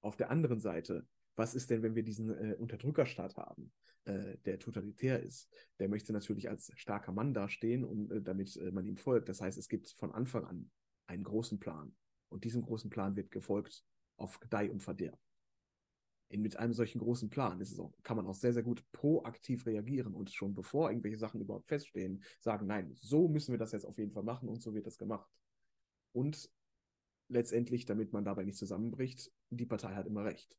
Auf 0.00 0.16
der 0.16 0.30
anderen 0.30 0.58
Seite 0.58 1.06
was 1.36 1.54
ist 1.54 1.70
denn, 1.70 1.82
wenn 1.82 1.94
wir 1.94 2.02
diesen 2.02 2.30
äh, 2.30 2.54
Unterdrückerstaat 2.54 3.36
haben, 3.36 3.72
äh, 4.04 4.36
der 4.44 4.58
totalitär 4.58 5.22
ist? 5.22 5.48
Der 5.78 5.88
möchte 5.88 6.12
natürlich 6.12 6.48
als 6.48 6.72
starker 6.76 7.12
Mann 7.12 7.32
dastehen 7.32 7.84
und 7.84 8.10
äh, 8.10 8.22
damit 8.22 8.56
äh, 8.56 8.70
man 8.70 8.84
ihm 8.84 8.96
folgt. 8.96 9.28
Das 9.28 9.40
heißt, 9.40 9.58
es 9.58 9.68
gibt 9.68 9.88
von 9.98 10.12
Anfang 10.12 10.44
an 10.44 10.70
einen 11.06 11.24
großen 11.24 11.58
Plan. 11.58 11.94
Und 12.28 12.44
diesem 12.44 12.62
großen 12.62 12.90
Plan 12.90 13.16
wird 13.16 13.30
gefolgt 13.30 13.84
auf 14.16 14.40
Gedeih 14.40 14.70
und 14.70 14.82
Verderb. 14.82 15.18
In, 16.28 16.42
mit 16.42 16.56
einem 16.56 16.72
solchen 16.72 16.98
großen 16.98 17.28
Plan 17.28 17.60
ist 17.60 17.72
es 17.72 17.78
auch, 17.78 17.92
kann 18.02 18.16
man 18.16 18.26
auch 18.26 18.34
sehr, 18.34 18.52
sehr 18.52 18.62
gut 18.62 18.84
proaktiv 18.92 19.66
reagieren 19.66 20.14
und 20.14 20.30
schon 20.30 20.54
bevor 20.54 20.90
irgendwelche 20.90 21.18
Sachen 21.18 21.40
überhaupt 21.40 21.68
feststehen, 21.68 22.22
sagen, 22.40 22.66
nein, 22.66 22.90
so 22.94 23.28
müssen 23.28 23.52
wir 23.52 23.58
das 23.58 23.72
jetzt 23.72 23.84
auf 23.84 23.98
jeden 23.98 24.12
Fall 24.12 24.22
machen 24.22 24.48
und 24.48 24.62
so 24.62 24.74
wird 24.74 24.86
das 24.86 24.96
gemacht. 24.96 25.30
Und 26.12 26.50
letztendlich, 27.28 27.84
damit 27.84 28.12
man 28.12 28.24
dabei 28.24 28.44
nicht 28.44 28.58
zusammenbricht, 28.58 29.30
die 29.50 29.66
Partei 29.66 29.94
hat 29.94 30.06
immer 30.06 30.24
recht 30.24 30.56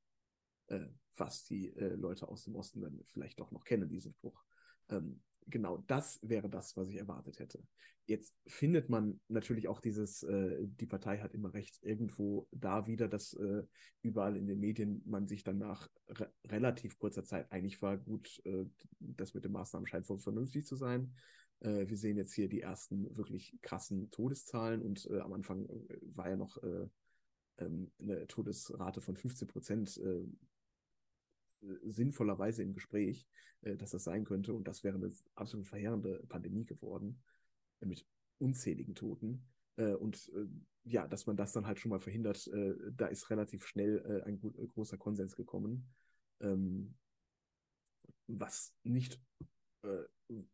äh, 0.73 0.89
was 1.15 1.43
die 1.43 1.75
äh, 1.75 1.95
Leute 1.95 2.27
aus 2.27 2.43
dem 2.43 2.55
Osten 2.55 2.81
dann 2.81 2.99
vielleicht 3.05 3.39
doch 3.39 3.51
noch 3.51 3.63
kennen, 3.63 3.89
diesen 3.89 4.13
Spruch. 4.13 4.43
Ähm, 4.89 5.21
genau 5.47 5.77
das 5.87 6.19
wäre 6.21 6.49
das, 6.49 6.75
was 6.77 6.89
ich 6.89 6.97
erwartet 6.97 7.39
hätte. 7.39 7.63
Jetzt 8.05 8.35
findet 8.47 8.89
man 8.89 9.21
natürlich 9.29 9.67
auch 9.67 9.79
dieses, 9.79 10.23
äh, 10.23 10.57
die 10.61 10.85
Partei 10.85 11.19
hat 11.19 11.33
immer 11.33 11.53
recht, 11.53 11.79
irgendwo 11.83 12.47
da 12.51 12.85
wieder, 12.85 13.07
dass 13.07 13.33
äh, 13.33 13.63
überall 14.01 14.35
in 14.35 14.45
den 14.45 14.59
Medien 14.59 15.01
man 15.05 15.27
sich 15.27 15.43
dann 15.43 15.57
nach 15.57 15.89
re 16.09 16.31
relativ 16.45 16.97
kurzer 16.97 17.23
Zeit 17.23 17.49
einig 17.51 17.81
war, 17.81 17.97
gut, 17.97 18.41
äh, 18.45 18.65
das 18.99 19.33
mit 19.33 19.45
den 19.45 19.53
Maßnahmen 19.53 19.87
scheint 19.87 20.09
wohl 20.09 20.19
vernünftig 20.19 20.65
zu 20.65 20.75
sein. 20.75 21.13
Äh, 21.61 21.87
wir 21.87 21.97
sehen 21.97 22.17
jetzt 22.17 22.33
hier 22.33 22.49
die 22.49 22.61
ersten 22.61 23.15
wirklich 23.15 23.57
krassen 23.61 24.11
Todeszahlen 24.11 24.81
und 24.81 25.09
äh, 25.09 25.19
am 25.19 25.31
Anfang 25.31 25.65
äh, 25.69 25.99
war 26.13 26.29
ja 26.29 26.35
noch 26.35 26.57
ähm, 27.57 27.91
eine 27.99 28.27
Todesrate 28.27 28.99
von 28.99 29.15
15 29.15 29.47
Prozent 29.47 30.01
sinnvollerweise 31.83 32.63
im 32.63 32.73
Gespräch, 32.73 33.27
äh, 33.61 33.75
dass 33.75 33.91
das 33.91 34.03
sein 34.03 34.25
könnte. 34.25 34.53
Und 34.53 34.67
das 34.67 34.83
wäre 34.83 34.95
eine 34.95 35.11
absolut 35.35 35.67
verheerende 35.67 36.23
Pandemie 36.27 36.65
geworden 36.65 37.21
äh, 37.79 37.85
mit 37.85 38.05
unzähligen 38.39 38.95
Toten. 38.95 39.45
Äh, 39.77 39.93
und 39.93 40.31
ja, 40.83 41.07
dass 41.07 41.25
man 41.25 41.37
das 41.37 41.53
dann 41.53 41.65
halt 41.65 41.79
schon 41.79 41.89
mal 41.89 42.01
verhindert, 42.01 42.49
da 42.91 43.07
ist 43.07 43.29
relativ 43.29 43.65
schnell 43.65 44.21
ein 44.25 44.37
großer 44.37 44.97
Konsens 44.97 45.37
gekommen. 45.37 45.87
Ähm, 46.41 46.95
was 48.27 48.75
nicht 48.83 49.17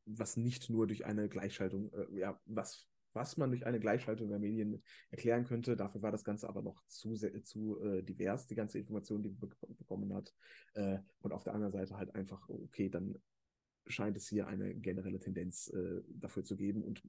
was 0.05 0.37
nicht 0.37 0.69
nur 0.69 0.85
durch 0.85 1.05
eine 1.05 1.29
Gleichschaltung, 1.29 1.91
ja, 2.11 2.39
was 2.45 2.87
was 3.19 3.35
man 3.35 3.49
durch 3.49 3.65
eine 3.65 3.81
Gleichschaltung 3.81 4.29
der 4.29 4.39
Medien 4.39 4.81
erklären 5.11 5.43
könnte. 5.43 5.75
Dafür 5.75 6.01
war 6.01 6.11
das 6.11 6.23
Ganze 6.23 6.47
aber 6.47 6.61
noch 6.61 6.81
zu, 6.87 7.15
zu 7.43 7.81
äh, 7.81 8.01
divers, 8.01 8.47
die 8.47 8.55
ganze 8.55 8.79
Information, 8.79 9.21
die 9.21 9.29
man 9.29 9.75
bekommen 9.77 10.13
hat. 10.13 10.33
Äh, 10.73 10.99
und 11.19 11.33
auf 11.33 11.43
der 11.43 11.53
anderen 11.53 11.73
Seite 11.73 11.97
halt 11.97 12.15
einfach, 12.15 12.47
okay, 12.47 12.87
dann 12.89 13.21
scheint 13.87 14.15
es 14.15 14.29
hier 14.29 14.47
eine 14.47 14.73
generelle 14.73 15.19
Tendenz 15.19 15.67
äh, 15.67 16.01
dafür 16.07 16.45
zu 16.45 16.55
geben. 16.55 16.81
Und 16.81 17.03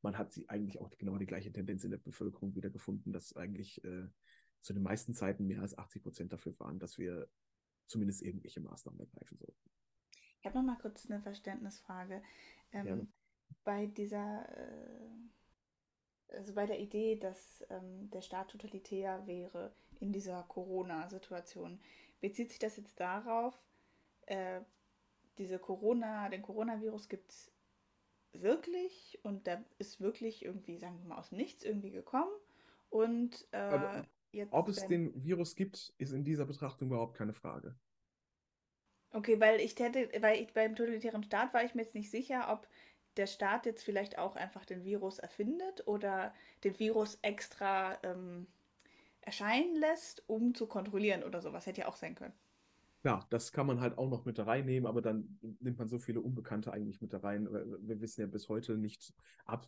man 0.00 0.16
hat 0.16 0.32
sie 0.32 0.48
eigentlich 0.48 0.80
auch 0.80 0.88
genau 0.96 1.18
die 1.18 1.26
gleiche 1.26 1.52
Tendenz 1.52 1.84
in 1.84 1.90
der 1.90 1.98
Bevölkerung 1.98 2.54
wieder 2.54 2.70
gefunden, 2.70 3.12
dass 3.12 3.36
eigentlich 3.36 3.84
äh, 3.84 4.08
zu 4.62 4.72
den 4.72 4.82
meisten 4.82 5.12
Zeiten 5.12 5.46
mehr 5.46 5.60
als 5.60 5.76
80 5.76 6.02
Prozent 6.02 6.32
dafür 6.32 6.58
waren, 6.58 6.78
dass 6.78 6.96
wir 6.96 7.28
zumindest 7.86 8.22
irgendwelche 8.22 8.62
Maßnahmen 8.62 8.98
ergreifen 8.98 9.36
sollten. 9.36 9.70
Ich 10.40 10.46
habe 10.46 10.56
noch 10.56 10.64
mal 10.64 10.78
kurz 10.80 11.10
eine 11.10 11.20
Verständnisfrage. 11.20 12.22
Ähm, 12.72 12.86
ja. 12.86 12.98
Bei 13.62 13.86
dieser 13.88 14.48
äh, 14.56 15.10
also 16.32 16.54
bei 16.54 16.66
der 16.66 16.78
Idee, 16.78 17.16
dass 17.16 17.64
ähm, 17.70 18.10
der 18.10 18.22
Staat 18.22 18.50
totalitär 18.50 19.26
wäre 19.26 19.72
in 20.00 20.12
dieser 20.12 20.42
Corona-Situation, 20.44 21.80
bezieht 22.20 22.50
sich 22.50 22.58
das 22.58 22.76
jetzt 22.76 22.98
darauf, 23.00 23.60
äh, 24.26 24.60
diese 25.38 25.58
Corona, 25.58 26.28
den 26.28 26.42
Coronavirus 26.42 27.08
gibt 27.08 27.30
es 27.30 27.50
wirklich 28.32 29.18
und 29.22 29.46
der 29.46 29.64
ist 29.78 30.00
wirklich 30.00 30.44
irgendwie, 30.44 30.78
sagen 30.78 30.98
wir 30.98 31.08
mal, 31.08 31.18
aus 31.18 31.30
dem 31.30 31.38
Nichts 31.38 31.64
irgendwie 31.64 31.90
gekommen 31.90 32.30
und 32.90 33.46
äh, 33.52 34.02
jetzt. 34.32 34.52
Ob 34.52 34.68
es 34.68 34.86
den 34.86 35.12
Virus 35.22 35.56
gibt, 35.56 35.94
ist 35.98 36.12
in 36.12 36.24
dieser 36.24 36.44
Betrachtung 36.44 36.88
überhaupt 36.88 37.16
keine 37.16 37.32
Frage. 37.32 37.74
Okay, 39.12 39.40
weil 39.40 39.60
ich 39.60 39.76
hätte, 39.78 40.08
weil 40.20 40.40
ich 40.40 40.52
beim 40.52 40.76
totalitären 40.76 41.24
Staat 41.24 41.52
war 41.52 41.64
ich 41.64 41.74
mir 41.74 41.82
jetzt 41.82 41.96
nicht 41.96 42.10
sicher, 42.10 42.52
ob 42.52 42.68
der 43.20 43.26
Staat 43.26 43.66
jetzt 43.66 43.84
vielleicht 43.84 44.16
auch 44.16 44.34
einfach 44.34 44.64
den 44.64 44.82
Virus 44.82 45.18
erfindet 45.18 45.86
oder 45.86 46.34
den 46.64 46.78
Virus 46.78 47.18
extra 47.20 47.98
ähm, 48.02 48.46
erscheinen 49.20 49.76
lässt, 49.76 50.26
um 50.26 50.54
zu 50.54 50.66
kontrollieren 50.66 51.22
oder 51.22 51.42
sowas. 51.42 51.66
Hätte 51.66 51.82
ja 51.82 51.88
auch 51.88 51.96
sein 51.96 52.14
können. 52.14 52.32
Ja, 53.02 53.26
das 53.30 53.50
kann 53.50 53.66
man 53.66 53.80
halt 53.80 53.96
auch 53.96 54.10
noch 54.10 54.26
mit 54.26 54.38
reinnehmen, 54.38 54.86
aber 54.86 55.00
dann 55.00 55.38
nimmt 55.60 55.78
man 55.78 55.88
so 55.88 55.98
viele 55.98 56.20
Unbekannte 56.20 56.70
eigentlich 56.70 57.00
mit 57.00 57.14
da 57.14 57.18
rein. 57.18 57.48
Wir 57.80 57.98
wissen 58.02 58.20
ja 58.20 58.26
bis 58.26 58.50
heute 58.50 58.76
nicht 58.76 59.14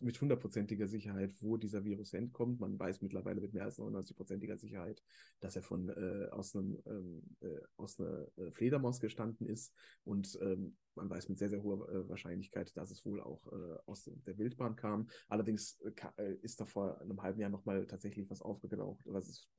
mit 0.01 0.21
hundertprozentiger 0.21 0.87
Sicherheit, 0.87 1.33
wo 1.41 1.57
dieser 1.57 1.83
Virus 1.83 2.13
entkommt. 2.13 2.59
Man 2.59 2.77
weiß 2.77 3.01
mittlerweile 3.01 3.41
mit 3.41 3.55
mehr 3.55 3.63
als 3.63 3.79
99-prozentiger 3.79 4.57
Sicherheit, 4.57 5.01
dass 5.39 5.55
er 5.55 5.63
von 5.63 5.89
äh, 5.89 6.27
aus, 6.29 6.55
einem, 6.55 6.77
ähm, 6.85 7.23
äh, 7.41 7.59
aus 7.75 7.99
einer 7.99 8.27
äh, 8.37 8.51
Fledermaus 8.51 8.99
gestanden 8.99 9.47
ist. 9.47 9.73
Und 10.03 10.37
ähm, 10.39 10.75
man 10.93 11.09
weiß 11.09 11.27
mit 11.27 11.39
sehr, 11.39 11.49
sehr 11.49 11.63
hoher 11.63 11.89
äh, 11.89 12.07
Wahrscheinlichkeit, 12.07 12.77
dass 12.77 12.91
es 12.91 13.03
wohl 13.03 13.19
auch 13.19 13.51
äh, 13.51 13.77
aus 13.87 14.03
der 14.27 14.37
Wildbahn 14.37 14.75
kam. 14.75 15.07
Allerdings 15.27 15.81
äh, 16.17 16.33
ist 16.43 16.61
da 16.61 16.67
vor 16.67 17.01
einem 17.01 17.23
halben 17.23 17.39
Jahr 17.39 17.49
nochmal 17.49 17.87
tatsächlich 17.87 18.29
was 18.29 18.43
aufgetaucht, 18.43 19.01
was 19.07 19.27
es 19.27 19.49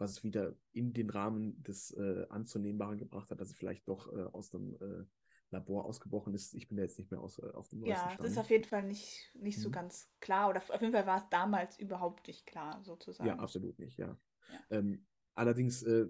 was 0.00 0.12
es 0.12 0.24
wieder 0.24 0.56
in 0.72 0.92
den 0.92 1.10
Rahmen 1.10 1.62
des 1.62 1.92
äh, 1.92 2.26
Anzunehmbaren 2.30 2.98
gebracht 2.98 3.30
hat, 3.30 3.40
dass 3.40 3.50
es 3.50 3.56
vielleicht 3.56 3.86
doch 3.86 4.12
äh, 4.12 4.22
aus 4.32 4.50
dem 4.50 4.74
äh, 4.76 5.04
Labor 5.50 5.84
ausgebrochen 5.84 6.32
ist. 6.32 6.54
Ich 6.54 6.68
bin 6.68 6.76
da 6.76 6.82
jetzt 6.82 6.98
nicht 6.98 7.10
mehr 7.10 7.20
aus, 7.20 7.38
äh, 7.38 7.50
auf 7.52 7.68
dem 7.68 7.84
Ja, 7.84 7.96
Stand. 7.96 8.20
das 8.20 8.32
ist 8.32 8.38
auf 8.38 8.50
jeden 8.50 8.64
Fall 8.64 8.82
nicht, 8.82 9.30
nicht 9.34 9.58
mhm. 9.58 9.62
so 9.62 9.70
ganz 9.70 10.10
klar. 10.20 10.48
Oder 10.48 10.58
auf 10.60 10.80
jeden 10.80 10.92
Fall 10.92 11.06
war 11.06 11.18
es 11.18 11.28
damals 11.28 11.78
überhaupt 11.78 12.26
nicht 12.26 12.46
klar, 12.46 12.82
sozusagen. 12.82 13.28
Ja, 13.28 13.38
absolut 13.38 13.78
nicht, 13.78 13.98
ja. 13.98 14.18
ja. 14.50 14.78
Ähm, 14.78 15.06
allerdings, 15.34 15.82
äh, 15.82 16.06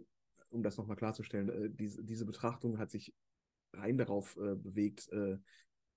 um 0.51 0.63
das 0.63 0.77
nochmal 0.77 0.97
klarzustellen, 0.97 1.49
äh, 1.49 1.71
diese, 1.71 2.05
diese 2.05 2.25
Betrachtung 2.25 2.79
hat 2.79 2.91
sich 2.91 3.15
rein 3.73 3.99
darauf 3.99 4.35
bewegt, 4.35 5.09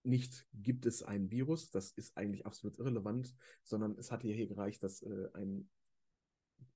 nicht 0.03 0.47
gibt 0.53 0.85
es 0.85 1.01
ein 1.01 1.31
Virus, 1.31 1.71
das 1.71 1.91
ist 1.91 2.15
eigentlich 2.17 2.45
absolut 2.45 2.77
irrelevant, 2.77 3.33
sondern 3.63 3.97
es 3.97 4.11
hat 4.11 4.21
hier 4.21 4.47
gereicht, 4.47 4.83
dass 4.83 5.01
äh, 5.01 5.29
ein 5.33 5.69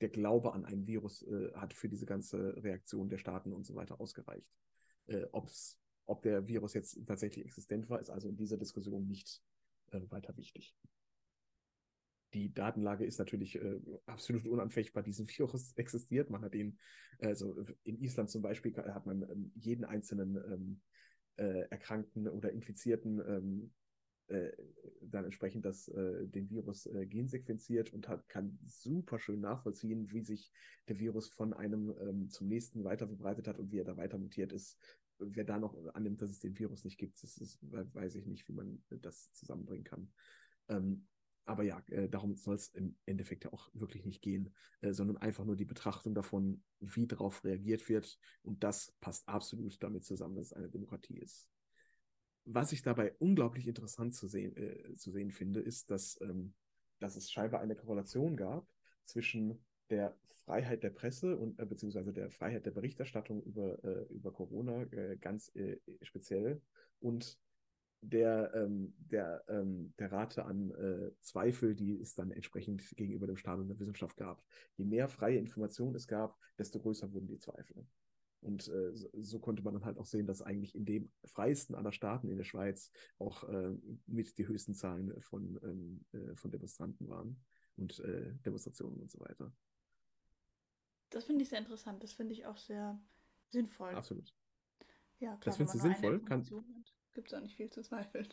der 0.02 0.10
Glaube 0.10 0.54
an 0.54 0.66
ein 0.66 0.88
Virus 0.88 1.24
äh, 1.24 1.52
hat 1.56 1.74
für 1.74 1.90
diese 1.90 2.06
ganze 2.06 2.62
Reaktion 2.64 3.10
der 3.10 3.18
Staaten 3.18 3.54
und 3.54 3.66
so 3.66 3.76
weiter 3.76 4.00
ausgereicht. 4.00 4.48
Äh, 5.08 5.26
ob's, 5.32 5.80
ob 6.06 6.22
der 6.22 6.48
Virus 6.48 6.74
jetzt 6.74 7.06
tatsächlich 7.06 7.46
existent 7.46 7.90
war, 7.90 8.00
ist 8.00 8.10
also 8.10 8.30
in 8.30 8.38
dieser 8.38 8.58
Diskussion 8.58 9.08
nicht 9.08 9.42
äh, 9.92 10.02
weiter 10.10 10.36
wichtig. 10.38 10.76
Die 12.34 12.54
Datenlage 12.54 13.06
ist 13.06 13.20
natürlich 13.20 13.56
äh, 13.56 13.80
absolut 14.06 14.46
unanfechtbar. 14.48 15.04
Diesen 15.04 15.28
Virus 15.38 15.74
existiert. 15.74 16.30
Man 16.30 16.44
hat 16.44 16.56
ihn, 16.56 16.78
also 17.20 17.66
in 17.84 18.00
Island 18.00 18.30
zum 18.30 18.42
Beispiel, 18.42 18.76
hat 18.76 19.06
man 19.06 19.24
ähm, 19.24 19.52
jeden 19.56 19.86
einzelnen 19.86 20.36
ähm, 20.36 20.82
äh, 21.38 21.68
Erkrankten 21.70 22.28
oder 22.28 22.52
Infizierten 22.52 23.20
ähm, 23.20 23.74
äh, 24.28 24.52
dann 25.12 25.26
entsprechend 25.26 25.66
das, 25.66 25.88
äh, 25.90 26.28
den 26.28 26.50
Virus 26.50 26.86
äh, 26.86 27.06
gensequenziert 27.06 27.94
und 27.94 28.08
hat, 28.08 28.28
kann 28.30 28.58
super 28.66 29.20
schön 29.20 29.40
nachvollziehen, 29.40 30.12
wie 30.12 30.22
sich 30.22 30.52
der 30.88 31.00
Virus 31.00 31.30
von 31.30 31.54
einem 31.54 31.94
ähm, 32.02 32.30
zum 32.30 32.48
nächsten 32.48 32.84
weiter 32.84 33.08
verbreitet 33.08 33.48
hat 33.48 33.60
und 33.60 33.72
wie 33.72 33.80
er 33.80 33.86
da 33.86 33.98
weiter 33.98 34.18
mutiert 34.18 34.54
ist. 34.54 34.78
Wer 35.20 35.44
da 35.44 35.58
noch 35.58 35.76
annimmt, 35.94 36.22
dass 36.22 36.32
es 36.32 36.40
den 36.40 36.58
Virus 36.58 36.84
nicht 36.84 36.98
gibt, 36.98 37.22
das 37.24 37.38
ist, 37.38 37.60
weiß 37.62 38.16
ich 38.16 38.28
nicht, 38.28 38.48
wie 38.48 38.54
man 38.54 38.84
das 38.90 39.32
zusammenbringen 39.32 39.84
kann. 39.84 40.12
Ähm, 40.70 41.08
aber 41.46 41.64
ja, 41.64 41.82
äh, 41.88 42.10
darum 42.10 42.36
soll 42.36 42.56
es 42.56 42.68
im 42.70 42.98
Endeffekt 43.06 43.46
ja 43.46 43.54
auch 43.54 43.70
wirklich 43.74 44.06
nicht 44.06 44.22
gehen, 44.22 44.54
äh, 44.82 44.94
sondern 44.94 45.18
einfach 45.18 45.46
nur 45.46 45.56
die 45.56 45.66
Betrachtung 45.66 46.14
davon, 46.14 46.62
wie 46.80 47.08
darauf 47.08 47.44
reagiert 47.44 47.88
wird. 47.90 48.20
Und 48.44 48.64
das 48.64 48.94
passt 49.00 49.28
absolut 49.28 49.82
damit 49.82 50.04
zusammen, 50.04 50.36
dass 50.36 50.48
es 50.48 50.54
eine 50.54 50.70
Demokratie 50.70 51.18
ist 51.18 51.50
was 52.48 52.72
ich 52.72 52.82
dabei 52.82 53.14
unglaublich 53.20 53.68
interessant 53.68 54.16
zu 54.16 54.28
sehen, 54.28 54.56
äh, 54.56 54.96
zu 54.96 55.12
sehen 55.12 55.32
finde, 55.32 55.60
ist, 55.60 55.92
dass, 55.92 56.20
ähm, 56.22 56.54
dass 57.00 57.16
es 57.16 57.30
scheinbar 57.30 57.62
eine 57.62 57.76
Korrelation 57.76 58.38
gab 58.38 58.68
zwischen 59.04 59.60
der 59.90 60.18
Freiheit 60.46 60.84
der 60.84 60.90
Presse 60.90 61.38
und 61.38 61.60
äh, 61.60 61.66
beziehungsweise 61.66 62.14
der 62.14 62.32
Freiheit 62.32 62.66
der 62.66 62.72
Berichterstattung 62.72 63.44
über, 63.44 63.84
äh, 63.84 64.14
über 64.14 64.32
Corona 64.32 64.84
äh, 64.84 65.18
ganz 65.18 65.54
äh, 65.56 65.78
speziell 66.02 66.62
und 67.00 67.38
der, 68.02 68.52
ähm, 68.54 68.94
der, 68.98 69.44
ähm, 69.50 69.94
der 70.00 70.12
Rate 70.12 70.46
an 70.46 70.72
äh, 70.72 71.12
Zweifel, 71.20 71.76
die 71.76 72.00
es 72.00 72.14
dann 72.14 72.32
entsprechend 72.32 72.96
gegenüber 72.96 73.28
dem 73.28 73.38
Staat 73.38 73.60
und 73.60 73.68
der 73.68 73.80
Wissenschaft 73.80 74.16
gab. 74.18 74.44
Je 74.76 74.86
mehr 74.86 75.10
freie 75.10 75.38
Information 75.38 75.96
es 75.96 76.08
gab, 76.08 76.38
desto 76.58 76.80
größer 76.80 77.12
wurden 77.12 77.28
die 77.28 77.40
Zweifel. 77.40 77.86
Und 78.42 78.68
äh, 78.68 78.92
so, 78.94 79.40
konnte 79.40 79.64
man 79.64 79.74
dann 79.74 79.86
halt 79.86 79.98
auch 79.98 80.06
sehen, 80.06 80.28
dass 80.28 80.42
eigentlich 80.42 80.76
in 80.76 80.86
dem 80.86 81.12
freiesten 81.26 81.76
aller 81.76 81.92
Staaten 81.92 82.30
in 82.30 82.38
der 82.38 82.44
Schweiz 82.44 82.92
auch 83.18 83.44
äh, 83.44 83.74
mit 84.06 84.38
die 84.38 84.48
höchsten 84.48 84.74
Zahlen 84.74 85.20
von, 85.22 85.60
ähm, 85.64 86.06
äh, 86.14 86.36
von 86.36 86.52
Demonstranten 86.52 87.08
waren 87.10 87.44
und 87.78 88.00
äh, 88.00 88.34
Demonstrationen 88.46 89.02
und 89.02 89.12
so 89.12 89.20
weiter. 89.20 89.52
Das 91.10 91.26
finde 91.26 91.44
ich 91.44 91.50
sehr 91.50 91.60
interessant. 91.60 92.04
Das 92.04 92.14
finde 92.14 92.34
ich 92.34 92.46
auch 92.46 92.58
sehr 92.58 93.02
sinnvoll. 93.50 93.96
Absolut. 93.96 94.34
Ja, 95.20 95.36
klar, 95.38 95.40
das 95.46 95.58
findest 95.58 95.76
du 95.76 95.80
sinnvoll? 95.80 96.20
Gibt 97.14 97.30
es 97.30 97.34
auch 97.34 97.42
nicht 97.42 97.56
viel 97.56 97.70
zu 97.70 97.82
zweifeln. 97.82 98.28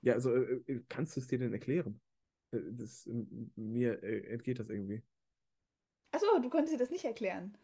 Ja, 0.00 0.14
also 0.14 0.34
äh, 0.34 0.62
äh, 0.66 0.84
kannst 0.88 1.16
du 1.16 1.20
es 1.20 1.26
dir 1.26 1.38
denn 1.38 1.52
erklären? 1.52 2.00
Das, 2.50 3.06
mir 3.56 4.02
entgeht 4.02 4.58
das 4.58 4.70
irgendwie. 4.70 5.02
Achso, 6.12 6.26
du 6.40 6.48
konntest 6.48 6.72
dir 6.72 6.78
das 6.78 6.90
nicht 6.90 7.04
erklären. 7.04 7.58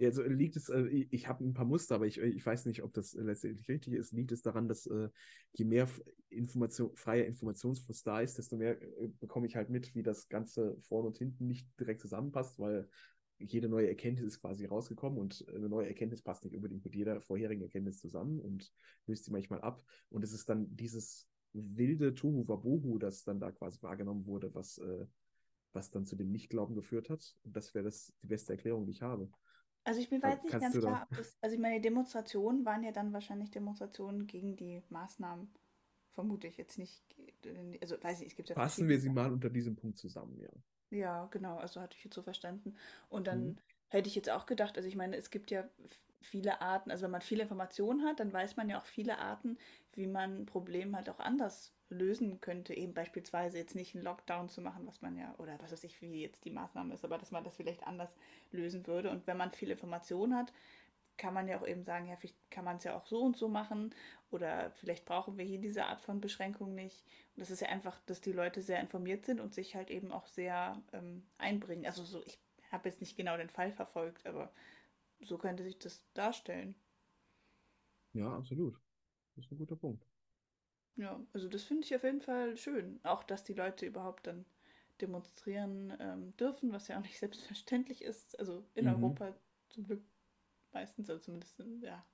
Also 0.00 0.22
liegt 0.22 0.56
es, 0.56 0.68
äh, 0.68 0.86
ich 0.86 1.28
habe 1.28 1.44
ein 1.44 1.54
paar 1.54 1.64
Muster, 1.64 1.96
aber 1.96 2.06
ich, 2.06 2.18
ich 2.18 2.44
weiß 2.44 2.66
nicht, 2.66 2.82
ob 2.82 2.92
das 2.94 3.12
letztendlich 3.14 3.68
richtig 3.68 3.94
ist. 3.94 4.12
Liegt 4.12 4.32
es 4.32 4.42
daran, 4.42 4.68
dass 4.68 4.86
äh, 4.86 5.08
je 5.52 5.64
mehr 5.64 5.88
Information, 6.30 6.94
freier 6.96 7.26
Informationsfluss 7.26 8.02
da 8.02 8.20
ist, 8.20 8.38
desto 8.38 8.56
mehr 8.56 8.80
äh, 8.80 9.08
bekomme 9.20 9.46
ich 9.46 9.56
halt 9.56 9.68
mit, 9.70 9.94
wie 9.94 10.02
das 10.02 10.28
Ganze 10.28 10.76
vorne 10.80 11.08
und 11.08 11.18
hinten 11.18 11.46
nicht 11.46 11.68
direkt 11.78 12.00
zusammenpasst, 12.00 12.58
weil 12.58 12.88
jede 13.38 13.68
neue 13.68 13.88
Erkenntnis 13.88 14.26
ist 14.26 14.40
quasi 14.40 14.66
rausgekommen 14.66 15.18
und 15.18 15.44
eine 15.48 15.68
neue 15.68 15.88
Erkenntnis 15.88 16.22
passt 16.22 16.44
nicht 16.44 16.54
unbedingt 16.54 16.84
mit 16.84 16.94
jeder 16.94 17.20
vorherigen 17.20 17.62
Erkenntnis 17.62 17.98
zusammen 17.98 18.40
und 18.40 18.72
löst 19.06 19.24
sie 19.24 19.32
manchmal 19.32 19.60
ab. 19.60 19.82
Und 20.10 20.22
es 20.22 20.32
ist 20.32 20.48
dann 20.48 20.74
dieses 20.74 21.28
wilde 21.52 22.14
Tohu 22.14 22.46
Wabohu, 22.48 22.98
das 22.98 23.24
dann 23.24 23.40
da 23.40 23.50
quasi 23.50 23.82
wahrgenommen 23.82 24.26
wurde, 24.26 24.54
was, 24.54 24.78
äh, 24.78 25.06
was 25.72 25.90
dann 25.90 26.06
zu 26.06 26.16
dem 26.16 26.30
Nichtglauben 26.30 26.74
geführt 26.74 27.10
hat. 27.10 27.36
Und 27.42 27.56
das 27.56 27.74
wäre 27.74 27.84
das 27.84 28.12
die 28.22 28.26
beste 28.26 28.52
Erklärung, 28.52 28.86
die 28.86 28.92
ich 28.92 29.02
habe. 29.02 29.28
Also 29.84 30.00
ich 30.00 30.10
bin 30.10 30.22
weiß 30.22 30.42
nicht 30.42 30.58
ganz 30.58 30.78
klar, 30.78 31.08
ob 31.10 31.16
das, 31.16 31.36
also 31.40 31.54
ich 31.54 31.60
meine, 31.60 31.80
Demonstrationen 31.80 32.64
waren 32.64 32.82
ja 32.82 32.92
dann 32.92 33.12
wahrscheinlich 33.12 33.50
Demonstrationen 33.50 34.26
gegen 34.26 34.56
die 34.56 34.82
Maßnahmen. 34.90 35.50
Vermute 36.10 36.46
ich 36.46 36.56
jetzt 36.58 36.78
nicht. 36.78 37.02
Also 37.80 37.96
weiß 38.00 38.20
ich, 38.20 38.28
es 38.28 38.36
gibt 38.36 38.50
ja 38.50 38.54
Fassen 38.54 38.86
wir 38.88 39.00
sie 39.00 39.08
mal 39.08 39.32
unter 39.32 39.50
diesem 39.50 39.74
Punkt 39.76 39.98
zusammen, 39.98 40.38
ja. 40.38 40.50
Ja, 40.90 41.26
genau, 41.30 41.56
also 41.56 41.80
hatte 41.80 41.96
ich 41.96 42.04
jetzt 42.04 42.14
so 42.14 42.22
verstanden. 42.22 42.74
Und 43.08 43.26
dann 43.26 43.44
mhm. 43.44 43.58
hätte 43.88 44.08
ich 44.08 44.14
jetzt 44.14 44.28
auch 44.28 44.44
gedacht, 44.44 44.76
also 44.76 44.86
ich 44.86 44.94
meine, 44.94 45.16
es 45.16 45.30
gibt 45.30 45.50
ja 45.50 45.64
viele 46.20 46.60
Arten, 46.60 46.90
also 46.90 47.04
wenn 47.04 47.10
man 47.10 47.22
viele 47.22 47.42
Informationen 47.42 48.04
hat, 48.04 48.20
dann 48.20 48.32
weiß 48.32 48.56
man 48.56 48.68
ja 48.68 48.78
auch 48.78 48.84
viele 48.84 49.18
Arten, 49.18 49.56
wie 49.94 50.06
man 50.06 50.42
ein 50.42 50.46
Problem 50.46 50.94
halt 50.94 51.08
auch 51.08 51.18
anders 51.18 51.72
lösen 51.92 52.40
könnte, 52.40 52.74
eben 52.74 52.94
beispielsweise 52.94 53.58
jetzt 53.58 53.74
nicht 53.74 53.94
einen 53.94 54.04
Lockdown 54.04 54.48
zu 54.48 54.60
machen, 54.60 54.86
was 54.86 55.02
man 55.02 55.16
ja, 55.16 55.34
oder 55.38 55.58
was 55.60 55.72
weiß 55.72 55.84
ich, 55.84 56.00
wie 56.00 56.20
jetzt 56.20 56.44
die 56.44 56.50
Maßnahme 56.50 56.94
ist, 56.94 57.04
aber 57.04 57.18
dass 57.18 57.30
man 57.30 57.44
das 57.44 57.56
vielleicht 57.56 57.86
anders 57.86 58.14
lösen 58.50 58.86
würde. 58.86 59.10
Und 59.10 59.26
wenn 59.26 59.36
man 59.36 59.52
viel 59.52 59.70
Information 59.70 60.34
hat, 60.34 60.52
kann 61.16 61.34
man 61.34 61.46
ja 61.46 61.60
auch 61.60 61.66
eben 61.66 61.84
sagen, 61.84 62.08
ja, 62.08 62.16
vielleicht 62.16 62.50
kann 62.50 62.64
man 62.64 62.76
es 62.76 62.84
ja 62.84 62.96
auch 62.96 63.06
so 63.06 63.20
und 63.22 63.36
so 63.36 63.48
machen 63.48 63.94
oder 64.30 64.70
vielleicht 64.72 65.04
brauchen 65.04 65.36
wir 65.38 65.44
hier 65.44 65.60
diese 65.60 65.84
Art 65.84 66.00
von 66.00 66.20
Beschränkung 66.20 66.74
nicht. 66.74 67.04
Und 67.36 67.40
das 67.40 67.50
ist 67.50 67.60
ja 67.60 67.68
einfach, 67.68 68.00
dass 68.06 68.20
die 68.20 68.32
Leute 68.32 68.62
sehr 68.62 68.80
informiert 68.80 69.26
sind 69.26 69.40
und 69.40 69.54
sich 69.54 69.74
halt 69.76 69.90
eben 69.90 70.10
auch 70.10 70.26
sehr 70.26 70.82
ähm, 70.92 71.26
einbringen. 71.38 71.86
Also 71.86 72.02
so, 72.02 72.22
ich 72.24 72.38
habe 72.70 72.88
jetzt 72.88 73.00
nicht 73.00 73.16
genau 73.16 73.36
den 73.36 73.50
Fall 73.50 73.72
verfolgt, 73.72 74.26
aber 74.26 74.52
so 75.20 75.38
könnte 75.38 75.62
sich 75.62 75.78
das 75.78 76.02
darstellen. 76.14 76.74
Ja, 78.14 78.36
absolut. 78.36 78.78
Das 79.36 79.44
ist 79.44 79.52
ein 79.52 79.58
guter 79.58 79.76
Punkt. 79.76 80.04
Ja, 80.96 81.20
also 81.32 81.48
das 81.48 81.62
finde 81.62 81.84
ich 81.84 81.94
auf 81.94 82.04
jeden 82.04 82.20
Fall 82.20 82.56
schön. 82.56 83.00
Auch, 83.02 83.24
dass 83.24 83.44
die 83.44 83.54
Leute 83.54 83.86
überhaupt 83.86 84.26
dann 84.26 84.44
demonstrieren 85.00 85.92
ähm, 85.98 86.36
dürfen, 86.36 86.72
was 86.72 86.88
ja 86.88 86.98
auch 86.98 87.02
nicht 87.02 87.18
selbstverständlich 87.18 88.02
ist. 88.02 88.38
Also 88.38 88.64
in 88.74 88.86
mhm. 88.86 88.92
Europa 88.92 89.34
zum 89.68 89.84
Glück 89.84 90.02
meistens, 90.72 91.08
also 91.08 91.22
zumindest, 91.22 91.58
ja. 91.80 92.04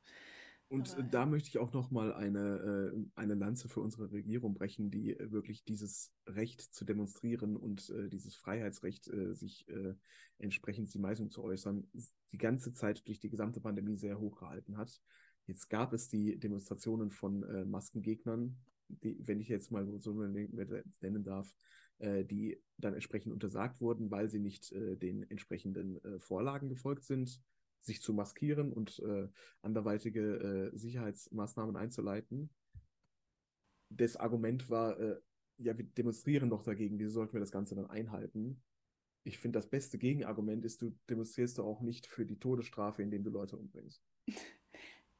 Und 0.70 0.92
Aber, 0.92 1.02
da 1.02 1.20
ja. 1.20 1.26
möchte 1.26 1.48
ich 1.48 1.58
auch 1.58 1.72
nochmal 1.72 2.12
eine, 2.12 2.92
äh, 2.92 3.06
eine 3.14 3.34
Lanze 3.34 3.68
für 3.68 3.80
unsere 3.80 4.12
Regierung 4.12 4.52
brechen, 4.52 4.90
die 4.90 5.16
wirklich 5.18 5.64
dieses 5.64 6.12
Recht 6.26 6.60
zu 6.60 6.84
demonstrieren 6.84 7.56
und 7.56 7.88
äh, 7.88 8.08
dieses 8.08 8.34
Freiheitsrecht, 8.34 9.08
äh, 9.08 9.34
sich 9.34 9.66
äh, 9.68 9.94
entsprechend 10.38 10.92
die 10.92 10.98
Meinung 10.98 11.30
zu 11.30 11.42
äußern, 11.42 11.90
die 12.32 12.38
ganze 12.38 12.74
Zeit 12.74 13.06
durch 13.08 13.18
die 13.18 13.30
gesamte 13.30 13.60
Pandemie 13.60 13.96
sehr 13.96 14.20
hoch 14.20 14.36
gehalten 14.36 14.76
hat. 14.76 15.00
Jetzt 15.48 15.70
gab 15.70 15.94
es 15.94 16.08
die 16.08 16.38
Demonstrationen 16.38 17.10
von 17.10 17.42
äh, 17.42 17.64
Maskengegnern, 17.64 18.56
die, 18.88 19.18
wenn 19.26 19.40
ich 19.40 19.48
jetzt 19.48 19.72
mal 19.72 19.86
so 19.98 20.12
nennen 20.12 21.24
darf, 21.24 21.54
äh, 21.98 22.24
die 22.24 22.62
dann 22.76 22.92
entsprechend 22.92 23.32
untersagt 23.32 23.80
wurden, 23.80 24.10
weil 24.10 24.28
sie 24.28 24.40
nicht 24.40 24.70
äh, 24.72 24.96
den 24.96 25.28
entsprechenden 25.30 26.04
äh, 26.04 26.20
Vorlagen 26.20 26.68
gefolgt 26.68 27.04
sind, 27.04 27.42
sich 27.80 28.02
zu 28.02 28.12
maskieren 28.12 28.72
und 28.72 28.98
äh, 29.00 29.28
anderweitige 29.62 30.70
äh, 30.72 30.76
Sicherheitsmaßnahmen 30.76 31.76
einzuleiten. 31.76 32.50
Das 33.90 34.16
Argument 34.16 34.68
war, 34.68 35.00
ja, 35.56 35.78
wir 35.78 35.84
demonstrieren 35.86 36.50
doch 36.50 36.62
dagegen, 36.62 36.98
wieso 36.98 37.10
sollten 37.10 37.32
wir 37.32 37.40
das 37.40 37.50
Ganze 37.50 37.74
dann 37.74 37.86
einhalten? 37.86 38.62
ich 39.28 39.38
finde, 39.38 39.58
das 39.58 39.68
beste 39.68 39.98
Gegenargument 39.98 40.64
ist, 40.64 40.82
du 40.82 40.96
demonstrierst 41.08 41.58
doch 41.58 41.66
auch 41.66 41.80
nicht 41.80 42.06
für 42.06 42.24
die 42.24 42.38
Todesstrafe, 42.38 43.02
indem 43.02 43.24
du 43.24 43.30
Leute 43.30 43.56
umbringst. 43.56 44.02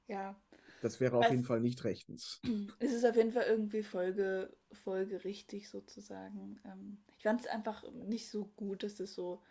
Ja. 0.09 0.40
Das 0.82 1.00
wäre 1.00 1.16
auf 1.16 1.24
also, 1.24 1.34
jeden 1.34 1.46
Fall 1.46 1.61
nicht 1.61 1.84
rechtens. 1.84 2.40
Es 2.78 2.92
ist 2.92 3.04
auf 3.04 3.16
jeden 3.16 3.32
Fall 3.32 3.44
irgendwie 3.44 3.82
Folge, 3.82 4.56
folgerichtig 4.72 5.68
sozusagen. 5.68 6.61
Ähm, 6.64 6.98
ich 7.16 7.22
fand 7.22 7.40
es 7.40 7.46
einfach 7.46 7.84
nicht 7.92 8.28
so 8.28 8.46
gut, 8.56 8.82
dass 8.82 9.00
es 9.00 9.14
so 9.14 9.42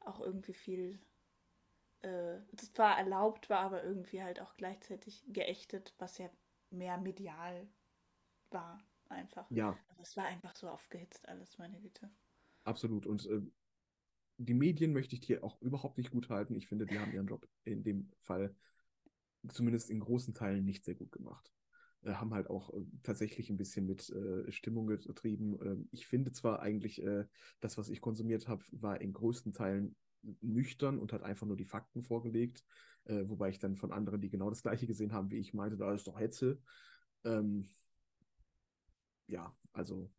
auch 0.00 0.20
irgendwie 0.20 0.54
viel 0.54 0.98
äh, 2.00 2.38
das 2.52 2.72
zwar 2.72 2.98
erlaubt 2.98 3.50
war, 3.50 3.60
aber 3.60 3.82
irgendwie 3.82 4.22
halt 4.22 4.40
auch 4.40 4.56
gleichzeitig 4.56 5.24
geächtet, 5.28 5.94
was 5.98 6.18
ja 6.18 6.30
mehr 6.70 6.98
medial 6.98 7.68
war 8.50 8.78
einfach. 9.08 9.50
Ja. 9.50 9.76
Also 9.88 10.02
es 10.02 10.16
war 10.16 10.26
einfach 10.26 10.54
so 10.54 10.68
aufgehitzt 10.68 11.28
alles, 11.28 11.58
meine 11.58 11.80
Güte. 11.80 12.10
Absolut. 12.64 13.06
Und 13.06 13.26
äh, 13.26 13.40
die 14.36 14.54
Medien 14.54 14.92
möchte 14.92 15.16
ich 15.16 15.24
hier 15.24 15.42
auch 15.42 15.60
überhaupt 15.60 15.98
nicht 15.98 16.10
gut 16.10 16.28
halten. 16.28 16.54
Ich 16.54 16.68
finde, 16.68 16.86
die 16.86 16.98
haben 16.98 17.12
ihren 17.12 17.26
Job 17.26 17.48
in 17.64 17.82
dem 17.82 18.12
Fall 18.20 18.54
zumindest 19.48 19.90
in 19.90 20.00
großen 20.00 20.34
Teilen 20.34 20.64
nicht 20.64 20.84
sehr 20.84 20.94
gut 20.94 21.12
gemacht. 21.12 21.52
Äh, 22.02 22.12
haben 22.12 22.34
halt 22.34 22.48
auch 22.48 22.72
äh, 22.72 22.80
tatsächlich 23.02 23.50
ein 23.50 23.56
bisschen 23.56 23.86
mit 23.86 24.08
äh, 24.10 24.50
Stimmung 24.50 24.86
getrieben. 24.86 25.58
Ähm, 25.62 25.88
ich 25.92 26.06
finde 26.06 26.32
zwar 26.32 26.60
eigentlich, 26.60 27.02
äh, 27.02 27.24
das, 27.60 27.78
was 27.78 27.88
ich 27.88 28.00
konsumiert 28.00 28.48
habe, 28.48 28.64
war 28.72 29.00
in 29.00 29.12
größten 29.12 29.52
Teilen 29.52 29.96
nüchtern 30.40 30.98
und 30.98 31.12
hat 31.12 31.22
einfach 31.22 31.46
nur 31.46 31.56
die 31.56 31.64
Fakten 31.64 32.02
vorgelegt, 32.02 32.64
äh, 33.04 33.28
wobei 33.28 33.50
ich 33.50 33.58
dann 33.58 33.76
von 33.76 33.92
anderen, 33.92 34.20
die 34.20 34.30
genau 34.30 34.50
das 34.50 34.62
gleiche 34.62 34.86
gesehen 34.86 35.12
haben 35.12 35.30
wie 35.30 35.38
ich, 35.38 35.54
meinte, 35.54 35.76
da 35.76 35.92
ist 35.94 36.06
doch 36.06 36.18
Hetze. 36.18 36.60
Ähm, 37.24 37.68
ja, 39.26 39.54
also 39.72 40.10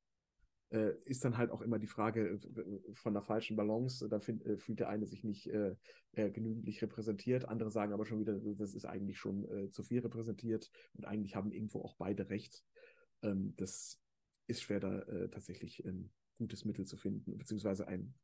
äh, 0.72 0.94
ist 1.06 1.26
dann 1.26 1.38
halt 1.38 1.52
auch 1.52 1.62
immer 1.62 1.80
die 1.80 1.88
Frage 1.88 2.28
äh, 2.30 2.94
von 2.94 3.14
der 3.14 3.24
falschen 3.24 3.56
Balance. 3.56 4.08
Da 4.08 4.20
find, 4.20 4.46
äh, 4.46 4.58
fühlt 4.58 4.80
der 4.80 4.90
eine 4.90 5.06
sich 5.08 5.24
nicht 5.24 5.48
äh, 5.48 5.76
äh, 6.14 6.30
genügend 6.30 6.68
repräsentiert. 6.82 7.46
Andere 7.46 7.72
sagen 7.72 7.94
aber 7.94 8.06
schon 8.06 8.20
wieder, 8.20 8.40
das 8.56 8.76
ist 8.76 8.86
eigentlich 8.86 9.18
schon 9.18 9.46
äh, 9.50 9.72
zu 9.72 9.84
viel 9.84 10.00
repräsentiert 10.00 10.70
und 10.94 11.06
eigentlich 11.06 11.36
haben 11.36 11.52
irgendwo 11.52 11.82
auch 11.82 11.96
beide 11.96 12.30
recht. 12.30 12.64
Ähm, 13.24 13.54
das 13.58 14.00
ist 14.48 14.64
schwer, 14.64 14.80
da 14.80 15.06
tatsächlich 15.28 15.86
ein 15.86 16.12
gutes 16.40 16.66
Mittel 16.66 16.84
zu 16.84 16.98
finden, 16.98 17.38
beziehungsweise 17.38 17.88
ein, 17.88 18.16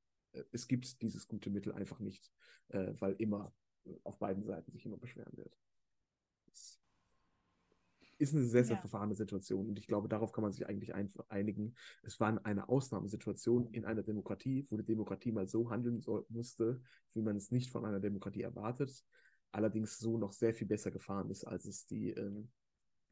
es 0.51 0.67
gibt 0.67 1.03
dieses 1.03 1.27
gute 1.27 1.51
Mittel 1.51 1.71
einfach 1.71 1.99
nicht, 1.99 2.31
weil 2.69 3.13
immer 3.19 3.53
auf 4.03 4.17
beiden 4.17 4.43
Seiten 4.43 4.71
sich 4.71 4.87
immer 4.87 4.97
beschweren 4.97 5.37
wird. 5.37 5.55
Ist 8.17 8.33
eine 8.33 8.45
sehr, 8.45 8.63
sehr 8.63 8.75
ja. 8.75 8.81
verfahrene 8.81 9.15
Situation. 9.15 9.67
Und 9.67 9.77
ich 9.77 9.87
glaube, 9.87 10.07
darauf 10.07 10.31
kann 10.31 10.41
man 10.41 10.53
sich 10.53 10.65
eigentlich 10.67 10.93
einigen. 11.29 11.75
Es 12.01 12.19
war 12.19 12.45
eine 12.45 12.69
Ausnahmesituation 12.69 13.67
in 13.73 13.85
einer 13.85 14.03
Demokratie, 14.03 14.65
wo 14.69 14.77
die 14.77 14.85
Demokratie 14.85 15.33
mal 15.33 15.47
so 15.47 15.69
handeln 15.69 15.99
soll, 15.99 16.25
musste, 16.29 16.81
wie 17.13 17.21
man 17.21 17.35
es 17.35 17.51
nicht 17.51 17.69
von 17.69 17.85
einer 17.85 17.99
Demokratie 17.99 18.43
erwartet. 18.43 19.03
Allerdings 19.51 19.99
so 19.99 20.17
noch 20.17 20.31
sehr 20.31 20.53
viel 20.53 20.67
besser 20.67 20.91
gefahren 20.91 21.29
ist, 21.29 21.43
als 21.43 21.65
es 21.65 21.85
die, 21.87 22.11
ähm, 22.11 22.49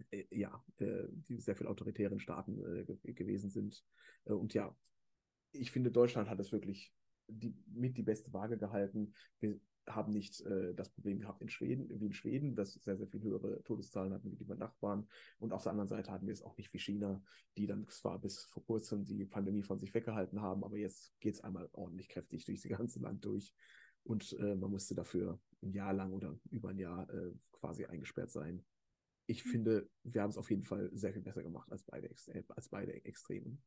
äh, 0.10 0.24
ja, 0.32 0.64
äh, 0.78 1.08
die 1.28 1.40
sehr 1.40 1.56
viel 1.56 1.68
autoritären 1.68 2.20
Staaten 2.20 2.88
äh, 3.04 3.14
gewesen 3.14 3.50
sind. 3.50 3.84
Äh, 4.26 4.34
und 4.34 4.54
ja, 4.54 4.76
ich 5.52 5.72
finde, 5.72 5.92
Deutschland 5.92 6.30
hat 6.30 6.40
es 6.40 6.52
wirklich 6.52 6.94
die, 7.28 7.56
mit 7.68 7.98
die 7.98 8.04
beste 8.04 8.32
Waage 8.34 8.58
gehalten. 8.58 9.14
Wir 9.40 9.60
haben 9.88 10.12
nicht 10.12 10.42
äh, 10.42 10.74
das 10.74 10.90
Problem 10.90 11.20
gehabt 11.20 11.42
in 11.42 11.50
Schweden, 11.50 11.90
wie 12.00 12.06
in 12.06 12.14
Schweden, 12.14 12.56
das 12.56 12.74
sehr, 12.74 12.98
sehr 12.98 13.08
viel 13.08 13.22
höhere 13.22 13.62
Todeszahlen 13.64 14.14
hatten 14.14 14.32
wie 14.32 14.36
die 14.36 14.46
Nachbarn. 14.46 15.08
Und 15.40 15.54
auf 15.54 15.64
der 15.64 15.72
anderen 15.72 15.90
Seite 15.90 16.12
hatten 16.12 16.26
wir 16.26 16.34
es 16.34 16.42
auch 16.42 16.58
nicht 16.58 16.74
wie 16.74 16.80
China, 16.80 17.22
die 17.58 17.68
dann 17.68 17.88
zwar 17.88 18.20
bis 18.20 18.44
vor 18.46 18.66
kurzem 18.66 19.06
die 19.06 19.26
Pandemie 19.26 19.64
von 19.64 19.80
sich 19.80 19.94
weggehalten 19.94 20.42
haben, 20.42 20.64
aber 20.64 20.78
jetzt 20.78 21.20
geht 21.20 21.36
es 21.36 21.42
einmal 21.42 21.70
ordentlich 21.74 22.10
kräftig 22.10 22.46
durch 22.46 22.62
das 22.62 22.78
ganze 22.78 23.00
Land 23.00 23.26
durch. 23.26 23.54
Und 24.04 24.34
äh, 24.40 24.56
man 24.56 24.72
musste 24.72 24.96
dafür 24.96 25.40
ein 25.62 25.72
Jahr 25.72 25.94
lang 25.94 26.12
oder 26.12 26.38
über 26.50 26.70
ein 26.70 26.80
Jahr 26.80 27.10
äh, 27.10 27.34
quasi 27.52 27.86
eingesperrt 27.86 28.32
sein. 28.32 28.66
Ich 29.28 29.46
mhm. 29.46 29.50
finde, 29.50 29.90
wir 30.04 30.22
haben 30.22 30.30
es 30.30 30.38
auf 30.38 30.50
jeden 30.50 30.66
Fall 30.66 30.90
sehr 30.94 31.14
viel 31.14 31.22
besser 31.22 31.44
gemacht 31.44 31.72
als 31.72 31.84
beide, 31.84 32.10
äh, 32.28 32.44
als 32.50 32.70
beide 32.70 32.94
Extremen. 33.06 33.62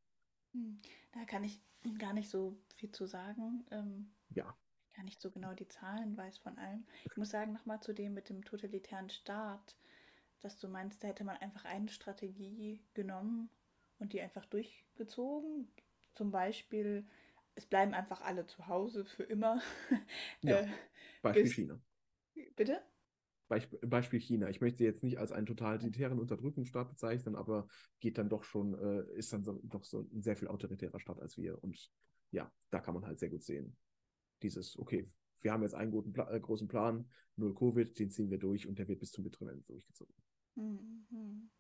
Hm. 0.52 0.80
Da 1.12 1.24
kann 1.24 1.44
ich 1.44 1.62
gar 1.98 2.12
nicht 2.12 2.28
so 2.28 2.60
viel 2.74 2.90
zu 2.90 3.06
sagen. 3.06 3.64
Ähm, 3.70 4.12
ja 4.30 4.54
gar 4.96 5.04
nicht 5.04 5.20
so 5.20 5.30
genau 5.30 5.52
die 5.54 5.68
Zahlen 5.68 6.16
weiß 6.16 6.38
von 6.38 6.56
allem. 6.58 6.84
Ich 7.04 7.16
muss 7.16 7.30
sagen, 7.30 7.52
nochmal 7.52 7.80
zu 7.80 7.92
dem 7.92 8.14
mit 8.14 8.28
dem 8.28 8.44
totalitären 8.44 9.10
Staat, 9.10 9.76
dass 10.40 10.58
du 10.58 10.68
meinst, 10.68 11.02
da 11.02 11.08
hätte 11.08 11.24
man 11.24 11.36
einfach 11.36 11.64
eine 11.64 11.88
Strategie 11.88 12.82
genommen 12.94 13.50
und 13.98 14.12
die 14.12 14.20
einfach 14.20 14.46
durchgezogen. 14.46 15.68
Zum 16.14 16.30
Beispiel, 16.30 17.06
es 17.54 17.66
bleiben 17.66 17.94
einfach 17.94 18.22
alle 18.22 18.46
zu 18.46 18.66
Hause 18.68 19.04
für 19.04 19.24
immer. 19.24 19.60
Ja, 20.42 20.60
äh, 20.60 20.68
Beispiel 21.22 21.42
bis, 21.42 21.52
China. 21.52 21.80
Bitte? 22.56 22.82
Beispiel 23.48 24.20
China. 24.20 24.48
Ich 24.48 24.60
möchte 24.60 24.82
jetzt 24.82 25.04
nicht 25.04 25.18
als 25.18 25.30
einen 25.30 25.46
totalitären 25.46 26.18
Unterdrückungsstaat 26.18 26.88
bezeichnen, 26.88 27.36
aber 27.36 27.68
geht 28.00 28.18
dann 28.18 28.28
doch 28.28 28.44
schon, 28.44 28.74
äh, 28.74 29.18
ist 29.18 29.32
dann 29.32 29.44
so, 29.44 29.60
doch 29.62 29.84
so 29.84 30.00
ein 30.00 30.22
sehr 30.22 30.36
viel 30.36 30.48
autoritärer 30.48 30.98
Staat 31.00 31.20
als 31.20 31.36
wir. 31.36 31.62
Und 31.62 31.90
ja, 32.30 32.52
da 32.70 32.80
kann 32.80 32.94
man 32.94 33.06
halt 33.06 33.18
sehr 33.18 33.30
gut 33.30 33.44
sehen, 33.44 33.76
dieses, 34.42 34.78
okay, 34.78 35.08
wir 35.40 35.52
haben 35.52 35.62
jetzt 35.62 35.74
einen 35.74 35.90
guten, 35.90 36.14
äh, 36.18 36.40
großen 36.40 36.68
Plan, 36.68 37.08
null 37.36 37.54
Covid, 37.54 37.98
den 37.98 38.10
ziehen 38.10 38.30
wir 38.30 38.38
durch 38.38 38.66
und 38.66 38.78
der 38.78 38.88
wird 38.88 39.00
bis 39.00 39.12
zum 39.12 39.24
bitteren 39.24 39.48
Ende 39.48 39.64
durchgezogen. 39.64 40.14
Mhm. 40.54 41.50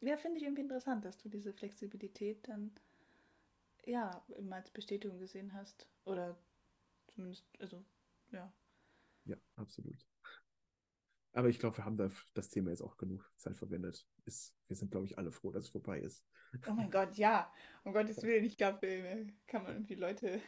Ja, 0.00 0.16
finde 0.16 0.38
ich 0.38 0.44
irgendwie 0.44 0.62
interessant, 0.62 1.04
dass 1.04 1.18
du 1.18 1.28
diese 1.28 1.52
Flexibilität 1.52 2.46
dann 2.48 2.72
ja 3.84 4.24
immer 4.36 4.56
als 4.56 4.70
Bestätigung 4.70 5.18
gesehen 5.18 5.52
hast. 5.52 5.88
Oder 6.04 6.38
zumindest, 7.08 7.46
also, 7.58 7.84
ja. 8.30 8.52
Ja, 9.24 9.36
absolut. 9.56 10.06
Aber 11.32 11.48
ich 11.48 11.58
glaube, 11.58 11.76
wir 11.76 11.84
haben 11.84 11.96
da 11.96 12.10
das 12.34 12.48
Thema 12.48 12.70
jetzt 12.70 12.82
auch 12.82 12.96
genug 12.96 13.30
Zeit 13.36 13.58
verwendet. 13.58 14.06
Ist, 14.24 14.54
wir 14.68 14.76
sind, 14.76 14.90
glaube 14.90 15.06
ich, 15.06 15.18
alle 15.18 15.32
froh, 15.32 15.50
dass 15.50 15.64
es 15.64 15.70
vorbei 15.70 16.00
ist. 16.00 16.24
Oh 16.66 16.72
mein 16.72 16.90
Gott, 16.90 17.14
ja. 17.16 17.52
Um 17.84 17.92
Gottes 17.92 18.16
Willen, 18.22 18.44
ich 18.44 18.56
glaube, 18.56 18.86
äh, 18.86 19.26
kann 19.46 19.62
man 19.62 19.72
irgendwie 19.72 19.96
Leute 19.96 20.40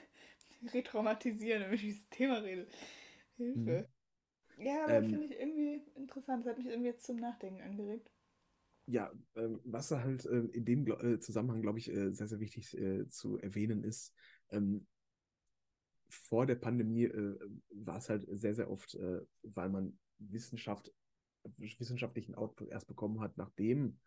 retraumatisieren, 0.73 1.63
wenn 1.63 1.75
ich 1.75 1.83
über 1.83 1.91
dieses 1.91 2.09
Thema 2.11 2.39
rede. 2.39 2.67
Hilfe. 3.37 3.89
Mhm. 4.59 4.65
Ja, 4.65 4.85
aber 4.85 4.95
ähm, 4.95 5.11
finde 5.11 5.27
ich 5.27 5.41
irgendwie 5.41 5.83
interessant. 5.95 6.45
Das 6.45 6.51
hat 6.51 6.59
mich 6.59 6.67
irgendwie 6.67 6.89
jetzt 6.89 7.05
zum 7.05 7.17
Nachdenken 7.17 7.63
angeregt. 7.63 8.11
Ja, 8.87 9.13
ähm, 9.37 9.61
was 9.65 9.91
halt 9.91 10.25
äh, 10.25 10.39
in 10.53 10.65
dem 10.65 10.87
äh, 10.87 11.21
Zusammenhang, 11.21 11.63
glaube 11.63 11.79
ich, 11.79 11.91
äh, 11.91 12.13
sehr, 12.13 12.27
sehr 12.27 12.41
wichtig 12.41 12.77
äh, 12.77 13.09
zu 13.09 13.39
erwähnen 13.39 13.85
ist, 13.85 14.15
ähm, 14.51 14.87
vor 16.09 16.47
der 16.47 16.55
Pandemie 16.55 17.05
äh, 17.05 17.39
war 17.71 17.99
es 17.99 18.09
halt 18.09 18.27
sehr, 18.31 18.55
sehr 18.55 18.71
oft, 18.71 18.95
äh, 18.95 19.21
weil 19.43 19.69
man 19.69 19.99
Wissenschaft, 20.19 20.93
wissenschaftlichen 21.59 22.35
Output 22.35 22.69
erst 22.69 22.89
bekommen 22.89 23.21
hat, 23.21 23.37
nachdem 23.37 23.99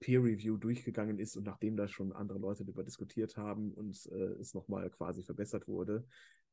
Peer 0.00 0.22
Review 0.22 0.56
durchgegangen 0.56 1.18
ist 1.18 1.36
und 1.36 1.44
nachdem 1.44 1.76
da 1.76 1.88
schon 1.88 2.12
andere 2.12 2.38
Leute 2.38 2.64
darüber 2.64 2.84
diskutiert 2.84 3.36
haben 3.36 3.72
und 3.72 4.06
äh, 4.12 4.34
es 4.40 4.54
nochmal 4.54 4.90
quasi 4.90 5.22
verbessert 5.22 5.66
wurde, 5.66 6.06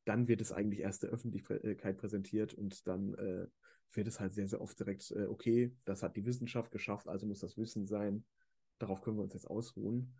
dann 0.04 0.28
wird 0.28 0.40
es 0.40 0.52
eigentlich 0.52 0.80
erst 0.80 1.02
der 1.02 1.10
Öffentlichkeit 1.10 1.96
präsentiert 1.98 2.54
und 2.54 2.86
dann 2.86 3.14
äh, 3.14 3.46
wird 3.92 4.08
es 4.08 4.20
halt 4.20 4.32
sehr, 4.34 4.48
sehr 4.48 4.60
oft 4.60 4.78
direkt, 4.78 5.10
äh, 5.12 5.26
okay, 5.26 5.74
das 5.84 6.02
hat 6.02 6.16
die 6.16 6.24
Wissenschaft 6.24 6.70
geschafft, 6.72 7.08
also 7.08 7.26
muss 7.26 7.40
das 7.40 7.56
Wissen 7.56 7.86
sein. 7.86 8.24
Darauf 8.78 9.00
können 9.00 9.16
wir 9.16 9.22
uns 9.22 9.34
jetzt 9.34 9.48
ausruhen. 9.48 10.14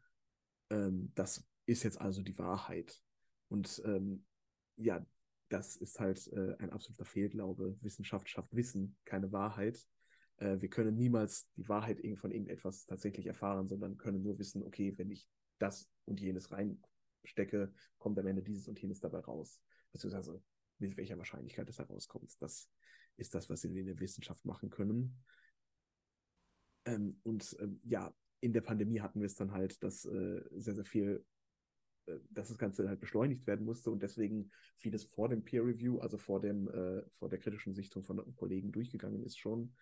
Ähm, 0.71 1.13
das 1.15 1.45
ist 1.67 1.83
jetzt 1.83 2.01
also 2.01 2.23
die 2.23 2.39
Wahrheit. 2.39 3.03
Und 3.49 3.83
ähm, 3.85 4.25
ja, 4.77 5.05
das 5.49 5.77
ist 5.77 6.01
halt 6.01 6.27
äh, 6.33 6.57
ein 6.59 6.71
absoluter 6.71 7.05
Fehlglaube. 7.05 7.77
Wissenschaft 7.81 8.29
schafft 8.29 8.55
Wissen, 8.55 8.97
keine 9.05 9.33
Wahrheit 9.33 9.87
äh, 10.39 10.61
wir 10.61 10.69
können 10.69 10.97
niemals 10.97 11.49
die 11.57 11.69
Wahrheit 11.69 12.01
von 12.19 12.31
irgendetwas 12.31 12.87
tatsächlich 12.87 13.27
erfahren, 13.27 13.69
sondern 13.69 13.97
können 13.97 14.23
nur 14.23 14.39
wissen, 14.39 14.63
okay, 14.63 14.95
wenn 14.97 15.11
ich 15.11 15.29
das 15.59 15.89
und 16.05 16.21
jenes 16.21 16.51
reinstecke, 16.53 17.73
kommt 17.99 18.19
am 18.19 18.27
Ende 18.27 18.43
dieses 18.43 18.69
und 18.69 18.81
jenes 18.81 19.01
dabei 19.01 19.21
raus. 19.21 19.61
Beziehungsweise 19.93 20.43
mit 20.79 20.97
welcher 20.97 21.19
Wahrscheinlichkeit 21.19 21.69
es 21.69 21.79
herauskommt. 21.79 22.37
Das 22.41 22.71
ist 23.17 23.35
das, 23.35 23.49
was 23.49 23.65
wir 23.65 23.81
in 23.81 23.87
der 23.87 24.01
Wissenschaft 24.01 24.45
machen 24.45 24.71
können. 24.71 25.23
Ähm, 26.85 27.19
und 27.23 27.57
ähm, 27.61 27.81
ja, 27.85 28.15
in 28.41 28.53
der 28.53 28.61
Pandemie 28.61 29.01
hatten 29.01 29.21
wir 29.21 29.27
es 29.27 29.35
dann 29.35 29.53
halt, 29.53 29.83
dass 29.83 30.05
äh, 30.05 30.43
sehr, 30.53 30.75
sehr 30.75 30.85
viel, 30.85 31.25
äh, 32.07 32.19
dass 32.31 32.49
das 32.49 32.59
Ganze 32.59 32.87
halt 32.89 33.01
beschleunigt 33.01 33.47
werden 33.47 33.65
musste 33.65 33.91
und 33.91 34.03
deswegen 34.03 34.51
vieles 34.77 35.05
vor 35.05 35.29
dem 35.29 35.43
Peer 35.43 35.65
Review, 35.65 35.99
also 35.99 36.19
vor 36.19 36.41
dem, 36.41 36.69
äh, 36.69 37.03
vor 37.13 37.29
der 37.29 37.39
kritischen 37.39 37.75
Sichtung 37.75 38.05
von 38.05 38.35
Kollegen 38.37 38.71
durchgegangen 38.71 39.25
ist 39.25 39.39
schon. 39.39 39.75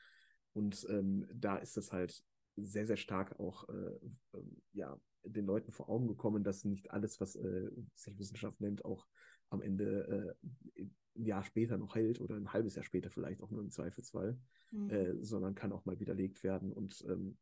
Und 0.54 0.86
ähm, 0.88 1.26
da 1.34 1.56
ist 1.56 1.76
es 1.76 1.92
halt 1.92 2.24
sehr, 2.56 2.86
sehr 2.86 2.96
stark 2.96 3.38
auch 3.38 3.68
äh, 3.68 3.94
äh, 4.32 4.42
ja, 4.72 4.98
den 5.24 5.46
Leuten 5.46 5.72
vor 5.72 5.88
Augen 5.88 6.06
gekommen, 6.06 6.44
dass 6.44 6.64
nicht 6.64 6.90
alles, 6.90 7.20
was 7.20 7.36
äh, 7.36 7.70
sich 7.94 8.18
Wissenschaft 8.18 8.60
nennt, 8.60 8.84
auch 8.84 9.06
am 9.50 9.62
Ende 9.62 10.36
äh, 10.76 10.82
ein 11.16 11.24
Jahr 11.26 11.44
später 11.44 11.76
noch 11.76 11.94
hält 11.94 12.20
oder 12.20 12.36
ein 12.36 12.52
halbes 12.52 12.74
Jahr 12.76 12.84
später 12.84 13.10
vielleicht 13.10 13.42
auch 13.42 13.50
nur 13.50 13.62
im 13.62 13.70
Zweifelsfall, 13.70 14.38
mhm. 14.70 14.90
Äh, 14.90 15.24
sondern 15.24 15.54
kann 15.54 15.72
auch 15.72 15.84
mal 15.84 15.98
widerlegt 15.98 16.42
werden. 16.44 16.72
Und 16.72 17.04
ähm, 17.08 17.36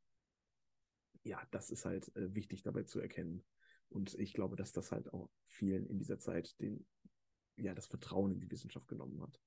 ja, 1.24 1.40
das 1.50 1.70
ist 1.70 1.84
halt 1.84 2.14
äh, 2.16 2.34
wichtig 2.34 2.62
dabei 2.62 2.84
zu 2.84 3.00
erkennen. 3.00 3.44
Und 3.90 4.14
ich 4.18 4.32
glaube, 4.32 4.56
dass 4.56 4.72
das 4.72 4.90
halt 4.90 5.12
auch 5.12 5.28
vielen 5.46 5.86
in 5.86 5.98
dieser 5.98 6.18
Zeit 6.18 6.58
den 6.60 6.86
ja, 7.56 7.74
das 7.74 7.86
Vertrauen 7.86 8.32
in 8.32 8.40
die 8.40 8.50
Wissenschaft 8.50 8.88
genommen 8.88 9.20
hat. 9.22 9.40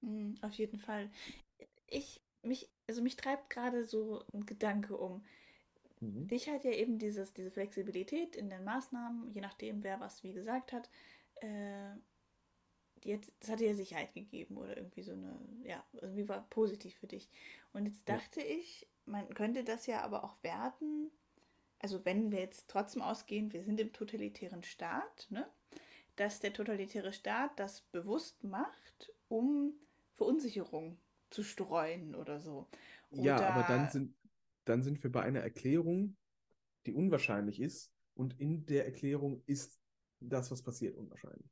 Mhm, 0.00 0.36
auf 0.42 0.52
jeden 0.54 0.78
Fall. 0.78 1.10
Ich, 1.86 2.20
mich, 2.42 2.70
also 2.88 3.02
mich 3.02 3.16
treibt 3.16 3.50
gerade 3.50 3.86
so 3.86 4.24
ein 4.32 4.46
Gedanke 4.46 4.96
um. 4.96 5.24
Mhm. 6.00 6.28
Dich 6.28 6.48
hat 6.48 6.64
ja 6.64 6.72
eben 6.72 6.98
dieses, 6.98 7.32
diese 7.32 7.50
Flexibilität 7.50 8.36
in 8.36 8.50
den 8.50 8.64
Maßnahmen, 8.64 9.30
je 9.32 9.40
nachdem, 9.40 9.82
wer 9.82 10.00
was 10.00 10.22
wie 10.22 10.32
gesagt 10.32 10.72
hat, 10.72 10.88
äh, 11.36 11.90
hat, 13.06 13.32
das 13.40 13.50
hat 13.50 13.60
dir 13.60 13.74
Sicherheit 13.74 14.12
gegeben 14.14 14.56
oder 14.58 14.76
irgendwie 14.76 15.02
so 15.02 15.12
eine, 15.12 15.38
ja, 15.64 15.84
irgendwie 15.94 16.28
war 16.28 16.46
positiv 16.50 16.96
für 16.98 17.06
dich. 17.06 17.30
Und 17.72 17.86
jetzt 17.86 18.08
Ja. 18.08 18.16
dachte 18.16 18.42
ich, 18.42 18.86
man 19.06 19.32
könnte 19.34 19.64
das 19.64 19.86
ja 19.86 20.02
aber 20.02 20.24
auch 20.24 20.36
werten, 20.42 21.10
also 21.78 22.04
wenn 22.04 22.30
wir 22.30 22.40
jetzt 22.40 22.68
trotzdem 22.68 23.02
ausgehen, 23.02 23.52
wir 23.52 23.62
sind 23.62 23.80
im 23.80 23.92
totalitären 23.92 24.62
Staat, 24.62 25.26
ne? 25.30 25.48
dass 26.16 26.40
der 26.40 26.52
totalitäre 26.52 27.12
Staat 27.12 27.58
das 27.58 27.80
bewusst 27.80 28.44
macht, 28.44 29.12
um 29.28 29.72
Verunsicherung 30.16 30.98
zu 31.30 31.42
streuen 31.44 32.14
oder 32.14 32.40
so. 32.40 32.68
Ja, 33.10 33.44
aber 33.44 33.64
dann 33.64 33.86
Oder, 33.86 33.88
sind, 33.88 34.16
dann 34.64 34.82
sind 34.82 35.02
wir 35.02 35.10
bei 35.12 35.22
einer 35.22 35.40
Erklärung, 35.40 36.16
die 36.86 36.94
unwahrscheinlich 36.94 37.60
ist, 37.60 37.92
und 38.14 38.40
in 38.40 38.66
der 38.66 38.86
Erklärung 38.86 39.42
ist 39.46 39.80
das, 40.20 40.50
was 40.50 40.62
passiert, 40.62 40.96
unwahrscheinlich. 40.96 41.50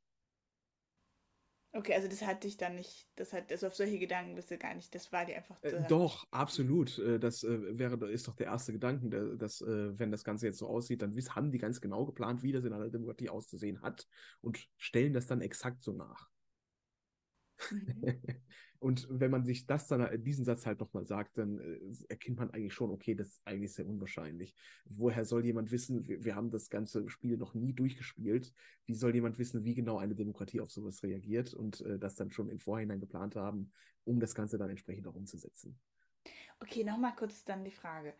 okay, 1.71 1.93
also 1.95 2.07
das 2.07 2.21
hat 2.23 2.43
dich 2.43 2.57
dann 2.57 2.75
nicht, 2.75 3.09
das 3.15 3.33
hat, 3.33 3.51
also 3.51 3.67
auf 3.67 3.75
solche 3.75 3.99
Gedanken 3.99 4.35
bist 4.35 4.51
du 4.51 4.57
gar 4.57 4.73
nicht, 4.75 4.93
das 4.95 5.11
war 5.11 5.25
dir 5.25 5.37
einfach, 5.37 5.59
Äh, 5.61 5.81
doch, 5.83 6.25
absolut. 6.31 6.97
Äh, 6.99 7.19
Das 7.19 7.43
äh, 7.43 7.77
wäre, 7.77 8.09
ist 8.11 8.27
doch 8.27 8.35
der 8.35 8.47
erste 8.47 8.71
Gedanke, 8.73 9.37
dass, 9.37 9.61
äh, 9.61 9.97
wenn 9.99 10.11
das 10.11 10.23
Ganze 10.23 10.47
jetzt 10.47 10.57
so 10.59 10.67
aussieht, 10.67 11.01
dann 11.01 11.13
haben 11.35 11.51
die 11.51 11.57
ganz 11.57 11.81
genau 11.81 12.05
geplant, 12.05 12.43
wie 12.43 12.51
das 12.51 12.63
in 12.65 12.73
einer 12.73 12.89
Demokratie 12.89 13.29
auszusehen 13.29 13.81
hat 13.81 14.07
und 14.41 14.59
stellen 14.77 15.13
das 15.13 15.27
dann 15.27 15.41
exakt 15.41 15.83
so 15.83 15.91
nach. 15.93 16.29
mhm. 17.85 18.19
Und 18.79 19.07
wenn 19.09 19.29
man 19.29 19.43
sich 19.43 19.65
das 19.65 19.87
dann, 19.87 20.01
äh, 20.01 20.17
diesen 20.17 20.45
Satz 20.45 20.65
halt 20.65 20.79
nochmal 20.79 21.05
sagt, 21.05 21.37
dann 21.37 21.59
äh, 21.59 21.79
erkennt 22.07 22.37
man 22.37 22.49
eigentlich 22.51 22.73
schon, 22.73 22.91
okay, 22.91 23.13
das 23.13 23.27
ist 23.27 23.41
eigentlich 23.45 23.73
sehr 23.73 23.85
unwahrscheinlich. 23.85 24.55
Woher 24.85 25.25
soll 25.25 25.45
jemand 25.45 25.71
wissen, 25.71 26.07
wir, 26.07 26.23
wir 26.23 26.35
haben 26.35 26.49
das 26.49 26.69
ganze 26.69 27.09
Spiel 27.09 27.37
noch 27.37 27.53
nie 27.53 27.73
durchgespielt, 27.73 28.53
wie 28.85 28.95
soll 28.95 29.13
jemand 29.13 29.37
wissen, 29.37 29.65
wie 29.65 29.75
genau 29.75 29.97
eine 29.97 30.15
Demokratie 30.15 30.61
auf 30.61 30.71
sowas 30.71 31.03
reagiert 31.03 31.53
und 31.53 31.81
äh, 31.81 31.99
das 31.99 32.15
dann 32.15 32.31
schon 32.31 32.49
im 32.49 32.59
Vorhinein 32.59 33.01
geplant 33.01 33.35
haben, 33.35 33.71
um 34.05 34.19
das 34.21 34.33
Ganze 34.33 34.57
dann 34.57 34.69
entsprechend 34.69 35.07
auch 35.07 35.15
umzusetzen? 35.15 35.77
Okay, 36.61 36.83
nochmal 36.85 37.15
kurz 37.15 37.43
dann 37.43 37.65
die 37.65 37.71
Frage. 37.71 38.13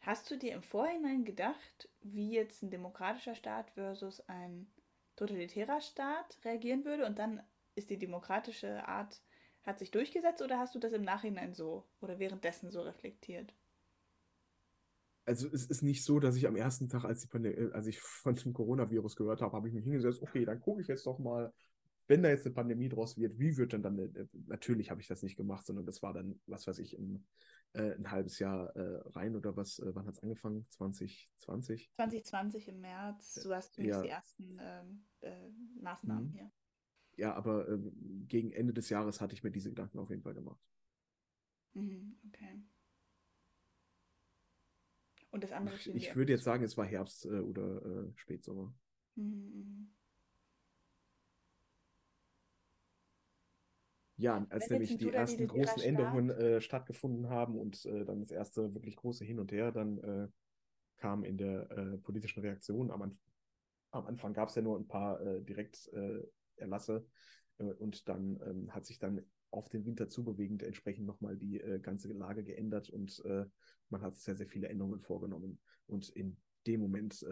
Hast 0.00 0.30
du 0.30 0.36
dir 0.36 0.54
im 0.54 0.62
Vorhinein 0.62 1.24
gedacht, 1.24 1.88
wie 2.02 2.30
jetzt 2.30 2.62
ein 2.62 2.70
demokratischer 2.70 3.34
Staat 3.34 3.70
versus 3.70 4.20
ein 4.28 4.66
totalitärer 5.16 5.80
Staat 5.80 6.38
reagieren 6.44 6.84
würde 6.84 7.06
und 7.06 7.18
dann 7.18 7.42
ist 7.74 7.90
die 7.90 7.98
demokratische 7.98 8.86
Art, 8.86 9.22
hat 9.64 9.78
sich 9.78 9.90
durchgesetzt 9.90 10.42
oder 10.42 10.58
hast 10.58 10.74
du 10.74 10.78
das 10.78 10.92
im 10.92 11.02
Nachhinein 11.02 11.54
so 11.54 11.84
oder 12.00 12.18
währenddessen 12.18 12.70
so 12.70 12.82
reflektiert? 12.82 13.54
Also 15.26 15.48
es 15.48 15.66
ist 15.66 15.82
nicht 15.82 16.04
so, 16.04 16.20
dass 16.20 16.36
ich 16.36 16.46
am 16.46 16.56
ersten 16.56 16.88
Tag, 16.88 17.04
als, 17.04 17.22
die 17.22 17.28
Pande 17.28 17.50
äh, 17.50 17.72
als 17.72 17.86
ich 17.86 18.00
von 18.00 18.34
dem 18.34 18.52
Coronavirus 18.52 19.16
gehört 19.16 19.40
habe, 19.40 19.56
habe 19.56 19.68
ich 19.68 19.74
mich 19.74 19.84
hingesetzt, 19.84 20.20
okay, 20.22 20.44
dann 20.44 20.60
gucke 20.60 20.82
ich 20.82 20.88
jetzt 20.88 21.06
doch 21.06 21.18
mal, 21.18 21.52
wenn 22.08 22.22
da 22.22 22.28
jetzt 22.28 22.44
eine 22.44 22.54
Pandemie 22.54 22.90
draus 22.90 23.16
wird, 23.16 23.38
wie 23.38 23.56
wird 23.56 23.72
denn 23.72 23.82
dann, 23.82 23.98
eine, 23.98 24.28
natürlich 24.46 24.90
habe 24.90 25.00
ich 25.00 25.08
das 25.08 25.22
nicht 25.22 25.36
gemacht, 25.36 25.64
sondern 25.64 25.86
das 25.86 26.02
war 26.02 26.12
dann, 26.12 26.38
was 26.46 26.66
weiß 26.66 26.78
ich, 26.78 26.94
im, 26.98 27.24
äh, 27.72 27.94
ein 27.94 28.10
halbes 28.10 28.38
Jahr 28.38 28.76
äh, 28.76 29.00
rein 29.12 29.34
oder 29.34 29.56
was, 29.56 29.78
äh, 29.78 29.94
wann 29.94 30.06
hat 30.06 30.14
es 30.14 30.22
angefangen? 30.22 30.66
2020? 30.70 31.90
2020 31.96 32.68
im 32.68 32.80
März, 32.80 33.34
du 33.42 33.54
hast 33.54 33.78
die 33.78 33.86
Ja, 33.86 34.02
ersten 34.02 34.58
ähm, 34.60 35.04
äh, 35.22 35.48
Maßnahmen 35.80 36.28
mhm. 36.28 36.32
hier. 36.32 36.50
Ja, 37.16 37.34
aber 37.34 37.68
ähm, 37.68 38.26
gegen 38.28 38.52
Ende 38.52 38.72
des 38.72 38.88
Jahres 38.88 39.20
hatte 39.20 39.34
ich 39.34 39.42
mir 39.42 39.50
diese 39.50 39.70
Gedanken 39.70 39.98
auf 39.98 40.10
jeden 40.10 40.22
Fall 40.22 40.34
gemacht. 40.34 40.60
Mhm, 41.74 42.16
okay. 42.28 42.62
Und 45.30 45.42
das 45.42 45.52
andere 45.52 45.74
Ich, 45.74 45.94
ich 45.94 46.16
würde 46.16 46.32
jetzt 46.32 46.44
sagen, 46.44 46.62
es 46.62 46.76
war 46.76 46.86
Herbst 46.86 47.26
äh, 47.26 47.40
oder 47.40 47.84
äh, 47.84 48.12
Spätsommer. 48.16 48.72
Mhm, 49.16 49.24
mhm. 49.24 49.88
Ja, 54.16 54.46
als 54.48 54.70
Wenn 54.70 54.78
nämlich 54.78 54.96
die 54.96 55.10
ersten 55.10 55.48
totalitärer 55.48 55.74
großen 55.74 55.82
Änderungen 55.82 56.30
äh, 56.30 56.60
stattgefunden 56.60 57.28
haben 57.30 57.58
und 57.58 57.84
äh, 57.86 58.04
dann 58.04 58.20
das 58.20 58.30
erste 58.30 58.72
wirklich 58.72 58.94
große 58.94 59.24
Hin 59.24 59.40
und 59.40 59.50
Her 59.50 59.72
dann 59.72 59.98
äh, 59.98 60.28
kam 60.98 61.24
in 61.24 61.36
der 61.36 61.68
äh, 61.70 61.98
politischen 61.98 62.40
Reaktion. 62.40 62.90
Am, 62.92 63.02
Anf 63.02 63.16
am 63.90 64.06
Anfang 64.06 64.32
gab 64.32 64.48
es 64.48 64.54
ja 64.54 64.62
nur 64.62 64.78
ein 64.78 64.86
paar 64.86 65.20
äh, 65.20 65.42
Direkterlasse 65.42 66.22
äh, 66.22 66.28
Erlasse, 66.56 67.06
äh, 67.58 67.64
und 67.64 68.08
dann 68.08 68.40
ähm, 68.46 68.74
hat 68.74 68.86
sich 68.86 68.98
dann 68.98 69.24
auf 69.50 69.68
den 69.68 69.84
Winter 69.86 70.08
zubewegend 70.08 70.62
entsprechend 70.62 71.06
nochmal 71.06 71.36
die 71.36 71.60
äh, 71.60 71.78
ganze 71.78 72.12
Lage 72.12 72.42
geändert 72.42 72.90
und 72.90 73.24
äh, 73.24 73.44
man 73.88 74.02
hat 74.02 74.16
sehr, 74.16 74.34
sehr 74.34 74.48
viele 74.48 74.68
Änderungen 74.68 75.00
vorgenommen. 75.00 75.60
Und 75.86 76.08
in 76.10 76.36
dem 76.66 76.80
Moment, 76.80 77.24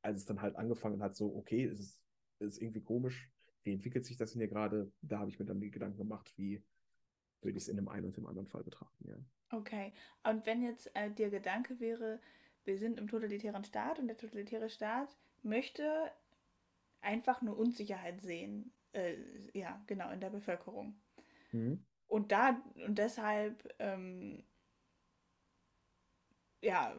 als 0.00 0.18
es 0.18 0.24
dann 0.24 0.40
halt 0.40 0.54
angefangen 0.54 1.02
hat, 1.02 1.16
so, 1.16 1.34
okay, 1.34 1.64
es 1.64 1.80
ist, 1.80 2.00
ist 2.38 2.62
irgendwie 2.62 2.80
komisch, 2.80 3.28
wie 3.64 3.72
entwickelt 3.72 4.04
sich 4.04 4.16
das 4.16 4.30
denn 4.30 4.40
hier 4.40 4.48
gerade? 4.48 4.92
Da 5.02 5.18
habe 5.18 5.28
ich 5.28 5.40
mir 5.40 5.44
dann 5.44 5.60
die 5.60 5.72
Gedanken 5.72 5.98
gemacht, 5.98 6.32
wie 6.36 6.62
würde 7.42 7.58
ich 7.58 7.64
es 7.64 7.68
in 7.68 7.76
dem 7.76 7.88
einen 7.88 8.06
und 8.06 8.16
dem 8.16 8.26
anderen 8.26 8.46
Fall 8.46 8.62
betrachten, 8.62 9.08
ja. 9.08 9.16
Okay. 9.50 9.92
Und 10.22 10.46
wenn 10.46 10.62
jetzt 10.62 10.94
äh, 10.94 11.10
der 11.10 11.30
Gedanke 11.30 11.80
wäre, 11.80 12.20
wir 12.64 12.78
sind 12.78 12.98
im 12.98 13.08
totalitären 13.08 13.64
Staat 13.64 13.98
und 13.98 14.06
der 14.06 14.16
totalitäre 14.16 14.70
Staat 14.70 15.18
möchte 15.42 16.12
einfach 17.02 17.42
nur 17.42 17.58
Unsicherheit 17.58 18.20
sehen, 18.20 18.72
äh, 18.92 19.16
ja, 19.54 19.82
genau, 19.86 20.10
in 20.10 20.20
der 20.20 20.30
Bevölkerung. 20.30 21.00
Mhm. 21.52 21.84
Und 22.08 22.32
da 22.32 22.60
und 22.86 22.98
deshalb, 22.98 23.74
ähm, 23.78 24.44
ja, 26.62 26.94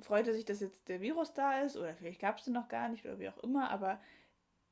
freut 0.00 0.26
er 0.28 0.34
sich, 0.34 0.44
dass 0.44 0.60
jetzt 0.60 0.88
der 0.88 1.00
Virus 1.00 1.32
da 1.32 1.60
ist 1.60 1.76
oder 1.76 1.94
vielleicht 1.94 2.20
gab 2.20 2.38
es 2.38 2.44
den 2.44 2.52
noch 2.54 2.68
gar 2.68 2.88
nicht 2.88 3.04
oder 3.04 3.18
wie 3.18 3.28
auch 3.28 3.38
immer, 3.38 3.70
aber 3.70 4.00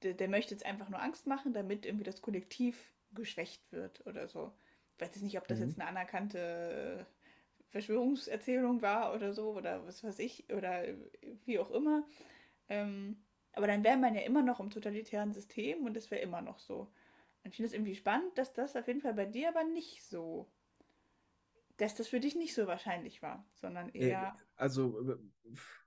der, 0.03 0.15
der 0.15 0.29
möchte 0.29 0.55
jetzt 0.55 0.67
einfach 0.67 0.89
nur 0.91 1.03
Angst 1.03 1.27
machen, 1.27 1.53
damit 1.55 1.87
irgendwie 1.87 2.05
das 2.05 2.23
Kollektiv 2.23 2.93
geschwächt 3.13 3.73
wird 3.73 4.07
oder 4.07 4.29
so. 4.29 4.53
Ich 4.97 5.03
weiß 5.03 5.15
jetzt 5.15 5.23
nicht, 5.25 5.39
ob 5.39 5.49
das 5.49 5.59
Mhm. 5.59 5.61
jetzt 5.61 5.81
eine 5.81 5.89
anerkannte 5.89 7.07
Verschwörungserzählung 7.71 8.83
war 8.83 9.15
oder 9.15 9.33
so 9.35 9.53
oder 9.55 9.87
was 9.87 10.05
weiß 10.05 10.19
ich 10.21 10.53
oder 10.53 10.85
wie 11.47 11.59
auch 11.59 11.71
immer. 11.71 12.05
Ähm, 12.69 13.26
aber 13.57 13.69
dann 13.69 13.85
wäre 13.85 13.99
man 13.99 14.15
ja 14.15 14.23
immer 14.23 14.43
noch 14.43 14.61
im 14.61 14.71
totalitären 14.71 15.33
System 15.35 15.85
und 15.87 15.95
das 15.97 16.11
wäre 16.13 16.23
immer 16.23 16.43
noch 16.43 16.61
so. 16.61 16.81
Und 17.45 17.51
ich 17.51 17.57
finde 17.57 17.69
es 17.69 17.75
irgendwie 17.75 17.97
spannend, 17.97 18.39
dass 18.39 18.53
das 18.55 18.77
auf 18.77 18.89
jeden 18.89 19.03
Fall 19.03 19.15
bei 19.15 19.27
dir 19.27 19.49
aber 19.51 19.65
nicht 19.65 20.05
so, 20.05 20.49
dass 21.77 21.95
das 21.95 22.09
für 22.09 22.21
dich 22.21 22.35
nicht 22.37 22.55
so 22.55 22.67
wahrscheinlich 22.67 23.23
war, 23.23 23.45
sondern 23.55 23.89
Äh, 23.95 23.99
eher, 24.01 24.35
also 24.57 25.19